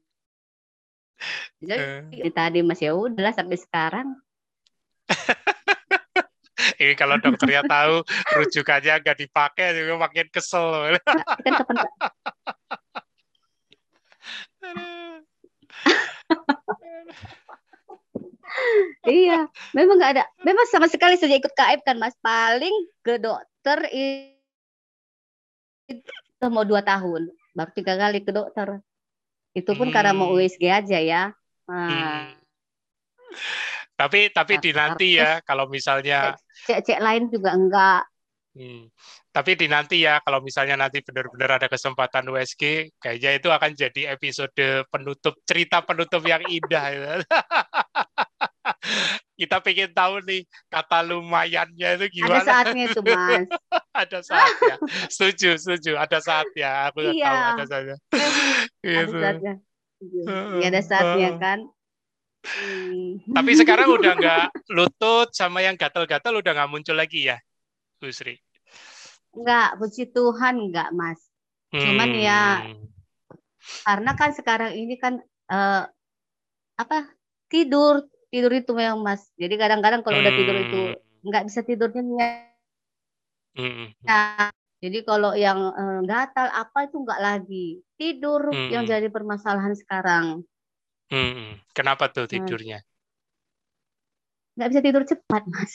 Jadi 1.64 2.30
tadi 2.36 2.60
mas 2.62 2.84
ya 2.84 2.94
udahlah 2.94 3.34
sampai 3.34 3.58
sekarang 3.58 4.20
Ini 6.80 6.94
kalau 6.96 7.16
dokternya 7.20 7.64
tahu 7.64 8.04
rujukannya 8.36 9.00
nggak 9.00 9.18
dipakai 9.20 9.76
juga 9.76 9.96
makin 9.96 10.28
kesel. 10.32 11.00
kan 11.44 11.54
kapan 11.56 11.76
iya 19.08 19.48
memang 19.72 19.96
nggak 20.00 20.14
ada. 20.20 20.26
Memang 20.44 20.68
sama 20.68 20.92
sekali 20.92 21.16
sejak 21.16 21.40
ikut 21.46 21.54
KF 21.56 21.80
kan 21.88 21.96
mas. 21.96 22.16
Paling 22.20 22.76
ke 23.04 23.16
dokter 23.20 23.88
itu 23.92 24.36
mau 26.52 26.68
dua 26.68 26.84
tahun. 26.84 27.32
Baru 27.56 27.72
tiga 27.72 27.96
kali 27.96 28.20
ke 28.24 28.32
dokter. 28.36 28.84
Itu 29.56 29.74
pun 29.74 29.90
karena 29.90 30.14
mau 30.14 30.30
Hmm. 30.30 30.44
USG 30.44 30.64
aja 30.70 31.00
ya. 31.00 31.24
Nah, 31.66 31.88
Hmm. 31.90 32.36
Tapi 34.00 34.32
tapi 34.32 34.64
dinanti 34.64 35.20
ya 35.20 35.44
kalau 35.44 35.68
misalnya 35.68 36.40
cek-cek 36.64 37.04
lain 37.04 37.28
juga 37.28 37.52
enggak 37.52 38.08
Hmm. 38.58 38.90
Tapi 39.30 39.54
di 39.54 39.70
nanti 39.70 40.02
ya, 40.02 40.18
kalau 40.26 40.42
misalnya 40.42 40.74
nanti 40.74 41.06
benar-benar 41.06 41.62
ada 41.62 41.70
kesempatan 41.70 42.26
USG, 42.34 42.90
kayaknya 42.98 43.38
itu 43.38 43.48
akan 43.54 43.72
jadi 43.78 44.18
episode 44.18 44.90
penutup, 44.90 45.38
cerita 45.46 45.86
penutup 45.86 46.26
yang 46.26 46.42
indah. 46.50 46.86
ya. 46.92 47.14
Kita 49.40 49.64
pengen 49.64 49.96
tahu 49.96 50.20
nih, 50.28 50.44
kata 50.68 51.00
lumayannya 51.08 51.90
itu 51.96 52.04
ada 52.04 52.08
gimana? 52.12 52.44
saatnya 52.44 52.84
itu 52.92 53.00
mas 53.06 53.48
Ada 54.02 54.20
saatnya. 54.26 54.76
Setuju, 55.08 55.56
setuju. 55.56 55.96
Ada 55.96 56.20
saatnya. 56.20 56.92
Aku 56.92 57.00
nggak 57.00 57.16
tahu 57.16 57.38
Iya. 57.38 57.48
ada 57.56 57.64
saatnya. 57.64 57.96
ada 58.12 58.28
Gitu. 58.84 59.20
saatnya 59.24 59.54
Iya, 60.00 60.68
ada 60.68 60.82
saatnya 60.84 61.30
kan. 61.40 61.60
Tapi 63.30 63.52
sekarang 63.56 63.88
udah 63.94 64.14
nggak 64.20 64.46
lutut 64.76 65.28
sama 65.32 65.62
yang 65.66 65.76
gatal-gatal 65.78 66.34
udah 66.42 66.52
nggak 66.56 66.72
muncul 66.72 66.96
lagi 66.98 67.30
ya, 67.30 67.38
Bu 68.02 68.10
Sri? 68.12 68.36
enggak 69.38 69.68
puji 69.80 70.04
Tuhan 70.16 70.56
enggak 70.70 70.90
mas 71.00 71.20
Cuman 71.80 72.10
ya, 72.18 72.60
Hmm. 72.66 72.90
karena 73.88 74.12
kan 74.20 74.32
sekarang 74.36 74.72
ini 74.76 74.96
kan 75.00 75.14
eh, 75.50 75.84
apa 76.80 76.98
tidur 77.52 78.06
tidur 78.32 78.52
itu 78.54 78.72
memang 78.76 79.00
mas 79.02 79.22
jadi 79.42 79.56
kadang-kadang 79.58 80.02
kalau 80.06 80.18
udah 80.22 80.34
tidur 80.34 80.56
itu 80.60 80.80
nggak 81.28 81.44
bisa 81.48 81.60
tidurnya 81.68 82.02
nyenyak. 82.06 82.32
Hmm. 83.56 83.92
jadi 84.84 85.00
kalau 85.04 85.32
yang 85.36 85.60
eh, 85.76 86.00
gatal 86.08 86.48
apa 86.52 86.88
itu 86.88 86.96
nggak 87.04 87.22
lagi 87.22 87.66
tidur 88.00 88.42
Hmm. 88.52 88.72
yang 88.72 88.84
jadi 88.88 89.08
permasalahan 89.12 89.76
sekarang 89.76 90.26
Hmm. 91.12 91.62
Kenapa 91.78 92.06
tuh 92.16 92.26
Hmm. 92.32 92.34
tidurnya? 92.34 92.78
nggak 94.56 94.70
bisa 94.72 94.82
tidur 94.86 95.04
cepat 95.10 95.44
mas 95.54 95.74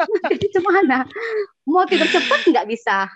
jadi 0.30 0.46
gimana 0.54 1.06
mau 1.68 1.84
tidur 1.90 2.08
cepat 2.10 2.40
nggak 2.48 2.68
bisa 2.70 3.08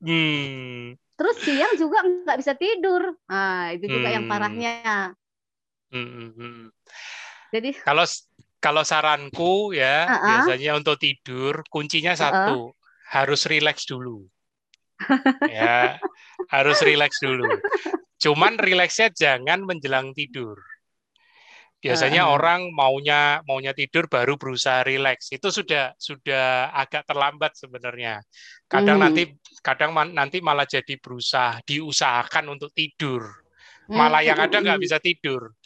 Hmm. 0.00 0.94
terus 1.18 1.36
siang 1.44 1.72
juga 1.80 1.98
nggak 2.06 2.38
bisa 2.40 2.54
tidur 2.62 3.02
ah 3.32 3.74
itu 3.74 3.86
juga 3.94 4.08
yang 4.14 4.24
Hmm. 4.24 4.28
parahnya 4.30 4.70
Hmm, 5.92 6.04
hmm, 6.04 6.30
hmm. 6.36 6.70
jadi 7.52 7.74
Kalau 7.86 8.04
kalau 8.64 8.82
saranku 8.90 9.52
ya 9.82 9.94
Uh-uh. 10.08 10.28
biasanya 10.28 10.70
untuk 10.78 10.96
tidur 11.04 11.54
kuncinya 11.72 12.12
satu 12.22 12.56
harus 13.14 13.40
rileks 13.50 13.84
dulu. 13.90 14.16
Ya 15.48 15.98
harus 16.50 16.78
rileks 16.82 17.18
dulu. 17.22 17.46
Cuman 18.18 18.58
rileksnya 18.58 19.08
jangan 19.14 19.62
menjelang 19.62 20.10
tidur. 20.12 20.58
Biasanya 21.78 22.26
Uh-uh. 22.26 22.34
orang 22.34 22.60
maunya 22.74 23.38
maunya 23.46 23.70
tidur 23.70 24.10
baru 24.10 24.34
berusaha 24.34 24.82
rileks. 24.82 25.30
Itu 25.30 25.54
sudah 25.54 25.94
sudah 25.94 26.74
agak 26.74 27.06
terlambat 27.06 27.54
sebenarnya. 27.54 28.18
Kadang 28.66 28.98
Hmm. 28.98 29.04
nanti 29.06 29.22
kadang 29.62 29.94
man- 29.94 30.10
nanti 30.10 30.42
malah 30.42 30.66
jadi 30.66 30.98
berusaha 30.98 31.62
diusahakan 31.64 32.54
untuk 32.58 32.70
tidur. 32.74 33.22
malah 33.88 34.20
yang 34.20 34.36
ada 34.36 34.60
nggak 34.60 34.76
Hmm. 34.76 34.84
bisa 34.84 35.00
tidur. 35.00 35.56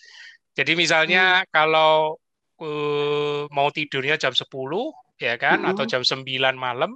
Jadi 0.54 0.78
misalnya 0.78 1.42
kalau 1.50 2.14
eh, 2.62 3.42
mau 3.50 3.66
tidurnya 3.74 4.14
jam 4.14 4.30
10 4.30 4.94
ya 5.18 5.34
kan 5.34 5.66
Mm-mm. 5.66 5.74
atau 5.74 5.82
jam 5.82 6.06
9 6.06 6.54
malam 6.54 6.94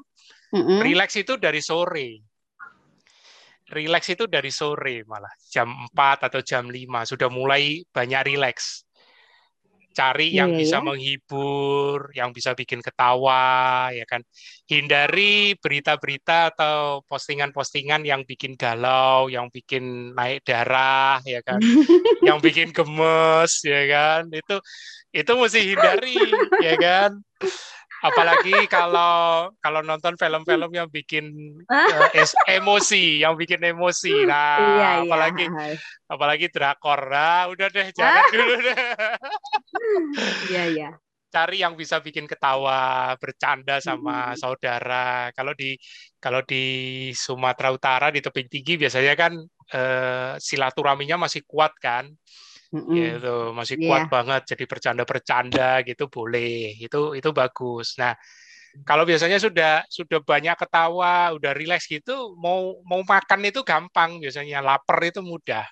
Mm-mm. 0.54 0.78
Relax 0.78 1.18
itu 1.18 1.34
dari 1.34 1.58
sore. 1.58 2.22
Relax 3.66 4.14
itu 4.14 4.30
dari 4.30 4.54
sore 4.54 5.02
malah. 5.10 5.32
Jam 5.50 5.66
4 5.90 6.30
atau 6.30 6.40
jam 6.42 6.70
5 6.70 7.02
sudah 7.02 7.26
mulai 7.26 7.82
banyak 7.90 8.22
relax. 8.30 8.86
Cari 9.96 10.36
yang 10.36 10.52
Iya, 10.52 10.60
bisa 10.60 10.78
menghibur, 10.84 12.12
yang 12.12 12.28
bisa 12.36 12.52
bikin 12.52 12.84
ketawa, 12.84 13.88
ya 13.96 14.04
kan. 14.04 14.20
Hindari 14.68 15.56
berita-berita 15.56 16.52
atau 16.52 17.00
postingan-postingan 17.08 18.04
yang 18.04 18.20
bikin 18.28 18.60
galau, 18.60 19.32
yang 19.32 19.48
bikin 19.48 20.12
naik 20.12 20.44
darah, 20.44 21.24
ya 21.24 21.40
kan. 21.40 21.56
yang 22.28 22.44
bikin 22.44 22.76
gemes, 22.76 23.64
ya 23.64 23.82
kan. 23.88 24.28
Itu 24.28 24.60
itu 25.16 25.32
mesti 25.32 25.60
hindari, 25.64 26.20
ya 26.60 26.76
kan. 26.76 27.10
Apalagi 28.04 28.68
kalau 28.68 29.48
kalau 29.64 29.80
nonton 29.80 30.14
film-film 30.20 30.70
yang 30.72 30.88
bikin 30.92 31.32
es- 32.12 32.36
emosi, 32.44 33.24
yang 33.24 33.34
bikin 33.40 33.60
emosi. 33.64 34.12
Nah, 34.28 34.60
Iya, 34.60 34.88
iya. 35.00 35.02
apalagi 35.08 35.44
apalagi 36.06 36.46
drakor. 36.52 37.00
Nah, 37.08 37.48
udah 37.50 37.68
deh, 37.72 37.88
jangan 37.96 38.24
dulu 38.30 38.54
deh. 38.62 38.78
Iya, 40.50 40.62
iya. 40.72 40.88
Cari 41.26 41.60
yang 41.60 41.74
bisa 41.76 42.00
bikin 42.00 42.24
ketawa, 42.24 43.12
bercanda 43.20 43.82
sama 43.82 44.32
Mm-mm. 44.32 44.40
saudara. 44.40 45.28
Kalau 45.36 45.52
di 45.52 45.76
kalau 46.22 46.40
di 46.46 46.62
Sumatera 47.12 47.68
Utara 47.74 48.06
di 48.14 48.20
tebing 48.24 48.48
tinggi 48.48 48.78
biasanya 48.80 49.12
kan 49.18 49.32
eh, 49.74 50.32
silaturahminya 50.40 51.16
masih 51.26 51.42
kuat 51.44 51.72
kan, 51.76 52.08
Mm-mm. 52.74 52.94
gitu, 52.94 53.36
masih 53.54 53.76
Iya. 53.78 53.86
kuat 53.86 54.02
banget. 54.10 54.42
Jadi 54.54 54.64
bercanda-bercanda 54.66 55.70
gitu 55.86 56.10
boleh, 56.10 56.74
itu 56.78 57.14
itu 57.14 57.30
bagus. 57.30 57.94
Nah, 58.00 58.14
kalau 58.84 59.08
biasanya 59.08 59.40
sudah 59.40 59.86
sudah 59.88 60.20
banyak 60.20 60.52
ketawa, 60.58 61.32
udah 61.32 61.52
rileks 61.56 61.88
gitu, 61.88 62.36
mau 62.36 62.76
mau 62.84 63.00
makan 63.06 63.48
itu 63.48 63.64
gampang 63.64 64.20
biasanya, 64.20 64.60
lapar 64.60 65.00
itu 65.06 65.22
mudah. 65.24 65.64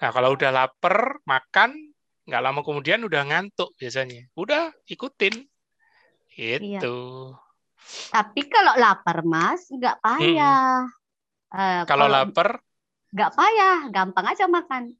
Nah, 0.00 0.10
kalau 0.14 0.32
udah 0.38 0.50
lapar, 0.54 1.20
makan, 1.26 1.76
nggak 2.24 2.42
lama 2.44 2.60
kemudian 2.62 3.02
udah 3.02 3.22
ngantuk 3.26 3.74
biasanya. 3.76 4.30
Udah, 4.38 4.70
ikutin. 4.86 5.44
Itu. 6.30 6.96
Tapi 8.14 8.46
kalau 8.46 8.78
lapar, 8.78 9.26
Mas, 9.26 9.66
nggak 9.66 9.98
payah. 9.98 10.86
Eh, 11.50 11.82
Kalau 11.84 12.06
lapar, 12.06 12.62
nggak 13.10 13.32
payah, 13.34 13.78
gampang 13.90 14.26
aja 14.30 14.46
makan. 14.46 14.94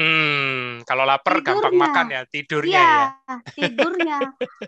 Hmm, 0.00 0.88
kalau 0.88 1.04
lapar 1.04 1.44
gampang 1.44 1.74
Tidurnya. 1.76 1.90
makan 1.92 2.06
ya, 2.08 2.20
tidurnya 2.32 2.80
Iya, 2.80 2.84
ya. 2.88 3.06
tidurnya. 3.52 4.18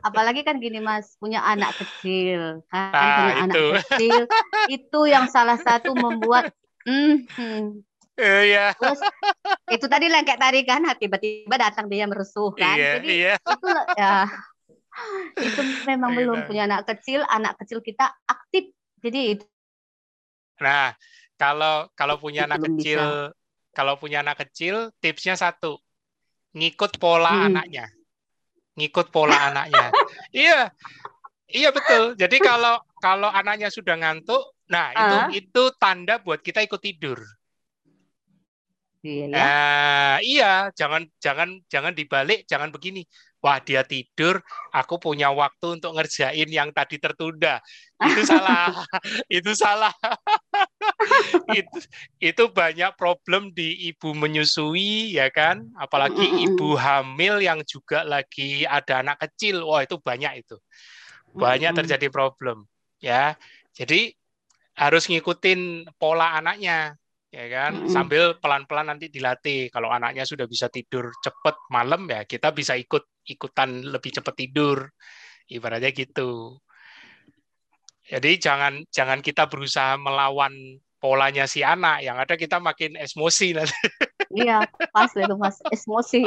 Apalagi 0.04 0.40
kan 0.44 0.56
gini, 0.60 0.78
Mas, 0.84 1.16
punya 1.16 1.40
anak 1.40 1.72
kecil, 1.80 2.60
kan 2.68 2.92
Ah, 2.92 3.00
punya 3.16 3.34
anak 3.40 3.56
itu. 3.56 3.66
kecil, 3.80 4.20
itu 4.68 5.00
yang 5.08 5.26
salah 5.32 5.56
satu 5.56 5.96
membuat, 5.96 6.52
hmm, 6.84 7.14
hmm. 7.38 7.64
Iya, 8.20 8.76
terus 8.76 9.00
itu 9.72 9.86
tadi 9.88 10.06
kayak 10.12 10.40
tadi 10.40 10.60
kan, 10.68 10.80
tiba-tiba 11.00 11.56
datang 11.56 11.88
dia 11.88 12.04
merusuh 12.04 12.52
kan, 12.52 12.76
iya, 12.76 12.92
jadi 13.00 13.08
iya. 13.08 13.34
itu 13.40 13.68
ya 13.96 14.12
itu 15.40 15.60
memang 15.88 16.12
Iya. 16.12 16.18
belum 16.20 16.38
punya 16.44 16.62
anak 16.68 16.84
kecil 16.84 17.24
anak 17.24 17.56
kecil 17.64 17.80
kita 17.80 18.12
aktif 18.28 18.68
jadi 19.00 19.20
itu 19.38 19.44
Nah, 20.62 20.94
kalau 21.34 21.90
kalau 21.98 22.16
punya 22.22 22.46
anak 22.46 22.62
Belum 22.62 22.78
kecil, 22.78 23.02
kalau 23.72 23.96
punya 23.96 24.20
anak 24.20 24.44
kecil, 24.46 24.92
tipsnya 25.00 25.34
satu, 25.34 25.80
ngikut 26.52 27.00
pola 27.00 27.32
Hmm. 27.32 27.46
anaknya, 27.52 27.88
ngikut 28.76 29.08
pola 29.08 29.32
anaknya. 29.48 29.88
Iya, 30.32 30.68
iya 31.48 31.68
betul. 31.72 32.14
Jadi 32.16 32.36
kalau 32.40 32.76
kalau 33.00 33.28
anaknya 33.32 33.72
sudah 33.72 33.96
ngantuk, 33.96 34.40
nah 34.68 34.92
itu 34.92 35.16
Ah. 35.16 35.28
itu 35.32 35.62
tanda 35.80 36.20
buat 36.20 36.40
kita 36.44 36.60
ikut 36.64 36.80
tidur. 36.80 37.18
iya 39.02 39.26
ya 39.26 39.34
Nah, 39.34 40.14
iya, 40.22 40.52
jangan 40.78 41.02
jangan 41.18 41.58
jangan 41.66 41.90
dibalik, 41.90 42.46
jangan 42.46 42.70
begini. 42.70 43.02
Wah, 43.42 43.58
dia 43.58 43.82
tidur, 43.82 44.38
aku 44.70 45.02
punya 45.02 45.26
waktu 45.34 45.82
untuk 45.82 45.98
ngerjain 45.98 46.46
yang 46.46 46.70
tadi 46.70 47.02
tertunda. 47.02 47.58
Itu 47.98 48.22
salah. 48.22 48.70
itu 49.26 49.50
salah. 49.58 49.90
itu 51.60 51.78
itu 52.18 52.44
banyak 52.50 52.94
problem 52.98 53.50
di 53.54 53.90
ibu 53.90 54.14
menyusui 54.14 55.14
ya 55.14 55.30
kan, 55.30 55.66
apalagi 55.78 56.22
ibu 56.42 56.74
hamil 56.74 57.42
yang 57.42 57.62
juga 57.66 58.02
lagi 58.02 58.66
ada 58.66 59.02
anak 59.02 59.22
kecil. 59.28 59.66
Wah, 59.66 59.82
itu 59.86 59.98
banyak 59.98 60.46
itu. 60.46 60.56
Banyak 61.32 61.72
terjadi 61.72 62.12
problem 62.12 62.68
ya. 63.00 63.34
Jadi 63.72 64.12
harus 64.76 65.08
ngikutin 65.08 65.92
pola 65.96 66.36
anaknya 66.36 66.96
ya 67.32 67.46
kan? 67.48 67.88
Sambil 67.88 68.36
pelan-pelan 68.36 68.92
nanti 68.92 69.08
dilatih. 69.08 69.72
Kalau 69.72 69.88
anaknya 69.88 70.28
sudah 70.28 70.44
bisa 70.44 70.68
tidur 70.68 71.08
cepet 71.24 71.56
malam 71.72 72.04
ya 72.08 72.28
kita 72.28 72.52
bisa 72.52 72.76
ikut 72.76 73.24
ikutan 73.24 73.82
lebih 73.88 74.12
cepat 74.20 74.34
tidur. 74.36 74.86
Ibaratnya 75.48 75.90
gitu 75.92 76.62
jadi 78.12 78.30
jangan 78.36 78.84
jangan 78.92 79.24
kita 79.24 79.48
berusaha 79.48 79.96
melawan 79.96 80.52
polanya 81.00 81.48
si 81.48 81.64
anak. 81.64 82.04
Yang 82.04 82.16
ada 82.28 82.34
kita 82.36 82.56
makin 82.60 83.00
emosi 83.00 83.56
nanti. 83.56 83.72
Iya 84.32 84.64
pas 84.96 85.12
itu 85.12 85.36
mas. 85.36 85.60
Emosi 85.68 86.24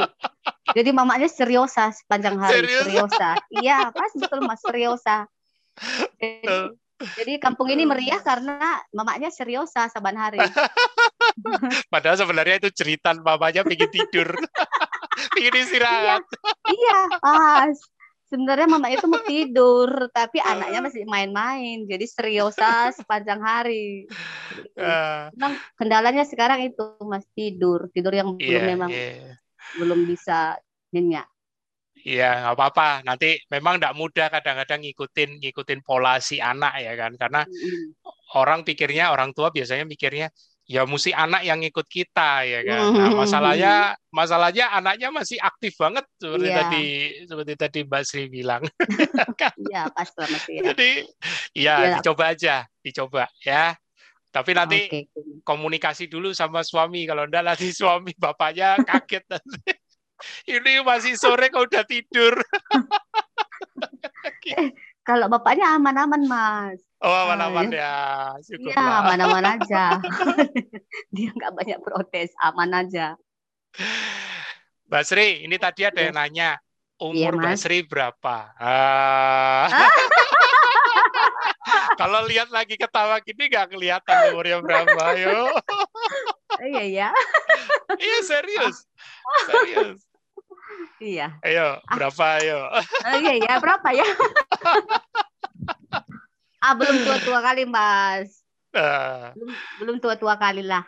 jadi 0.70 0.94
mamanya 0.94 1.26
seriosa 1.26 1.90
sepanjang 1.90 2.38
hari 2.38 2.62
Serius? 2.62 2.86
seriosa. 2.86 3.34
Iya 3.50 3.90
pas 3.90 4.14
betul 4.14 4.46
mas 4.46 4.62
seriosa. 4.62 5.26
Jadi, 6.22 6.70
jadi 7.18 7.32
kampung 7.42 7.66
ini 7.66 7.82
meriah 7.82 8.22
karena 8.22 8.78
mamanya 8.94 9.26
seriosa 9.34 9.90
saban 9.90 10.14
hari. 10.14 10.38
Padahal 11.92 12.14
sebenarnya 12.14 12.62
itu 12.62 12.70
jeritan 12.78 13.26
mamanya 13.26 13.66
pengen 13.66 13.90
tidur. 13.90 14.38
Pengen 15.34 15.54
istirahat. 15.66 16.22
Iya 16.70 16.98
pas 17.18 17.74
sebenarnya 18.26 18.66
mama 18.66 18.90
itu 18.90 19.06
mau 19.06 19.22
tidur 19.22 20.10
tapi 20.10 20.38
anaknya 20.50 20.80
masih 20.82 21.02
main-main 21.06 21.86
jadi 21.86 22.04
seriosa 22.06 22.90
sepanjang 22.94 23.40
hari. 23.42 24.06
Memang 25.34 25.52
kendalanya 25.78 26.26
sekarang 26.26 26.66
itu 26.66 26.84
mas 27.06 27.26
tidur. 27.32 27.88
Tidur 27.94 28.12
yang 28.12 28.34
belum 28.34 28.42
iya 28.42 28.60
memang 28.62 28.90
iya. 28.90 29.38
belum 29.78 30.06
bisa 30.06 30.58
nyenyak. 30.90 31.26
Iya, 32.06 32.46
nggak 32.46 32.54
apa-apa. 32.54 33.02
Nanti 33.02 33.34
memang 33.50 33.82
nggak 33.82 33.96
mudah 33.98 34.30
kadang-kadang 34.30 34.78
ngikutin 34.86 35.42
ngikutin 35.42 35.80
pola 35.82 36.22
si 36.22 36.38
anak 36.38 36.78
ya 36.78 36.94
kan, 36.94 37.18
karena 37.18 37.42
Mm-mm. 37.42 37.98
orang 38.38 38.62
pikirnya 38.62 39.10
orang 39.10 39.34
tua 39.34 39.50
biasanya 39.50 39.82
mikirnya 39.82 40.30
ya 40.66 40.82
mesti 40.82 41.14
anak 41.14 41.46
yang 41.46 41.62
ngikut 41.62 41.86
kita 41.86 42.42
ya 42.42 42.60
kan. 42.66 42.80
Nah, 42.90 43.08
Mhm. 43.10 43.16
masalahnya 43.22 43.74
masalahnya 44.10 44.66
anaknya 44.74 45.08
masih 45.14 45.38
aktif 45.38 45.78
banget 45.78 46.02
seperti 46.18 46.48
Iya. 46.50 46.56
tadi 46.58 46.84
seperti 47.22 47.52
tadi 47.54 47.78
Mbak 47.86 48.02
Sri 48.02 48.24
bilang. 48.26 48.62
iya 49.70 49.86
pas 49.94 50.10
mas 50.26 50.44
ya 50.50 50.60
Jadi 50.74 50.90
ya 51.54 51.74
Iya. 51.78 51.94
dicoba 52.02 52.34
aja, 52.34 52.66
dicoba 52.82 53.30
ya. 53.46 53.78
Tapi 54.34 54.50
nanti 54.52 54.78
Oke. 54.90 55.06
komunikasi 55.46 56.10
dulu 56.10 56.34
sama 56.34 56.66
suami. 56.66 57.06
Kalau 57.06 57.24
enggak 57.24 57.46
nanti 57.46 57.70
suami 57.72 58.10
bapaknya 58.18 58.82
kaget 58.82 59.24
nanti. 59.30 59.70
Ini 60.50 60.82
masih 60.82 61.14
sore 61.14 61.46
kok 61.48 61.70
udah 61.70 61.86
tidur. 61.86 62.34
kalau 65.06 65.30
bapaknya 65.30 65.78
aman-aman 65.78 66.26
mas 66.26 66.85
Oh, 67.06 67.14
aman-aman 67.14 67.70
ya. 67.70 67.94
iya 68.34 68.42
Syukurlah. 68.42 69.06
aman-aman 69.06 69.44
aja 69.54 70.02
dia 71.14 71.30
nggak 71.30 71.54
banyak 71.54 71.78
protes 71.78 72.34
aman 72.42 72.82
aja 72.82 73.14
Mbak 74.86 75.02
Sri, 75.02 75.42
ini 75.44 75.58
tadi 75.58 75.82
ada 75.82 75.98
yang 75.98 76.14
nanya, 76.14 76.56
umur 76.96 77.34
Iya, 77.34 77.38
Mbak 77.42 77.54
Mas. 77.54 77.60
Sri 77.60 77.78
berapa? 77.82 78.36
Ah. 78.56 79.66
Kalau 82.00 82.22
lihat 82.24 82.48
lagi 82.48 82.78
ketawa 82.78 83.18
gini 83.18 83.50
nggak 83.50 83.66
kelihatan 83.70 84.16
umurnya 84.30 84.62
berapa, 84.62 85.04
yo. 85.18 85.50
iya 86.62 86.84
ya 86.86 87.08
Iya 87.98 88.18
serius, 88.22 88.86
serius. 89.44 89.98
iya 91.02 91.34
Ayo, 91.42 91.82
berapa 91.90 92.24
ayo? 92.40 92.58
Oh, 93.04 93.16
iya 93.18 93.34
ya 93.42 93.52
berapa 93.58 93.88
ya 93.92 94.06
ah 96.66 96.74
belum 96.74 97.06
tua-tua 97.06 97.38
kali 97.38 97.62
mas. 97.62 98.42
Ah, 98.74 99.30
belum 99.38 99.54
belum 99.78 99.96
tua-tua 100.02 100.34
kali 100.34 100.66
lah. 100.66 100.82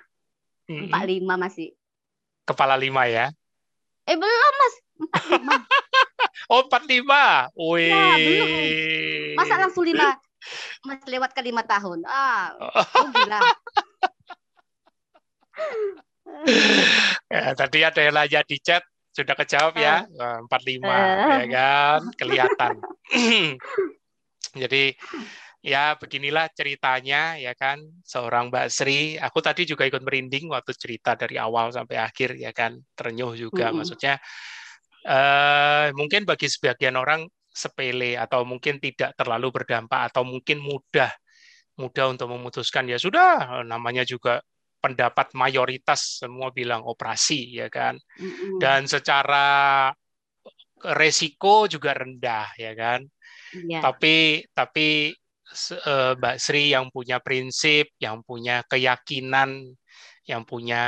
Mm, 0.67 0.91
empat 0.91 1.03
lima 1.07 1.35
masih. 1.39 1.71
Kepala 2.43 2.75
lima 2.75 3.07
ya? 3.07 3.31
eh 4.09 4.17
belum 4.19 4.55
mas. 4.59 4.75
Empat 4.99 5.25
lima. 5.31 5.53
Oh, 6.49 6.65
empat 6.65 6.83
lima. 6.89 7.53
Wih. 7.53 7.93
Ya, 7.93 8.17
belum. 8.17 8.49
masa 9.37 9.55
langsung 9.61 9.85
lima? 9.85 10.17
Mas 10.87 11.05
lewat 11.05 11.37
ke 11.37 11.45
lima 11.45 11.61
tahun. 11.61 12.03
Ah 12.09 12.57
oh, 12.57 13.09
gila 13.13 13.39
Ya, 17.29 17.53
tadi 17.53 17.85
ada 17.85 18.01
yang 18.01 18.15
nanya 18.17 18.41
di 18.47 18.57
chat, 18.63 18.81
sudah 19.13 19.35
kejawab 19.37 19.77
ya, 19.77 20.07
Wah, 20.17 20.41
45 20.49 20.89
Eh. 20.89 21.45
ya 21.45 21.45
kan, 21.53 22.01
kelihatan. 22.17 22.73
Jadi 24.63 24.97
ya 25.69 26.01
beginilah 26.01 26.49
ceritanya 26.57 27.37
ya 27.37 27.53
kan 27.53 27.85
seorang 28.03 28.49
Mbak 28.49 28.67
Sri. 28.73 29.21
Aku 29.21 29.45
tadi 29.45 29.69
juga 29.69 29.85
ikut 29.85 30.01
merinding 30.01 30.49
waktu 30.49 30.73
cerita 30.73 31.13
dari 31.13 31.37
awal 31.37 31.69
sampai 31.69 32.01
akhir 32.01 32.41
ya 32.41 32.57
kan 32.57 32.81
terenyuh 32.97 33.37
juga. 33.37 33.69
Mm 33.69 33.71
-hmm. 33.71 33.79
Maksudnya 33.85 34.15
uh, 35.05 35.87
mungkin 35.93 36.25
bagi 36.25 36.49
sebagian 36.49 36.97
orang 36.97 37.29
sepele 37.53 38.15
atau 38.15 38.47
mungkin 38.47 38.79
tidak 38.79 39.13
terlalu 39.19 39.51
berdampak 39.51 40.15
atau 40.15 40.23
mungkin 40.23 40.63
mudah 40.63 41.11
mudah 41.79 42.07
untuk 42.11 42.31
memutuskan 42.31 42.91
ya 42.91 42.99
sudah 42.99 43.63
namanya 43.67 44.03
juga 44.03 44.43
pendapat 44.79 45.35
mayoritas 45.35 46.23
semua 46.23 46.55
bilang 46.55 46.87
operasi 46.87 47.59
ya 47.59 47.67
kan 47.67 47.99
mm-hmm. 47.99 48.63
dan 48.63 48.87
secara 48.87 49.91
resiko 50.95 51.67
juga 51.67 51.99
rendah 51.99 52.55
ya 52.55 52.73
kan 52.79 53.03
yeah. 53.67 53.83
tapi 53.83 54.47
tapi 54.55 55.11
Mbak 56.19 56.37
Sri 56.37 56.77
yang 56.77 56.93
punya 56.93 57.25
prinsip 57.25 57.97
yang 57.97 58.21
punya 58.21 58.61
keyakinan 58.69 59.73
yang 60.29 60.45
punya 60.45 60.83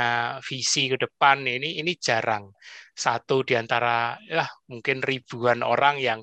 visi 0.45 0.85
ke 0.85 1.01
depan 1.01 1.41
ini 1.41 1.81
ini 1.81 1.97
jarang. 1.97 2.53
Satu 2.93 3.41
di 3.41 3.57
antara 3.57 4.13
ya 4.29 4.45
mungkin 4.69 5.01
ribuan 5.01 5.65
orang 5.65 5.97
yang 5.97 6.21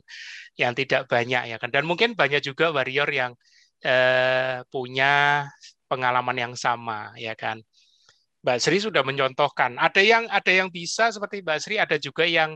yang 0.55 0.73
tidak 0.79 1.11
banyak 1.11 1.51
ya 1.51 1.57
kan. 1.59 1.75
Dan 1.75 1.83
mungkin 1.91 2.15
banyak 2.15 2.39
juga 2.47 2.71
warrior 2.71 3.11
yang 3.11 3.35
eh, 3.83 4.63
punya 4.71 5.45
pengalaman 5.91 6.39
yang 6.39 6.55
sama 6.55 7.11
ya 7.19 7.35
kan. 7.35 7.59
Mbak 8.47 8.59
Sri 8.63 8.79
sudah 8.79 9.03
mencontohkan. 9.03 9.75
Ada 9.83 9.99
yang 9.99 10.31
ada 10.31 10.53
yang 10.55 10.71
bisa 10.71 11.11
seperti 11.11 11.43
Mbak 11.43 11.59
Sri 11.59 11.75
ada 11.75 11.99
juga 11.99 12.23
yang 12.23 12.55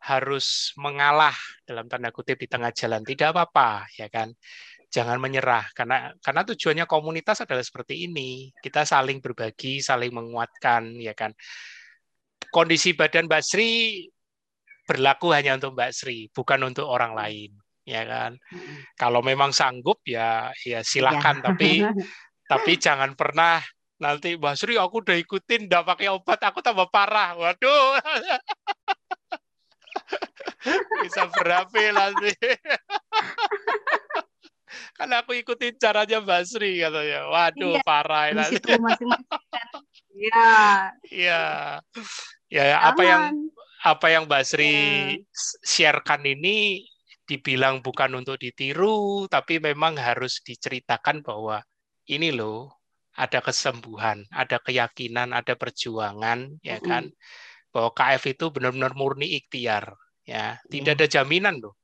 harus 0.00 0.74
mengalah 0.74 1.36
dalam 1.62 1.86
tanda 1.86 2.10
kutip 2.10 2.34
di 2.34 2.50
tengah 2.50 2.74
jalan. 2.74 3.06
Tidak 3.06 3.30
apa-apa 3.30 3.86
ya 3.94 4.10
kan 4.10 4.34
jangan 4.90 5.22
menyerah 5.22 5.70
karena 5.72 6.10
karena 6.18 6.42
tujuannya 6.42 6.86
komunitas 6.90 7.46
adalah 7.46 7.62
seperti 7.62 8.10
ini 8.10 8.50
kita 8.58 8.82
saling 8.82 9.22
berbagi 9.22 9.78
saling 9.78 10.10
menguatkan 10.10 10.98
ya 10.98 11.14
kan 11.14 11.30
kondisi 12.50 12.98
badan 12.98 13.30
Mbak 13.30 13.42
Sri 13.46 13.70
berlaku 14.84 15.30
hanya 15.30 15.54
untuk 15.54 15.78
Mbak 15.78 15.92
Sri 15.94 16.26
bukan 16.34 16.66
untuk 16.66 16.90
orang 16.90 17.14
lain 17.14 17.54
ya 17.86 18.02
kan. 18.04 18.38
Kalau 18.98 19.22
memang 19.24 19.50
sanggup 19.54 20.02
ya 20.06 20.50
ya 20.66 20.82
silakan 20.86 21.40
ya. 21.40 21.44
tapi 21.50 21.70
tapi 22.50 22.72
jangan 22.76 23.14
pernah 23.14 23.62
nanti 24.02 24.34
Mbak 24.34 24.54
Sri 24.58 24.74
aku 24.74 25.02
udah 25.06 25.16
ikutin 25.18 25.70
nggak 25.70 25.86
pakai 25.86 26.10
obat 26.10 26.40
aku 26.42 26.58
tambah 26.62 26.90
parah. 26.90 27.38
Waduh. 27.38 27.98
Bisa 31.02 31.24
berapi 31.30 31.82
nanti. 31.94 32.34
Karena 34.94 35.22
aku 35.22 35.34
ikutin 35.34 35.76
caranya 35.80 36.22
Mbak 36.22 36.42
Sri 36.46 36.80
katanya. 36.80 37.20
Waduh, 37.28 37.74
iya, 37.76 37.82
parah 37.82 38.24
nanti. 38.32 38.72
Iya. 40.10 40.54
Iya. 41.06 41.42
Ya, 42.50 42.64
apa 42.82 43.02
yang 43.06 43.22
apa 43.80 44.06
yang 44.12 44.28
Mbak 44.28 44.44
Sri 44.44 44.72
ya. 44.72 45.16
sharekan 45.64 46.26
ini 46.26 46.84
dibilang 47.24 47.78
bukan 47.78 48.18
untuk 48.18 48.42
ditiru, 48.42 49.30
tapi 49.30 49.62
memang 49.62 49.94
harus 49.94 50.42
diceritakan 50.42 51.22
bahwa 51.22 51.62
ini 52.10 52.34
loh 52.34 52.74
ada 53.14 53.38
kesembuhan, 53.38 54.26
ada 54.34 54.58
keyakinan, 54.58 55.30
ada 55.30 55.54
perjuangan, 55.54 56.58
ya 56.58 56.82
kan, 56.82 57.06
bahwa 57.70 57.94
KF 57.94 58.34
itu 58.34 58.50
benar-benar 58.50 58.98
murni 58.98 59.38
ikhtiar, 59.38 59.94
ya, 60.26 60.58
tidak 60.66 60.98
ada 60.98 61.06
jaminan 61.06 61.62
loh. 61.62 61.78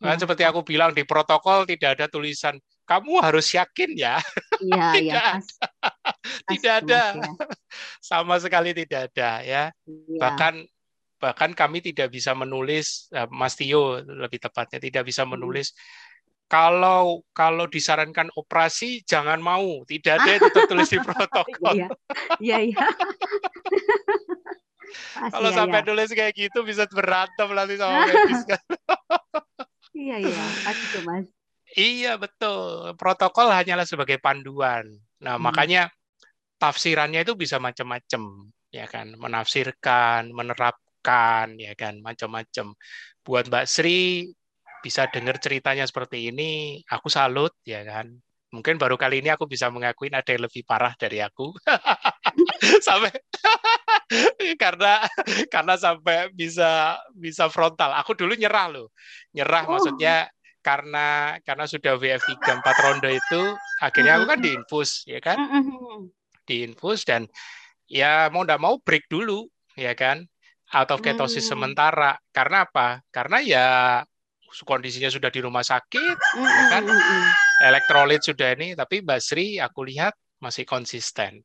Kan 0.00 0.16
ya. 0.16 0.20
seperti 0.24 0.42
aku 0.48 0.64
bilang 0.64 0.96
di 0.96 1.04
protokol 1.04 1.68
tidak 1.68 2.00
ada 2.00 2.06
tulisan 2.08 2.56
kamu 2.88 3.22
harus 3.22 3.46
yakin 3.52 3.94
ya. 3.94 4.16
Iya, 4.58 4.86
tidak 4.96 5.04
ya, 5.06 5.20
ada. 5.20 5.44
tidak 6.48 6.72
ada. 6.82 7.02
Ya. 7.14 7.30
Sama 8.10 8.40
sekali 8.40 8.74
tidak 8.74 9.12
ada 9.12 9.30
ya. 9.44 9.64
ya. 9.70 10.18
Bahkan 10.18 10.66
bahkan 11.20 11.52
kami 11.52 11.84
tidak 11.84 12.08
bisa 12.08 12.32
menulis 12.32 13.12
eh, 13.12 13.28
Mas 13.28 13.54
Tio 13.54 14.00
lebih 14.00 14.40
tepatnya 14.40 14.80
tidak 14.80 15.04
bisa 15.04 15.28
hmm. 15.28 15.36
menulis 15.36 15.76
kalau 16.50 17.22
kalau 17.30 17.68
disarankan 17.70 18.32
operasi 18.34 19.04
jangan 19.04 19.38
mau 19.38 19.84
tidak 19.84 20.18
ada 20.18 20.40
itu 20.40 20.48
tertulis 20.50 20.88
di 20.88 20.98
protokol 21.06 21.76
iya 21.76 21.88
iya, 22.40 22.58
iya. 22.72 22.86
kalau 25.28 25.52
sampai 25.52 25.84
ya. 25.84 25.86
nulis 25.92 26.10
kayak 26.10 26.32
gitu 26.34 26.64
bisa 26.64 26.88
berantem 26.88 27.52
nanti 27.52 27.76
sama 27.76 28.08
medis 28.08 28.42
kan 28.48 28.62
iya 30.00 30.16
iya 30.16 30.44
pasti 30.64 30.98
mas. 31.04 31.26
Iya 31.70 32.12
betul. 32.18 32.96
Protokol 32.98 33.52
hanyalah 33.52 33.86
sebagai 33.86 34.18
panduan. 34.18 34.88
Nah 35.22 35.36
hmm. 35.36 35.44
makanya 35.44 35.82
tafsirannya 36.58 37.22
itu 37.22 37.36
bisa 37.36 37.60
macam-macam 37.60 38.50
ya 38.72 38.88
kan? 38.88 39.14
Menafsirkan 39.14 40.32
menerap 40.34 40.80
makan 41.00 41.56
ya 41.56 41.72
kan? 41.72 41.96
Macam-macam 42.04 42.76
buat 43.24 43.48
Mbak 43.48 43.64
Sri 43.64 44.28
bisa 44.84 45.08
dengar 45.08 45.40
ceritanya 45.40 45.88
seperti 45.88 46.28
ini 46.28 46.80
aku 46.84 47.08
salut 47.08 47.56
ya 47.64 47.80
kan? 47.88 48.12
Mungkin 48.52 48.76
baru 48.76 49.00
kali 49.00 49.24
ini 49.24 49.32
aku 49.32 49.48
bisa 49.48 49.72
mengakuin 49.72 50.12
ada 50.12 50.28
yang 50.28 50.44
lebih 50.44 50.66
parah 50.68 50.92
dari 51.00 51.24
aku 51.24 51.54
sampai 52.86 53.12
karena 54.62 55.04
karena 55.48 55.74
sampai 55.78 56.30
bisa 56.34 56.98
bisa 57.14 57.50
frontal 57.50 57.94
aku 57.96 58.14
dulu 58.16 58.34
nyerah 58.34 58.66
loh 58.70 58.88
nyerah 59.34 59.66
oh. 59.66 59.76
maksudnya 59.76 60.28
karena 60.60 61.40
karena 61.40 61.64
sudah 61.64 61.96
WF 61.96 62.20
3 62.36 62.60
4 62.60 62.84
ronde 62.84 63.10
itu 63.16 63.42
akhirnya 63.80 64.20
aku 64.20 64.26
kan 64.28 64.40
diinfus 64.44 65.08
ya 65.08 65.20
kan 65.24 65.38
diinfus 66.44 67.08
dan 67.08 67.24
ya 67.88 68.28
mau 68.28 68.44
ndak 68.44 68.60
mau 68.60 68.76
break 68.76 69.08
dulu 69.08 69.48
ya 69.72 69.96
kan 69.96 70.28
atau 70.70 70.96
ketosis 71.02 71.44
hmm. 71.44 71.50
sementara. 71.50 72.14
Karena 72.30 72.64
apa? 72.64 73.02
Karena 73.10 73.42
ya 73.42 73.66
kondisinya 74.62 75.10
sudah 75.10 75.30
di 75.30 75.42
rumah 75.42 75.66
sakit, 75.66 76.16
hmm. 76.16 76.46
ya 76.46 76.64
kan? 76.70 76.82
Elektrolit 77.60 78.22
sudah 78.24 78.54
ini, 78.56 78.72
tapi 78.78 79.02
Mbak 79.02 79.20
Sri 79.20 79.46
aku 79.60 79.84
lihat 79.84 80.14
masih 80.40 80.64
konsisten, 80.64 81.44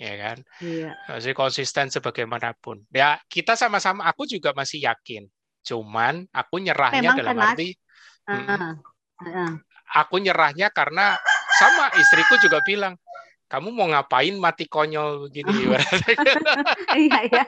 ya 0.00 0.14
kan? 0.18 0.36
Iya. 0.60 0.90
Masih 1.08 1.34
konsisten 1.36 1.90
sebagaimanapun. 1.90 2.86
Ya 2.90 3.20
kita 3.30 3.54
sama-sama, 3.54 4.06
aku 4.06 4.26
juga 4.26 4.52
masih 4.52 4.84
yakin. 4.84 5.26
Cuman 5.64 6.28
aku 6.30 6.60
nyerahnya 6.60 7.14
Memang 7.14 7.18
dalam 7.18 7.36
kelas. 7.36 7.50
arti, 7.56 7.68
uh, 8.28 8.74
uh. 9.24 9.50
aku 9.96 10.16
nyerahnya 10.20 10.68
karena 10.74 11.16
sama 11.56 11.88
istriku 11.96 12.36
juga 12.42 12.60
bilang, 12.66 12.98
kamu 13.48 13.72
mau 13.72 13.88
ngapain 13.88 14.34
mati 14.36 14.68
konyol 14.68 15.30
begini? 15.30 15.72
iya, 16.98 17.18
iya 17.30 17.44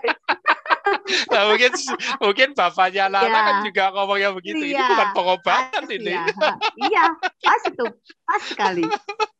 nah, 1.30 1.42
mungkin 1.50 1.72
mungkin 2.22 2.48
bapaknya 2.54 3.10
Lana 3.10 3.28
ya. 3.28 3.40
kan 3.42 3.56
juga 3.66 3.84
ngomongnya 3.94 4.30
begitu. 4.34 4.64
Ya. 4.64 4.66
Ini 4.66 4.74
iya. 4.74 4.88
bukan 4.90 5.08
pengobatan 5.14 5.82
pas, 5.82 5.94
ini. 5.94 6.12
Ya. 6.12 6.24
iya, 6.88 7.04
pas 7.42 7.62
itu, 7.66 7.86
pas 8.26 8.42
sekali. 8.42 8.84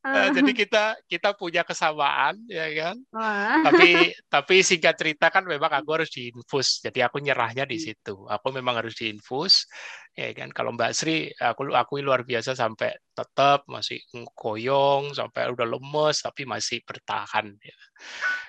Uh, 0.00 0.32
jadi 0.32 0.56
kita 0.56 0.84
kita 1.04 1.36
punya 1.36 1.60
kesamaan 1.60 2.40
ya 2.48 2.64
kan. 2.72 2.96
Uh. 3.12 3.60
Tapi 3.68 3.88
tapi 4.32 4.56
singkat 4.64 4.96
cerita 4.96 5.28
kan 5.28 5.44
memang 5.44 5.68
aku 5.68 6.00
harus 6.00 6.08
diinfus. 6.08 6.80
Jadi 6.80 7.04
aku 7.04 7.20
nyerahnya 7.20 7.68
di 7.68 7.76
iya. 7.76 7.92
situ. 7.92 8.24
Aku 8.24 8.48
memang 8.48 8.80
harus 8.80 8.96
diinfus 8.96 9.68
ya 10.16 10.32
kan. 10.32 10.48
Kalau 10.56 10.72
Mbak 10.72 10.92
Sri 10.96 11.28
aku 11.36 11.76
aku 11.76 12.00
luar 12.00 12.24
biasa 12.24 12.56
sampai 12.56 12.96
tetap 13.12 13.68
masih 13.68 14.00
koyong 14.32 15.12
sampai 15.12 15.52
udah 15.52 15.68
lemes 15.68 16.24
tapi 16.24 16.48
masih 16.48 16.80
bertahan 16.80 17.52
ya. 17.60 17.78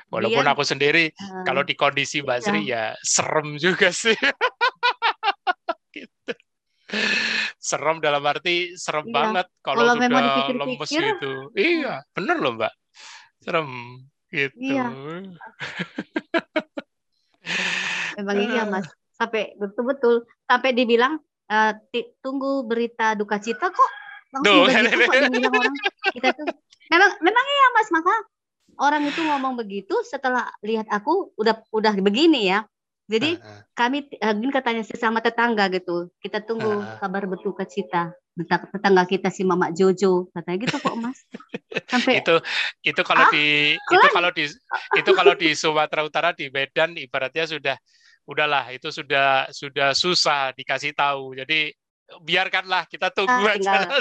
Walaupun 0.08 0.47
Dia, 0.47 0.56
aku 0.56 0.64
sendiri 0.64 1.12
uh, 1.12 1.43
kalau 1.43 1.68
di 1.68 1.76
kondisi 1.76 2.24
Mbak 2.24 2.39
Sri 2.39 2.64
iya. 2.64 2.95
ya 2.95 3.04
serem 3.04 3.60
juga 3.60 3.91
sih. 3.91 4.16
gitu 5.91 6.32
serem 7.62 8.01
dalam 8.01 8.26
arti 8.26 8.74
serem 8.74 9.05
iya. 9.05 9.14
banget 9.14 9.45
kalau, 9.62 9.86
kalau 9.86 10.01
sudah 10.01 10.09
lemes 10.57 10.89
gitu. 10.89 11.53
Iya, 11.53 12.01
bener 12.18 12.41
loh 12.41 12.57
Mbak. 12.57 12.74
Serem 13.38 13.70
gitu. 14.34 14.57
Iya. 14.57 14.89
Memang 18.18 18.38
iya 18.41 18.66
Mas. 18.66 18.89
Sampai 19.14 19.53
betul-betul 19.62 20.26
sampai 20.49 20.74
dibilang 20.74 21.22
uh, 21.51 21.72
tunggu 22.26 22.66
berita 22.66 23.14
duka 23.14 23.38
cita 23.38 23.70
kok 23.70 23.91
langsung 24.32 24.66
begitu 24.66 25.05
kok 25.05 25.14
dibilang 25.28 25.53
orang 25.53 25.76
kita 26.16 26.30
tuh 26.32 26.47
memang 26.88 27.12
memang 27.20 27.45
iya 27.45 27.68
Mas 27.76 27.89
maka 27.91 28.16
orang 28.80 29.03
itu 29.03 29.22
ngomong 29.22 29.53
begitu 29.59 29.95
setelah 30.07 30.47
lihat 30.64 30.88
aku 30.88 31.36
udah 31.36 31.59
udah 31.76 31.93
begini 31.99 32.47
ya 32.47 32.64
jadi 33.10 33.38
uh, 33.38 33.43
uh. 33.43 33.62
kami 33.74 34.06
Agin 34.22 34.52
katanya 34.54 34.84
sesama 34.86 35.20
tetangga 35.20 35.68
gitu. 35.74 36.10
Kita 36.22 36.43
tunggu 36.43 36.82
uh, 36.82 36.97
kabar 37.02 37.26
berduka 37.26 37.66
cita 37.66 38.14
tetangga 38.47 39.04
kita 39.04 39.28
si 39.28 39.43
Mama 39.43 39.76
Jojo 39.76 40.32
katanya 40.32 40.58
gitu 40.64 40.78
kok 40.80 40.95
Mas. 40.95 41.20
Sampai 41.91 42.24
itu 42.24 42.36
itu 42.82 43.02
kalau 43.04 43.28
ah, 43.28 43.32
di 43.32 43.76
itu 43.76 44.08
kalau 44.16 44.32
di 44.32 44.45
itu 44.95 45.12
kalau 45.12 45.34
di 45.36 45.49
Sumatera 45.52 46.02
Utara 46.08 46.30
di 46.32 46.47
Medan 46.47 46.95
ibaratnya 46.95 47.43
sudah 47.43 47.76
udahlah 48.24 48.72
itu 48.72 48.88
sudah 48.88 49.52
sudah 49.52 49.91
susah 49.91 50.56
dikasih 50.56 50.95
tahu. 50.95 51.36
Jadi 51.36 51.76
biarkanlah 52.24 52.88
kita 52.88 53.12
tunggu 53.12 53.47
Ah, 53.47 53.56
aja. 53.56 53.88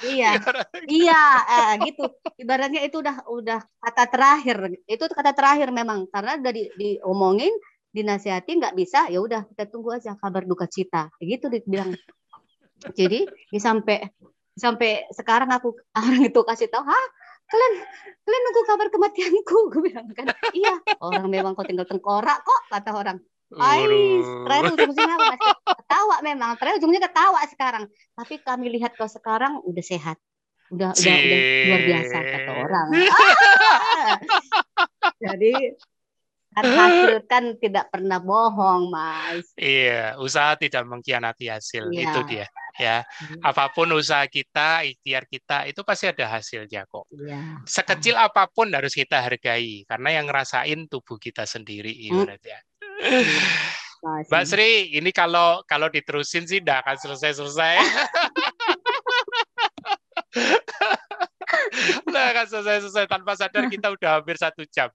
Iya, 0.00 0.30
iya, 0.88 1.22
eh, 1.44 1.72
gitu. 1.92 2.04
Ibaratnya 2.40 2.80
itu 2.84 3.00
udah 3.04 3.28
udah 3.28 3.60
kata 3.60 4.04
terakhir. 4.08 4.56
Itu 4.88 5.04
kata 5.12 5.36
terakhir 5.36 5.68
memang 5.70 6.08
karena 6.08 6.40
udah 6.40 6.52
di, 6.52 6.72
diomongin, 6.76 7.52
dinasihati 7.92 8.60
nggak 8.60 8.76
bisa, 8.76 9.12
ya 9.12 9.20
udah 9.20 9.44
kita 9.52 9.68
tunggu 9.68 10.00
aja 10.00 10.16
kabar 10.16 10.48
duka 10.48 10.64
cita. 10.64 11.12
Gitu 11.20 11.52
dibilang. 11.52 11.92
Jadi 12.96 13.28
ya 13.52 13.60
sampai 13.60 14.08
sampai 14.56 15.08
sekarang 15.12 15.52
aku 15.52 15.76
orang 16.00 16.24
itu 16.24 16.40
kasih 16.44 16.68
tahu, 16.72 16.84
hah 16.84 17.06
kalian 17.50 17.74
kalian 18.22 18.42
nunggu 18.46 18.62
kabar 18.64 18.86
kematianku, 18.88 19.58
gue 19.74 19.82
bilang 19.90 20.08
kan. 20.16 20.32
Iya, 20.54 20.80
orang 21.02 21.26
memang 21.28 21.52
kok 21.52 21.66
tinggal 21.68 21.88
tengkorak 21.88 22.40
kok 22.40 22.60
kata 22.72 22.90
orang. 22.94 23.18
Ais, 23.50 23.82
Waduh. 23.82 24.46
terakhir 24.46 24.70
ujung-ujungnya 24.78 25.14
apa 25.18 25.24
mas? 25.26 25.40
Ketawa 25.82 26.16
memang, 26.22 26.50
terakhir 26.54 26.76
ujungnya 26.78 27.00
ketawa 27.02 27.40
sekarang. 27.50 27.84
Tapi 28.14 28.34
kami 28.46 28.66
lihat 28.78 28.94
kau 28.94 29.10
sekarang 29.10 29.58
udah 29.66 29.82
sehat, 29.82 30.18
udah 30.70 30.94
udah, 30.94 31.14
udah 31.18 31.40
luar 31.66 31.80
biasa 31.82 32.16
kata 32.22 32.50
orang. 32.54 32.86
Ah! 32.94 34.14
Jadi 35.26 35.52
kan 36.50 36.66
hasil 36.66 37.14
kan 37.30 37.44
tidak 37.62 37.90
pernah 37.94 38.18
bohong 38.22 38.90
mas. 38.90 39.50
Iya, 39.54 40.18
usaha 40.18 40.54
tidak 40.54 40.82
mengkhianati 40.86 41.46
hasil. 41.50 41.90
Iya. 41.90 42.10
Itu 42.10 42.20
dia. 42.26 42.46
Ya, 42.78 43.02
apa 43.42 43.66
pun 43.74 43.90
usaha 43.92 44.24
kita, 44.30 44.86
ikhtiar 44.86 45.26
kita, 45.26 45.66
itu 45.68 45.82
pasti 45.82 46.06
ada 46.06 46.24
hasilnya 46.38 46.86
kok. 46.86 47.04
Iya. 47.12 47.60
Sekecil 47.66 48.14
apa 48.14 48.46
pun 48.46 48.70
harus 48.72 48.94
kita 48.94 49.20
hargai, 49.20 49.84
karena 49.84 50.16
yang 50.16 50.30
ngerasain 50.30 50.86
tubuh 50.86 51.18
kita 51.18 51.44
sendiri 51.44 51.90
Hmm. 51.92 52.24
ibaratnya. 52.24 52.62
Mas. 54.00 54.24
Mbak 54.32 54.44
Sri, 54.48 54.96
ini 54.96 55.12
kalau 55.12 55.60
kalau 55.68 55.92
diterusin 55.92 56.48
sih 56.48 56.64
tidak 56.64 56.88
akan 56.88 56.96
selesai-selesai. 56.96 57.76
Nggak 62.08 62.26
akan 62.32 62.46
selesai-selesai 62.48 63.04
tanpa 63.04 63.36
sadar 63.36 63.68
kita 63.68 63.92
udah 63.92 64.10
hampir 64.20 64.40
satu 64.40 64.64
jam. 64.72 64.88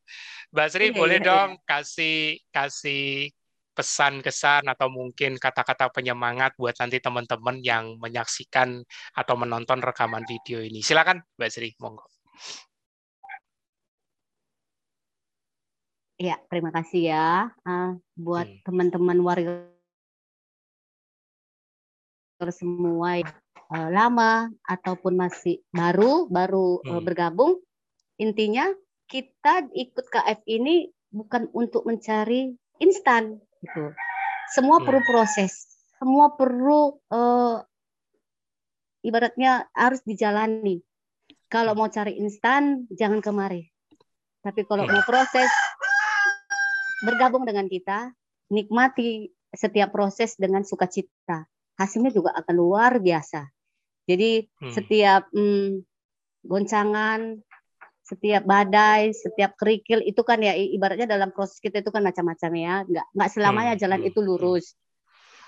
Mbak 0.49 0.67
Sri, 0.73 0.89
Iya, 0.89 0.97
boleh 0.97 1.21
iya, 1.21 1.27
dong 1.27 1.61
kasih 1.69 2.41
kasih 2.49 3.29
pesan 3.75 4.23
kesan 4.23 4.63
atau 4.71 4.87
mungkin 4.87 5.35
kata-kata 5.35 5.91
penyemangat 5.91 6.55
buat 6.55 6.79
nanti 6.79 7.03
teman-teman 7.03 7.59
yang 7.59 7.99
menyaksikan 7.99 8.79
atau 9.13 9.35
menonton 9.35 9.83
rekaman 9.83 10.23
video 10.25 10.63
ini. 10.63 10.81
Silakan 10.81 11.21
Mbak 11.37 11.49
Sri, 11.51 11.75
monggo. 11.77 12.07
Ya, 16.15 16.39
terima 16.47 16.71
kasih 16.71 17.11
ya 17.11 17.51
ah, 17.67 17.91
buat 18.15 18.47
Hmm. 18.47 18.63
teman-teman 18.63 19.19
warrior 19.19 19.67
semua 22.55 23.19
yang 23.19 23.31
eh, 23.75 23.89
lama 23.91 24.47
ataupun 24.63 25.19
masih 25.19 25.59
baru 25.75 26.31
baru 26.31 26.79
eh, 26.87 26.91
Hmm. 26.95 27.03
bergabung. 27.03 27.53
Intinya 28.15 28.71
kita 29.11 29.67
ikut 29.75 30.07
KF 30.07 30.39
ini 30.47 30.87
bukan 31.11 31.51
untuk 31.51 31.83
mencari 31.83 32.55
instan 32.79 33.35
gitu. 33.59 33.91
Semua 34.55 34.79
Hmm. 34.79 34.87
perlu 34.87 35.03
proses, 35.03 35.51
semua 35.99 36.31
perlu 36.31 36.95
eh, 37.11 37.59
ibaratnya 39.03 39.67
harus 39.75 39.99
dijalani. 40.07 40.79
Kalau 41.51 41.75
Hmm. 41.75 41.83
mau 41.83 41.89
cari 41.91 42.15
instan 42.23 42.87
jangan 42.87 43.19
kemari. 43.19 43.67
Tapi 44.47 44.63
kalau 44.63 44.87
Hmm. 44.87 44.95
mau 44.95 45.03
proses 45.03 45.51
bergabung 47.03 47.43
dengan 47.43 47.67
kita, 47.67 48.11
nikmati 48.51 49.31
setiap 49.51 49.95
proses 49.95 50.35
dengan 50.35 50.63
sukacita. 50.67 51.47
Hasilnya 51.75 52.11
juga 52.11 52.31
akan 52.35 52.55
luar 52.55 52.99
biasa. 52.99 53.47
Jadi 54.05 54.45
Hmm. 54.61 54.71
setiap 54.71 55.27
mm, 55.33 55.81
goncangan, 56.45 57.41
setiap 58.05 58.45
badai, 58.45 59.11
setiap 59.11 59.57
kerikil 59.57 60.05
itu 60.05 60.21
kan 60.21 60.37
ya 60.39 60.53
ibaratnya 60.53 61.09
dalam 61.09 61.33
proses 61.33 61.57
kita 61.57 61.81
itu 61.81 61.89
kan 61.89 62.05
macam-macam 62.05 62.51
ya. 62.53 62.75
Nggak 62.85 63.05
nggak 63.17 63.29
selamanya 63.33 63.73
Hmm, 63.73 63.81
jalan 63.81 64.01
hmm, 64.05 64.09
itu 64.13 64.19
lurus. 64.21 64.65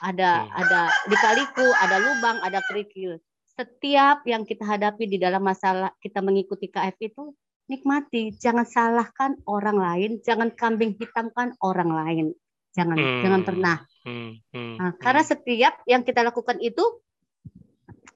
Ada 0.02 0.30
Hmm. 0.46 0.62
ada 0.66 0.82
dikaliku, 1.06 1.68
ada 1.86 1.98
lubang, 2.02 2.38
ada 2.42 2.60
kerikil. 2.66 3.22
Setiap 3.58 4.26
yang 4.26 4.46
kita 4.46 4.66
hadapi 4.66 5.10
di 5.10 5.18
dalam 5.18 5.42
masalah 5.42 5.94
kita 6.02 6.22
mengikuti 6.22 6.70
KF 6.70 6.98
itu 7.02 7.34
nikmati, 7.68 8.32
jangan 8.36 8.64
salahkan 8.64 9.36
orang 9.46 9.78
lain, 9.78 10.12
jangan 10.24 10.52
kambing 10.52 10.96
hitamkan 10.96 11.54
orang 11.60 11.92
lain. 11.92 12.26
Jangan 12.74 12.98
Hmm. 12.98 13.22
jangan 13.26 13.42
pernah. 13.44 13.78
Hmm, 14.06 14.38
hmm, 14.54 14.74
Nah, 14.78 14.90
hmm. 14.94 15.00
karena 15.02 15.24
setiap 15.26 15.74
yang 15.90 16.06
kita 16.06 16.22
lakukan 16.24 16.62
itu 16.62 16.84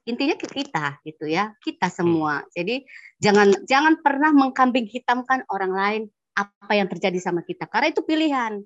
intinya 0.02 0.34
ke 0.34 0.46
kita 0.50 0.98
gitu 1.06 1.30
ya, 1.30 1.54
kita 1.62 1.86
semua. 1.90 2.42
Jadi 2.54 2.82
jangan 3.22 3.54
jangan 3.66 4.02
pernah 4.02 4.30
mengkambing 4.34 4.90
hitamkan 4.90 5.46
orang 5.50 5.72
lain 5.74 6.02
apa 6.34 6.72
yang 6.74 6.88
terjadi 6.90 7.18
sama 7.22 7.42
kita. 7.46 7.68
Karena 7.70 7.92
itu 7.92 8.02
pilihan. 8.02 8.62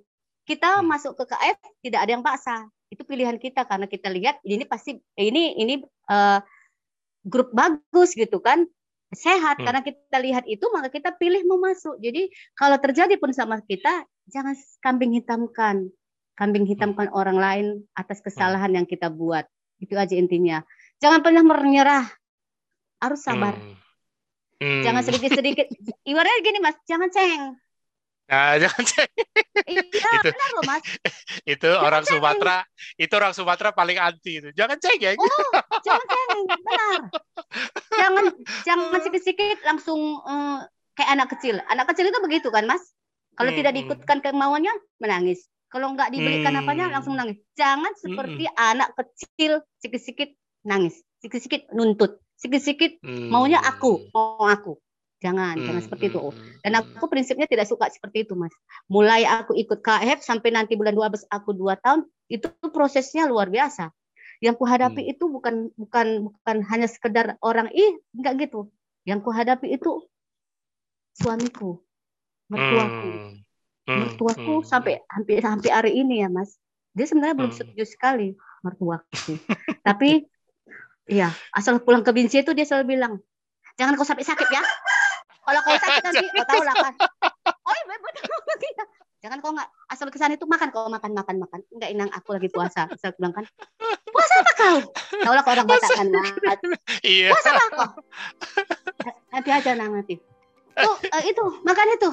Kita 0.46 0.78
Hmm. 0.80 0.86
masuk 0.86 1.18
ke 1.18 1.24
KF 1.26 1.58
tidak 1.82 2.00
ada 2.06 2.10
yang 2.14 2.22
paksa. 2.24 2.70
Itu 2.86 3.02
pilihan 3.02 3.34
kita 3.36 3.66
karena 3.66 3.90
kita 3.90 4.06
lihat 4.12 4.38
ini 4.46 4.62
pasti 4.62 4.94
ini 5.18 5.58
ini 5.58 5.82
eh, 6.06 6.38
grup 7.26 7.50
bagus 7.50 8.14
gitu 8.14 8.38
kan. 8.38 8.62
Sehat 9.14 9.62
Hmm. 9.62 9.66
karena 9.70 9.80
kita 9.86 10.18
lihat 10.18 10.44
itu 10.50 10.66
maka 10.74 10.90
kita 10.90 11.14
pilih 11.14 11.46
mau 11.46 11.62
masuk. 11.62 11.94
Jadi 12.02 12.26
kalau 12.58 12.74
terjadi 12.82 13.14
pun 13.20 13.30
sama 13.30 13.62
kita 13.62 14.02
jangan 14.26 14.54
kambing 14.82 15.14
hitamkan. 15.14 15.90
Kambing 16.36 16.68
hitamkan 16.68 17.08
orang 17.16 17.38
lain 17.40 17.66
atas 17.96 18.20
kesalahan 18.20 18.68
yang 18.74 18.84
kita 18.84 19.08
buat. 19.08 19.48
Itu 19.80 19.96
aja 19.96 20.12
intinya. 20.12 20.60
Jangan 21.00 21.24
pernah 21.24 21.40
menyerah. 21.40 22.04
Harus 23.00 23.24
sabar. 23.24 23.56
Hmm. 23.56 23.76
Hmm. 24.60 24.82
Jangan 24.84 25.02
sedikit-sedikit. 25.04 25.64
Ibaratnya 26.10 26.40
gini 26.44 26.58
Mas, 26.60 26.76
jangan 26.84 27.08
ceng. 27.12 27.56
Nah, 28.26 28.58
jangan 28.62 28.82
Iya, 29.64 29.80
Itu- 29.86 30.28
benar 30.28 30.50
loh 30.58 30.64
Mas. 30.66 30.82
itu 31.56 31.70
orang 31.72 32.02
Sumatera, 32.04 32.66
itu 32.98 33.12
orang 33.16 33.32
Sumatera 33.32 33.70
paling 33.72 33.96
anti 33.96 34.42
itu. 34.42 34.48
Jangan 34.52 34.76
ceng 34.82 34.98
ya. 35.00 35.14
Oh, 35.16 35.28
jangan 35.86 36.06
ceng, 36.10 36.40
benar. 36.66 37.00
Jangan 37.96 38.24
jangan 38.66 39.00
sikit-sikit 39.00 39.58
langsung 39.64 40.00
eh, 40.26 40.58
kayak 40.96 41.10
anak 41.16 41.28
kecil. 41.36 41.56
Anak 41.72 41.86
kecil 41.92 42.10
itu 42.10 42.18
begitu 42.20 42.48
kan 42.52 42.64
Mas? 42.68 42.82
Kalau 43.36 43.52
Hmm, 43.52 43.58
tidak 43.58 43.72
hmm. 43.72 43.78
diikutkan 43.84 44.18
kemauannya, 44.24 44.74
menangis. 45.00 45.48
Kalau 45.68 45.92
nggak 45.92 46.08
dibelikan 46.14 46.56
Hmm. 46.56 46.62
apanya, 46.64 46.88
langsung 46.92 47.16
menangis. 47.16 47.38
Jangan 47.58 47.92
seperti 48.00 48.48
anak 48.56 48.96
kecil, 48.96 49.60
sikit-sikit 49.82 50.30
nangis, 50.64 51.04
sikit-sikit 51.20 51.68
nuntut, 51.76 52.16
sikit-sikit 52.40 53.00
Hmm. 53.04 53.28
maunya 53.28 53.60
aku, 53.60 54.08
mau 54.14 54.48
aku. 54.48 54.80
Jangan, 55.24 55.64
jangan 55.64 55.80
Hmm, 55.80 55.86
seperti 55.88 56.04
itu. 56.12 56.20
hmm, 56.20 56.60
Dan 56.64 56.72
hmm. 56.76 56.96
aku 56.96 57.06
prinsipnya 57.08 57.48
tidak 57.48 57.66
suka 57.68 57.88
seperti 57.88 58.28
itu, 58.28 58.36
Mas. 58.36 58.52
Mulai 58.92 59.24
aku 59.24 59.56
ikut 59.56 59.80
KF 59.80 60.20
sampai 60.20 60.52
nanti 60.52 60.76
bulan 60.76 60.92
12 60.92 61.24
aku 61.32 61.56
dua 61.56 61.76
tahun, 61.80 62.04
itu 62.28 62.48
prosesnya 62.68 63.24
luar 63.28 63.48
biasa. 63.48 63.88
Yang 64.44 64.54
kuhadapi 64.60 65.02
Hmm. 65.02 65.12
itu 65.16 65.24
bukan 65.26 65.54
bukan 65.76 66.06
bukan 66.30 66.56
hanya 66.68 66.88
sekedar 66.88 67.40
orang 67.40 67.72
ih, 67.72 67.96
enggak 68.12 68.48
gitu. 68.48 68.68
Yang 69.08 69.20
kuhadapi 69.24 69.66
itu 69.76 70.04
suamiku, 71.16 71.80
mertuaku. 72.52 73.08
Hmm. 73.08 73.34
Hmm, 73.86 74.02
Mertuaku 74.02 74.60
hmm, 74.60 74.66
sampai 74.66 74.98
hampir 75.06 75.38
sampai 75.38 75.70
hari 75.70 75.92
ini 75.94 76.26
ya, 76.26 76.28
Mas. 76.28 76.58
Dia 76.90 77.06
sebenarnya 77.06 77.38
belum 77.38 77.54
Hmm. 77.54 77.58
setuju 77.62 77.84
sekali 77.86 78.34
mertuaku. 78.66 79.38
Tapi 79.86 80.26
iya, 81.06 81.30
asal 81.54 81.78
pulang 81.78 82.02
ke 82.02 82.10
Binsi 82.10 82.42
itu 82.42 82.50
dia 82.50 82.66
selalu 82.66 82.98
bilang, 82.98 83.22
"Jangan 83.78 83.94
kau 83.94 84.02
sampai 84.02 84.26
sakit 84.26 84.48
ya." 84.50 84.62
Kalau 85.46 85.60
kau 85.62 85.78
sakit 85.78 86.02
nanti, 86.02 86.26
kau 86.34 86.42
tahu 86.42 86.62
lah 86.66 86.74
kan. 86.74 86.94
Oh 87.66 87.74
iya, 87.74 87.96
betul. 87.98 88.26
Iya. 88.74 88.84
Jangan 89.26 89.38
kau 89.42 89.50
nggak 89.54 89.70
asal 89.86 90.10
ke 90.10 90.18
sana 90.18 90.34
itu 90.34 90.46
makan 90.46 90.74
kau 90.74 90.90
makan 90.90 91.14
makan 91.14 91.36
makan. 91.42 91.60
Enggak 91.70 91.90
inang 91.94 92.10
aku 92.10 92.34
lagi 92.34 92.50
puasa. 92.50 92.90
Saya 92.98 93.14
bilang 93.14 93.34
kan, 93.34 93.44
puasa 94.10 94.34
apa 94.42 94.52
kau? 94.58 94.78
Tahu 95.22 95.32
lah 95.34 95.42
kau 95.46 95.52
orang 95.54 95.66
Batak 95.66 95.90
kan. 95.94 96.06
Iya. 97.06 97.30
Puasa 97.30 97.48
apa 97.54 97.66
kau? 97.70 97.90
Nanti 99.30 99.48
aja 99.54 99.70
nang 99.78 99.94
nanti. 99.94 100.14
Tuh, 100.76 100.96
eh, 101.08 101.22
itu 101.30 101.44
makan 101.62 101.88
itu. 101.94 102.10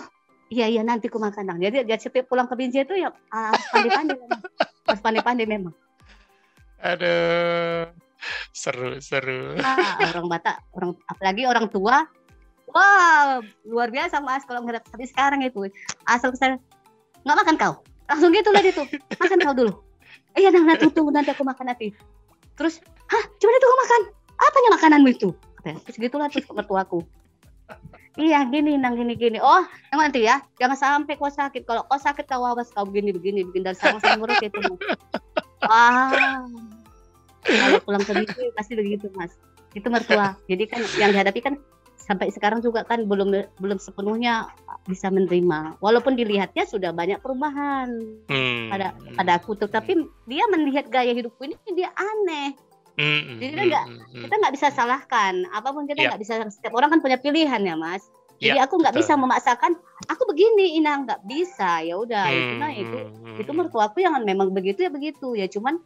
Iya 0.53 0.65
iya 0.69 0.81
nanti 0.85 1.09
ku 1.09 1.17
makan 1.17 1.43
nang. 1.49 1.57
Jadi 1.57 1.81
dia 1.83 1.97
setiap 1.97 2.29
pulang 2.29 2.45
ke 2.45 2.53
Binjai 2.53 2.85
itu 2.85 2.93
ya 2.93 3.09
ah, 3.33 3.49
harus 3.51 3.65
pandai-pandai 3.73 4.15
memang. 4.15 4.41
Harus 4.85 5.01
pandai-pandai 5.01 5.45
memang. 5.49 5.73
Aduh. 6.83 7.89
Seru, 8.55 9.01
seru. 9.03 9.59
Ah, 9.59 9.99
orang 10.13 10.31
Batak, 10.31 10.63
orang 10.77 10.95
apalagi 11.11 11.43
orang 11.43 11.67
tua. 11.67 12.07
Wah, 12.71 13.43
luar 13.67 13.91
biasa 13.91 14.23
Mas 14.23 14.47
kalau 14.47 14.63
tapi 14.63 15.05
sekarang 15.05 15.43
itu 15.43 15.67
asal 16.07 16.31
saya 16.33 16.57
nggak 17.23 17.37
makan 17.43 17.55
kau. 17.59 17.73
Langsung 18.07 18.29
gitu 18.35 18.49
lah 18.51 18.61
dia 18.61 18.73
tuh. 18.75 18.87
Makan 19.19 19.39
kau 19.41 19.55
dulu. 19.55 19.73
Iya, 20.33 20.49
nang 20.49 20.65
nanti 20.65 20.89
tunggu 20.91 21.11
nanti 21.13 21.31
aku 21.31 21.45
makan 21.45 21.71
nanti. 21.71 21.93
Terus, 22.59 22.81
hah, 22.83 23.23
coba 23.39 23.51
itu 23.51 23.65
kau 23.65 23.79
makan. 23.81 24.01
Apanya 24.37 24.69
makananmu 24.75 25.09
itu? 25.13 25.29
Katanya. 25.61 25.79
Terus 25.87 25.97
gitulah 25.97 26.27
terus 26.27 26.45
mertuaku. 26.51 26.99
Iya 28.13 28.45
gini 28.45 28.77
nang 28.77 28.93
gini 28.93 29.17
gini. 29.17 29.41
Oh 29.41 29.65
yang 29.89 29.99
nanti 30.05 30.21
ya 30.21 30.37
jangan 30.61 30.77
sampai 30.77 31.17
kau 31.17 31.33
sakit. 31.33 31.65
Kalau 31.65 31.81
kau 31.89 31.97
sakit 31.97 32.29
kau 32.29 32.45
awas 32.45 32.69
kau 32.69 32.85
begini 32.85 33.09
begini 33.09 33.41
begini 33.41 33.65
dan 33.65 33.73
sama 33.73 33.97
sama 33.97 34.21
buruk 34.21 34.37
itu. 34.37 34.61
Ah, 35.65 36.45
kalau 37.41 37.79
pulang 37.81 38.03
ke 38.05 38.13
pasti 38.53 38.77
begitu 38.77 39.09
mas. 39.17 39.33
Itu 39.73 39.89
mertua. 39.89 40.37
Jadi 40.45 40.69
kan 40.69 40.85
yang 41.01 41.09
dihadapi 41.09 41.39
kan 41.41 41.57
sampai 42.03 42.27
sekarang 42.35 42.59
juga 42.59 42.83
kan 42.83 43.07
belum 43.07 43.31
belum 43.63 43.79
sepenuhnya 43.79 44.51
bisa 44.83 45.07
menerima. 45.07 45.79
Walaupun 45.79 46.19
dilihatnya 46.19 46.67
sudah 46.67 46.91
banyak 46.91 47.23
perubahan 47.23 47.87
hmm. 48.27 48.67
pada 48.67 48.91
pada 49.15 49.31
aku, 49.39 49.55
tapi 49.55 50.03
dia 50.27 50.43
melihat 50.51 50.91
gaya 50.91 51.15
hidupku 51.15 51.47
ini 51.47 51.55
dia 51.71 51.95
aneh. 51.95 52.51
Hmm. 52.99 53.39
Jadi 53.39 53.53
kan 53.55 53.65
nggak 53.71 53.85
hmm. 53.87 54.21
kita 54.27 54.33
nggak 54.35 54.53
bisa 54.59 54.67
salahkan. 54.75 55.47
Apa 55.55 55.71
pun 55.71 55.87
kita 55.87 56.03
nggak 56.03 56.19
yeah. 56.19 56.43
bisa. 56.43 56.51
Setiap 56.51 56.75
orang 56.75 56.91
kan 56.91 56.99
punya 56.99 57.15
pilihan 57.15 57.63
ya 57.63 57.79
mas. 57.79 58.03
Jadi 58.43 58.59
ya, 58.59 58.67
aku 58.67 58.75
nggak 58.83 58.99
bisa 58.99 59.15
memaksakan. 59.15 59.71
Aku 60.11 60.27
begini, 60.27 60.75
Ina 60.75 61.07
nggak 61.07 61.23
bisa. 61.23 61.79
Ya 61.79 61.95
udah, 61.95 62.27
hmm, 62.27 62.35
itu 62.35 62.53
nah 62.59 62.71
itu 62.75 62.97
hmm, 62.99 63.39
itu 63.39 63.51
mertua 63.55 63.87
aku 63.87 64.03
yang 64.03 64.19
memang 64.19 64.51
begitu 64.51 64.83
ya 64.83 64.91
begitu. 64.91 65.31
Ya 65.31 65.47
cuman 65.47 65.79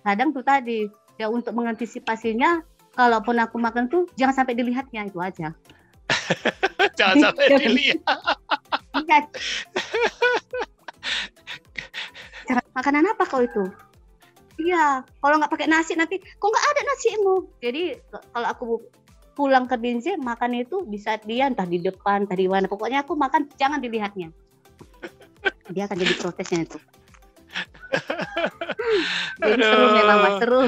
kadang 0.00 0.32
tuh 0.32 0.40
tadi 0.40 0.88
ya 1.20 1.28
untuk 1.28 1.52
mengantisipasinya 1.52 2.64
kalaupun 2.98 3.38
aku 3.38 3.62
makan 3.62 3.86
tuh 3.86 4.10
jangan 4.18 4.42
sampai 4.42 4.58
dilihatnya 4.58 5.06
itu 5.06 5.22
aja. 5.22 5.54
jangan 6.98 7.30
sampai 7.30 7.46
dilihat. 7.62 8.02
Cara 12.50 12.60
makanan 12.74 13.06
apa 13.14 13.22
kau 13.30 13.46
itu? 13.46 13.70
Iya, 14.58 15.06
kalau 15.22 15.38
nggak 15.38 15.54
pakai 15.54 15.70
nasi 15.70 15.94
nanti 15.94 16.18
kok 16.18 16.50
nggak 16.50 16.66
ada 16.74 16.80
nasimu. 16.90 17.46
Jadi 17.62 17.94
kalau 18.34 18.48
aku 18.50 18.66
pulang 19.38 19.70
ke 19.70 19.78
Binze 19.78 20.18
makan 20.18 20.58
itu 20.58 20.82
bisa 20.82 21.14
dia 21.22 21.46
entah 21.46 21.62
di 21.62 21.78
depan, 21.78 22.26
entah 22.26 22.34
di 22.34 22.50
mana. 22.50 22.66
Pokoknya 22.66 23.06
aku 23.06 23.14
makan 23.14 23.46
jangan 23.54 23.78
dilihatnya. 23.78 24.34
Dia 25.70 25.86
akan 25.86 25.96
jadi 26.02 26.14
protesnya 26.18 26.66
itu. 26.66 26.82
jadi 29.40 29.62
seru 29.62 29.86
memang 29.96 30.18
mas 30.20 30.34
seru. 30.40 30.60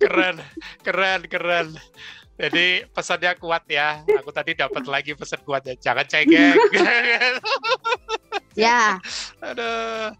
Keren, 0.00 0.36
keren, 0.82 1.20
keren. 1.30 1.66
Jadi 2.34 2.82
pesannya 2.90 3.38
kuat 3.38 3.62
ya. 3.70 4.02
Aku 4.18 4.34
tadi 4.34 4.58
dapat 4.58 4.82
lagi 4.90 5.14
pesan 5.14 5.38
kuat 5.46 5.62
ya. 5.70 5.74
Jangan 5.78 6.06
cengeng. 6.10 6.58
ya. 8.58 8.98
Aduh. 9.38 10.10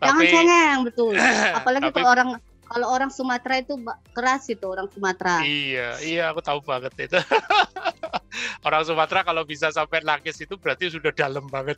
Jangan 0.00 0.22
Tapi... 0.24 0.32
cengeng 0.32 0.78
betul. 0.88 1.14
Apalagi 1.60 1.92
Tapi... 1.92 1.96
kalau 2.00 2.08
orang 2.08 2.30
kalau 2.70 2.86
orang 2.86 3.10
Sumatera 3.10 3.58
itu 3.58 3.74
keras 4.14 4.46
itu 4.46 4.62
orang 4.62 4.86
Sumatera. 4.94 5.42
Iya, 5.42 5.98
iya 6.06 6.24
aku 6.30 6.38
tahu 6.38 6.62
banget 6.62 7.10
itu. 7.10 7.18
orang 8.66 8.86
Sumatera 8.86 9.26
kalau 9.26 9.42
bisa 9.42 9.74
sampai 9.74 10.06
nangis 10.06 10.38
itu 10.38 10.54
berarti 10.54 10.86
sudah 10.86 11.10
dalam 11.10 11.50
banget. 11.50 11.76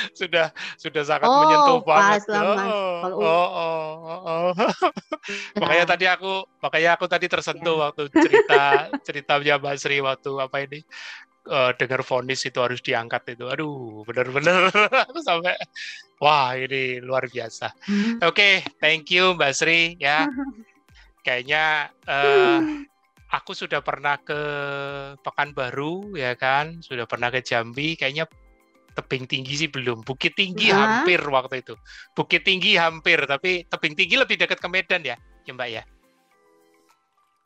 sudah 0.18 0.46
sudah 0.76 1.02
sangat 1.04 1.28
oh, 1.28 1.36
menyentuh 1.44 1.80
banget. 1.84 2.20
Oh, 2.30 2.40
oh, 2.40 3.18
oh, 3.20 3.46
oh, 3.56 4.26
oh. 4.30 4.50
makanya 5.60 5.84
tadi 5.96 6.04
aku 6.08 6.44
makanya 6.60 6.90
aku 6.96 7.04
tadi 7.06 7.26
tersentuh 7.28 7.76
ya. 7.76 7.82
waktu 7.88 8.02
cerita 8.12 8.62
ceritanya 9.06 9.54
Mbak 9.60 9.76
Sri 9.76 9.98
waktu 10.00 10.30
apa 10.40 10.56
ini 10.64 10.80
uh, 11.48 11.70
dengar 11.76 12.00
vonis 12.04 12.44
itu 12.44 12.58
harus 12.60 12.80
diangkat 12.80 13.36
itu. 13.38 13.48
Aduh, 13.48 14.04
benar-benar 14.04 14.72
aku 15.08 15.20
sampai 15.20 15.56
wah 16.20 16.56
ini 16.56 17.00
luar 17.00 17.28
biasa. 17.28 17.72
Hmm. 17.86 18.20
Oke, 18.24 18.34
okay, 18.34 18.54
thank 18.82 19.08
you 19.12 19.36
Mbak 19.36 19.52
Sri 19.56 19.96
ya. 20.00 20.28
Kayaknya 21.20 21.92
uh, 22.08 22.58
aku 23.30 23.52
sudah 23.54 23.80
pernah 23.80 24.18
ke 24.18 24.40
Pekanbaru 25.22 26.18
ya 26.18 26.34
kan, 26.34 26.82
sudah 26.82 27.06
pernah 27.06 27.30
ke 27.30 27.40
Jambi, 27.44 27.94
kayaknya 27.94 28.26
tebing 28.94 29.24
tinggi 29.26 29.54
sih 29.66 29.68
belum. 29.70 30.02
Bukit 30.02 30.34
tinggi 30.34 30.70
ya. 30.70 30.78
hampir 30.78 31.20
waktu 31.22 31.62
itu. 31.62 31.74
Bukit 32.14 32.42
tinggi 32.42 32.76
hampir, 32.76 33.22
tapi 33.24 33.64
tebing 33.68 33.94
tinggi 33.94 34.16
lebih 34.18 34.36
dekat 34.38 34.58
ke 34.58 34.68
Medan 34.68 35.02
ya, 35.02 35.16
ya 35.46 35.52
Mbak 35.54 35.68
ya. 35.70 35.82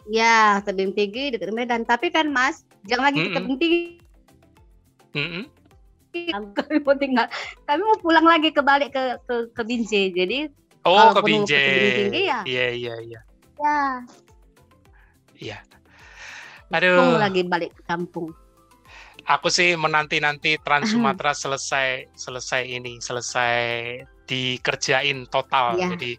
Ya, 0.05 0.61
tebing 0.65 0.93
tinggi 0.93 1.33
dekat 1.33 1.53
Medan. 1.53 1.89
Tapi 1.89 2.13
kan 2.13 2.29
Mas, 2.29 2.65
jangan 2.85 3.13
lagi 3.13 3.19
mm 3.21 3.25
-mm. 3.25 3.33
ke 3.33 3.37
tebing 3.37 3.57
tinggi. 3.61 3.81
Mm 5.15 5.29
-mm. 5.29 5.45
Kami 6.55 6.79
mau 6.87 6.95
tinggal, 6.95 7.27
kami 7.67 7.83
mau 7.83 7.99
pulang 7.99 8.23
lagi 8.23 8.55
ke 8.55 8.63
balik 8.63 8.95
ke 8.95 9.19
ke, 9.27 9.35
ke 9.51 9.63
Binjai. 9.67 10.15
Jadi 10.15 10.39
Oh, 10.85 11.17
ke 11.17 11.21
Binjai. 11.25 11.97
tinggi 11.97 12.23
ya. 12.29 12.41
Iya, 12.45 12.67
iya, 12.77 12.95
iya. 13.01 13.21
Ya. 13.57 13.81
Iya. 15.41 15.59
Aduh. 16.75 17.17
lagi 17.17 17.41
balik 17.47 17.73
ke 17.73 17.83
kampung. 17.89 18.29
Aku 19.25 19.49
sih 19.49 19.73
menanti-nanti 19.73 20.61
Trans 20.61 20.93
Sumatera 20.93 21.33
selesai 21.33 22.13
selesai 22.13 22.63
ini, 22.69 23.01
selesai 23.01 23.57
dikerjain 24.29 25.25
total. 25.33 25.81
Ya. 25.81 25.97
Jadi 25.97 26.13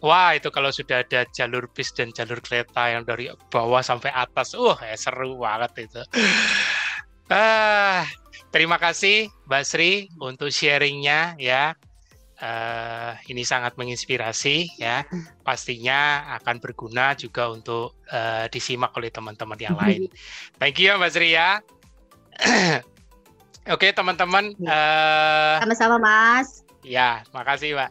Wah, 0.00 0.32
itu 0.32 0.48
kalau 0.48 0.72
sudah 0.72 1.04
ada 1.04 1.28
jalur 1.28 1.68
bis 1.68 1.92
dan 1.92 2.08
jalur 2.16 2.40
kereta 2.40 2.88
yang 2.88 3.04
dari 3.04 3.28
bawah 3.52 3.84
sampai 3.84 4.08
atas, 4.16 4.56
uh, 4.56 4.76
ya 4.80 4.96
seru 4.96 5.36
banget 5.40 5.88
itu. 5.88 6.02
Ah, 7.30 8.10
terima 8.50 8.74
kasih 8.74 9.30
Mbak 9.46 9.62
Sri 9.62 10.10
untuk 10.18 10.50
sharingnya 10.50 11.38
ya. 11.38 11.78
Uh, 12.42 13.14
ini 13.30 13.46
sangat 13.46 13.78
menginspirasi 13.78 14.66
ya. 14.82 15.06
Pastinya 15.46 16.26
akan 16.42 16.58
berguna 16.58 17.14
juga 17.14 17.46
untuk 17.54 18.02
uh, 18.10 18.50
disimak 18.50 18.90
oleh 18.98 19.14
teman-teman 19.14 19.62
yang 19.62 19.78
lain. 19.78 20.10
Thank 20.58 20.82
you 20.82 20.90
ya 20.90 20.98
Mbak 20.98 21.10
Sri 21.14 21.38
ya. 21.38 21.62
Oke 23.74 23.92
teman-teman. 23.92 24.56
Uh, 24.64 25.56
Sama-sama 25.62 25.96
Mas. 26.00 26.64
Ya, 26.80 27.22
makasih 27.36 27.76
Mbak. 27.76 27.90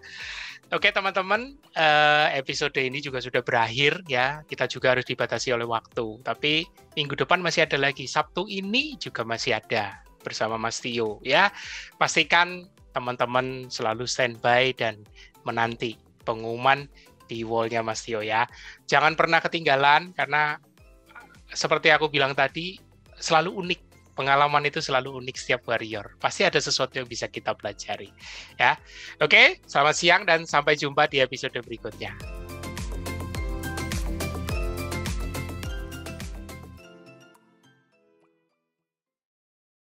Oke 0.69 0.93
teman-teman, 0.93 1.57
uh, 1.73 2.27
episode 2.37 2.77
ini 2.77 3.01
juga 3.01 3.17
sudah 3.17 3.41
berakhir 3.41 4.05
ya. 4.05 4.45
Kita 4.45 4.69
juga 4.69 4.93
harus 4.93 5.05
dibatasi 5.05 5.49
oleh 5.49 5.65
waktu. 5.65 6.21
Tapi 6.21 6.61
minggu 6.93 7.17
depan 7.17 7.41
masih 7.41 7.65
ada 7.65 7.77
lagi. 7.81 8.05
Sabtu 8.05 8.45
ini 8.45 8.93
juga 9.01 9.25
masih 9.25 9.57
ada 9.57 9.97
bersama 10.21 10.61
Mas 10.61 10.77
Tio 10.77 11.17
ya. 11.25 11.49
Pastikan 11.97 12.69
teman-teman 12.93 13.65
selalu 13.73 14.05
standby 14.05 14.69
dan 14.77 15.01
menanti 15.41 15.97
pengumuman 16.21 16.85
di 17.25 17.41
wallnya 17.41 17.81
Mas 17.81 18.05
Tio 18.05 18.21
ya. 18.21 18.45
Jangan 18.85 19.17
pernah 19.17 19.41
ketinggalan 19.41 20.13
karena 20.13 20.61
seperti 21.49 21.89
aku 21.89 22.13
bilang 22.13 22.37
tadi 22.37 22.77
selalu 23.17 23.57
unik 23.57 23.88
pengalaman 24.19 24.67
itu 24.67 24.83
selalu 24.83 25.23
unik 25.23 25.35
setiap 25.39 25.63
warrior. 25.71 26.19
Pasti 26.19 26.43
ada 26.43 26.59
sesuatu 26.59 26.99
yang 26.99 27.07
bisa 27.07 27.31
kita 27.31 27.55
pelajari. 27.55 28.11
Ya. 28.59 28.75
Oke, 29.23 29.63
selamat 29.63 29.95
siang 29.95 30.21
dan 30.27 30.43
sampai 30.43 30.75
jumpa 30.75 31.07
di 31.07 31.23
episode 31.23 31.55
berikutnya. 31.63 32.38